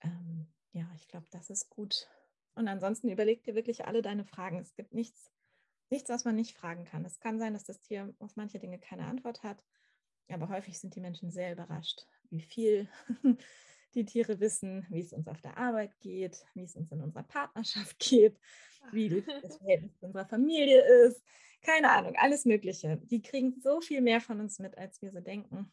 Ähm, 0.00 0.46
ja, 0.72 0.90
ich 0.96 1.08
glaube, 1.08 1.26
das 1.30 1.50
ist 1.50 1.68
gut. 1.70 2.08
Und 2.54 2.68
ansonsten 2.68 3.08
überleg 3.08 3.42
dir 3.44 3.54
wirklich 3.54 3.86
alle 3.86 4.02
deine 4.02 4.24
Fragen. 4.24 4.58
Es 4.58 4.74
gibt 4.74 4.94
nichts, 4.94 5.30
nichts, 5.90 6.08
was 6.08 6.24
man 6.24 6.34
nicht 6.34 6.56
fragen 6.56 6.84
kann. 6.84 7.04
Es 7.04 7.20
kann 7.20 7.38
sein, 7.38 7.52
dass 7.52 7.64
das 7.64 7.80
Tier 7.80 8.14
auf 8.18 8.36
manche 8.36 8.58
Dinge 8.58 8.78
keine 8.78 9.06
Antwort 9.06 9.42
hat, 9.42 9.62
aber 10.28 10.48
häufig 10.48 10.78
sind 10.78 10.94
die 10.94 11.00
Menschen 11.00 11.30
sehr 11.30 11.52
überrascht, 11.52 12.06
wie 12.30 12.42
viel, 12.42 12.88
Die 13.94 14.04
Tiere 14.04 14.38
wissen, 14.40 14.86
wie 14.90 15.00
es 15.00 15.12
uns 15.12 15.28
auf 15.28 15.40
der 15.40 15.56
Arbeit 15.56 15.98
geht, 16.00 16.44
wie 16.54 16.62
es 16.62 16.76
uns 16.76 16.92
in 16.92 17.00
unserer 17.00 17.22
Partnerschaft 17.22 17.98
geht, 18.10 18.38
wie 18.92 19.08
das 19.42 19.56
Verhältnis 19.56 19.98
zu 19.98 20.06
unserer 20.06 20.26
Familie 20.26 20.82
ist. 21.06 21.22
Keine 21.62 21.90
Ahnung, 21.90 22.14
alles 22.16 22.44
Mögliche. 22.44 22.98
Die 23.04 23.22
kriegen 23.22 23.60
so 23.60 23.80
viel 23.80 24.00
mehr 24.00 24.20
von 24.20 24.40
uns 24.40 24.58
mit, 24.58 24.76
als 24.76 25.00
wir 25.02 25.10
so 25.10 25.20
denken. 25.20 25.72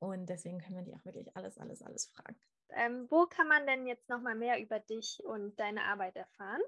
Und 0.00 0.26
deswegen 0.26 0.58
können 0.58 0.76
wir 0.76 0.82
die 0.82 0.94
auch 0.94 1.04
wirklich 1.04 1.36
alles, 1.36 1.58
alles, 1.58 1.82
alles 1.82 2.06
fragen. 2.06 2.34
Ähm, 2.70 3.06
wo 3.10 3.26
kann 3.26 3.46
man 3.48 3.66
denn 3.66 3.86
jetzt 3.86 4.08
nochmal 4.08 4.34
mehr 4.34 4.58
über 4.60 4.80
dich 4.80 5.22
und 5.24 5.60
deine 5.60 5.84
Arbeit 5.84 6.16
erfahren? 6.16 6.62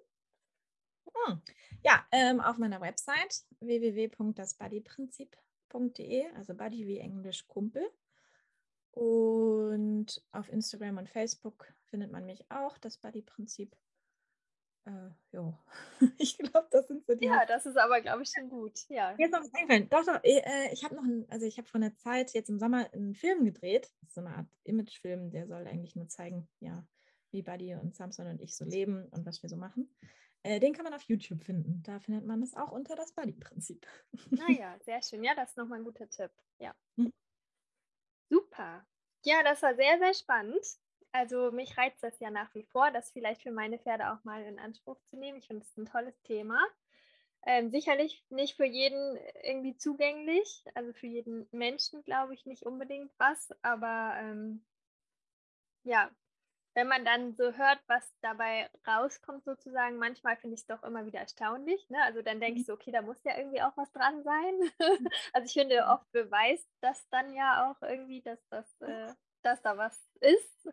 Hm. 1.14 1.42
Ja, 1.82 2.06
ähm, 2.12 2.40
auf 2.40 2.58
meiner 2.58 2.80
Website 2.80 3.42
www.dasbuddyprinzip.de, 3.60 6.26
also 6.36 6.54
Buddy 6.54 6.86
wie 6.86 6.98
Englisch 6.98 7.48
Kumpel. 7.48 7.90
Und 8.92 10.22
auf 10.32 10.48
Instagram 10.50 10.98
und 10.98 11.08
Facebook 11.08 11.72
findet 11.86 12.12
man 12.12 12.26
mich 12.26 12.44
auch, 12.50 12.76
das 12.78 12.98
Buddy-Prinzip. 12.98 13.74
Äh, 14.84 15.10
ja, 15.32 15.58
ich 16.18 16.36
glaube, 16.38 16.66
das 16.70 16.88
sind 16.88 17.06
so 17.06 17.14
die. 17.14 17.26
Ja, 17.26 17.46
das 17.46 17.66
ist 17.66 17.76
aber, 17.76 18.00
glaube 18.00 18.22
ich, 18.22 18.30
schon 18.34 18.48
gut. 18.48 18.80
Ja. 18.88 19.14
Jetzt 19.16 19.32
noch 19.32 19.40
was 19.40 19.54
eingefallen. 19.54 19.88
Doch, 19.88 20.04
doch, 20.04 20.24
äh, 20.24 20.72
ich 20.72 20.84
habe 20.84 20.96
noch, 20.96 21.04
ein, 21.04 21.24
also 21.30 21.46
ich 21.46 21.58
habe 21.58 21.68
vor 21.68 21.80
einer 21.80 21.94
Zeit 21.96 22.32
jetzt 22.32 22.50
im 22.50 22.58
Sommer 22.58 22.92
einen 22.92 23.14
Film 23.14 23.44
gedreht. 23.44 23.92
Das 24.00 24.08
ist 24.08 24.14
so 24.14 24.20
eine 24.20 24.34
Art 24.34 24.48
Imagefilm, 24.64 25.30
der 25.30 25.46
soll 25.46 25.66
eigentlich 25.66 25.94
nur 25.94 26.08
zeigen, 26.08 26.48
ja, 26.58 26.84
wie 27.30 27.42
Buddy 27.42 27.74
und 27.74 27.94
Samson 27.94 28.26
und 28.26 28.40
ich 28.40 28.56
so 28.56 28.64
leben 28.64 29.06
und 29.10 29.24
was 29.24 29.42
wir 29.42 29.48
so 29.48 29.56
machen. 29.56 29.88
Äh, 30.42 30.58
den 30.58 30.72
kann 30.72 30.84
man 30.84 30.94
auf 30.94 31.02
YouTube 31.02 31.44
finden. 31.44 31.82
Da 31.84 32.00
findet 32.00 32.26
man 32.26 32.42
es 32.42 32.54
auch 32.54 32.72
unter 32.72 32.96
das 32.96 33.12
Buddy-Prinzip. 33.12 33.86
Naja, 34.30 34.76
sehr 34.80 35.00
schön. 35.02 35.22
Ja, 35.22 35.34
das 35.36 35.50
ist 35.50 35.56
nochmal 35.56 35.78
ein 35.78 35.84
guter 35.84 36.08
Tipp. 36.10 36.32
Ja. 36.58 36.74
Hm. 36.96 37.12
Super. 38.28 38.84
Ja, 39.24 39.42
das 39.44 39.62
war 39.62 39.76
sehr, 39.76 39.98
sehr 39.98 40.14
spannend. 40.14 40.66
Also 41.12 41.52
mich 41.52 41.76
reizt 41.76 42.02
das 42.02 42.18
ja 42.20 42.30
nach 42.30 42.54
wie 42.54 42.64
vor, 42.64 42.90
das 42.90 43.10
vielleicht 43.10 43.42
für 43.42 43.52
meine 43.52 43.78
Pferde 43.78 44.12
auch 44.12 44.24
mal 44.24 44.42
in 44.42 44.58
Anspruch 44.58 44.98
zu 45.04 45.16
nehmen. 45.16 45.38
Ich 45.38 45.46
finde 45.46 45.64
es 45.64 45.76
ein 45.76 45.86
tolles 45.86 46.20
Thema. 46.22 46.58
Ähm, 47.44 47.70
sicherlich 47.70 48.24
nicht 48.30 48.56
für 48.56 48.64
jeden 48.64 49.18
irgendwie 49.42 49.76
zugänglich, 49.76 50.64
also 50.74 50.92
für 50.92 51.08
jeden 51.08 51.48
Menschen 51.50 52.04
glaube 52.04 52.34
ich 52.34 52.46
nicht 52.46 52.64
unbedingt 52.64 53.12
was, 53.18 53.50
aber 53.62 54.14
ähm, 54.16 54.64
ja, 55.82 56.08
wenn 56.74 56.88
man 56.88 57.04
dann 57.04 57.34
so 57.34 57.52
hört, 57.52 57.80
was 57.86 58.10
dabei 58.22 58.70
rauskommt, 58.86 59.44
sozusagen, 59.44 59.96
manchmal 59.96 60.36
finde 60.36 60.54
ich 60.54 60.60
es 60.60 60.66
doch 60.66 60.82
immer 60.84 61.04
wieder 61.04 61.20
erstaunlich. 61.20 61.88
Ne? 61.90 62.02
Also 62.02 62.22
dann 62.22 62.40
denke 62.40 62.60
ich 62.60 62.66
mhm. 62.66 62.66
so, 62.66 62.72
okay, 62.74 62.92
da 62.92 63.02
muss 63.02 63.22
ja 63.24 63.36
irgendwie 63.36 63.60
auch 63.60 63.76
was 63.76 63.92
dran 63.92 64.22
sein. 64.22 64.54
also 65.32 65.44
ich 65.44 65.52
finde, 65.52 65.86
oft 65.86 66.10
beweist 66.12 66.68
das 66.80 67.06
dann 67.10 67.34
ja 67.34 67.70
auch 67.70 67.82
irgendwie, 67.82 68.22
dass, 68.22 68.38
das, 68.48 68.80
äh, 68.80 69.12
dass 69.42 69.62
da 69.62 69.76
was 69.76 69.98
ist. 70.20 70.68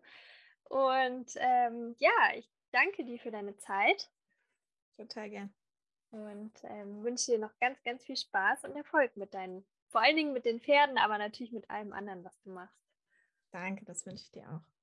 Und 0.66 1.32
ähm, 1.36 1.96
ja, 1.98 2.12
ich 2.36 2.50
danke 2.72 3.04
dir 3.04 3.20
für 3.20 3.32
deine 3.32 3.58
Zeit. 3.58 4.10
Total 4.98 5.30
gern. 5.30 5.54
Und 6.12 6.54
ähm, 6.64 7.04
wünsche 7.04 7.32
dir 7.32 7.40
noch 7.40 7.58
ganz, 7.60 7.82
ganz 7.84 8.04
viel 8.04 8.18
Spaß 8.18 8.64
und 8.66 8.76
Erfolg 8.76 9.16
mit 9.16 9.34
deinen, 9.34 9.66
vor 9.90 10.02
allen 10.02 10.16
Dingen 10.16 10.34
mit 10.34 10.46
den 10.46 10.60
Pferden, 10.60 10.98
aber 10.98 11.18
natürlich 11.18 11.52
mit 11.52 11.70
allem 11.70 11.94
anderen, 11.94 12.24
was 12.24 12.40
du 12.42 12.52
machst. 12.52 12.80
Danke, 13.52 13.86
das 13.86 14.06
wünsche 14.06 14.24
ich 14.24 14.32
dir 14.32 14.48
auch. 14.50 14.79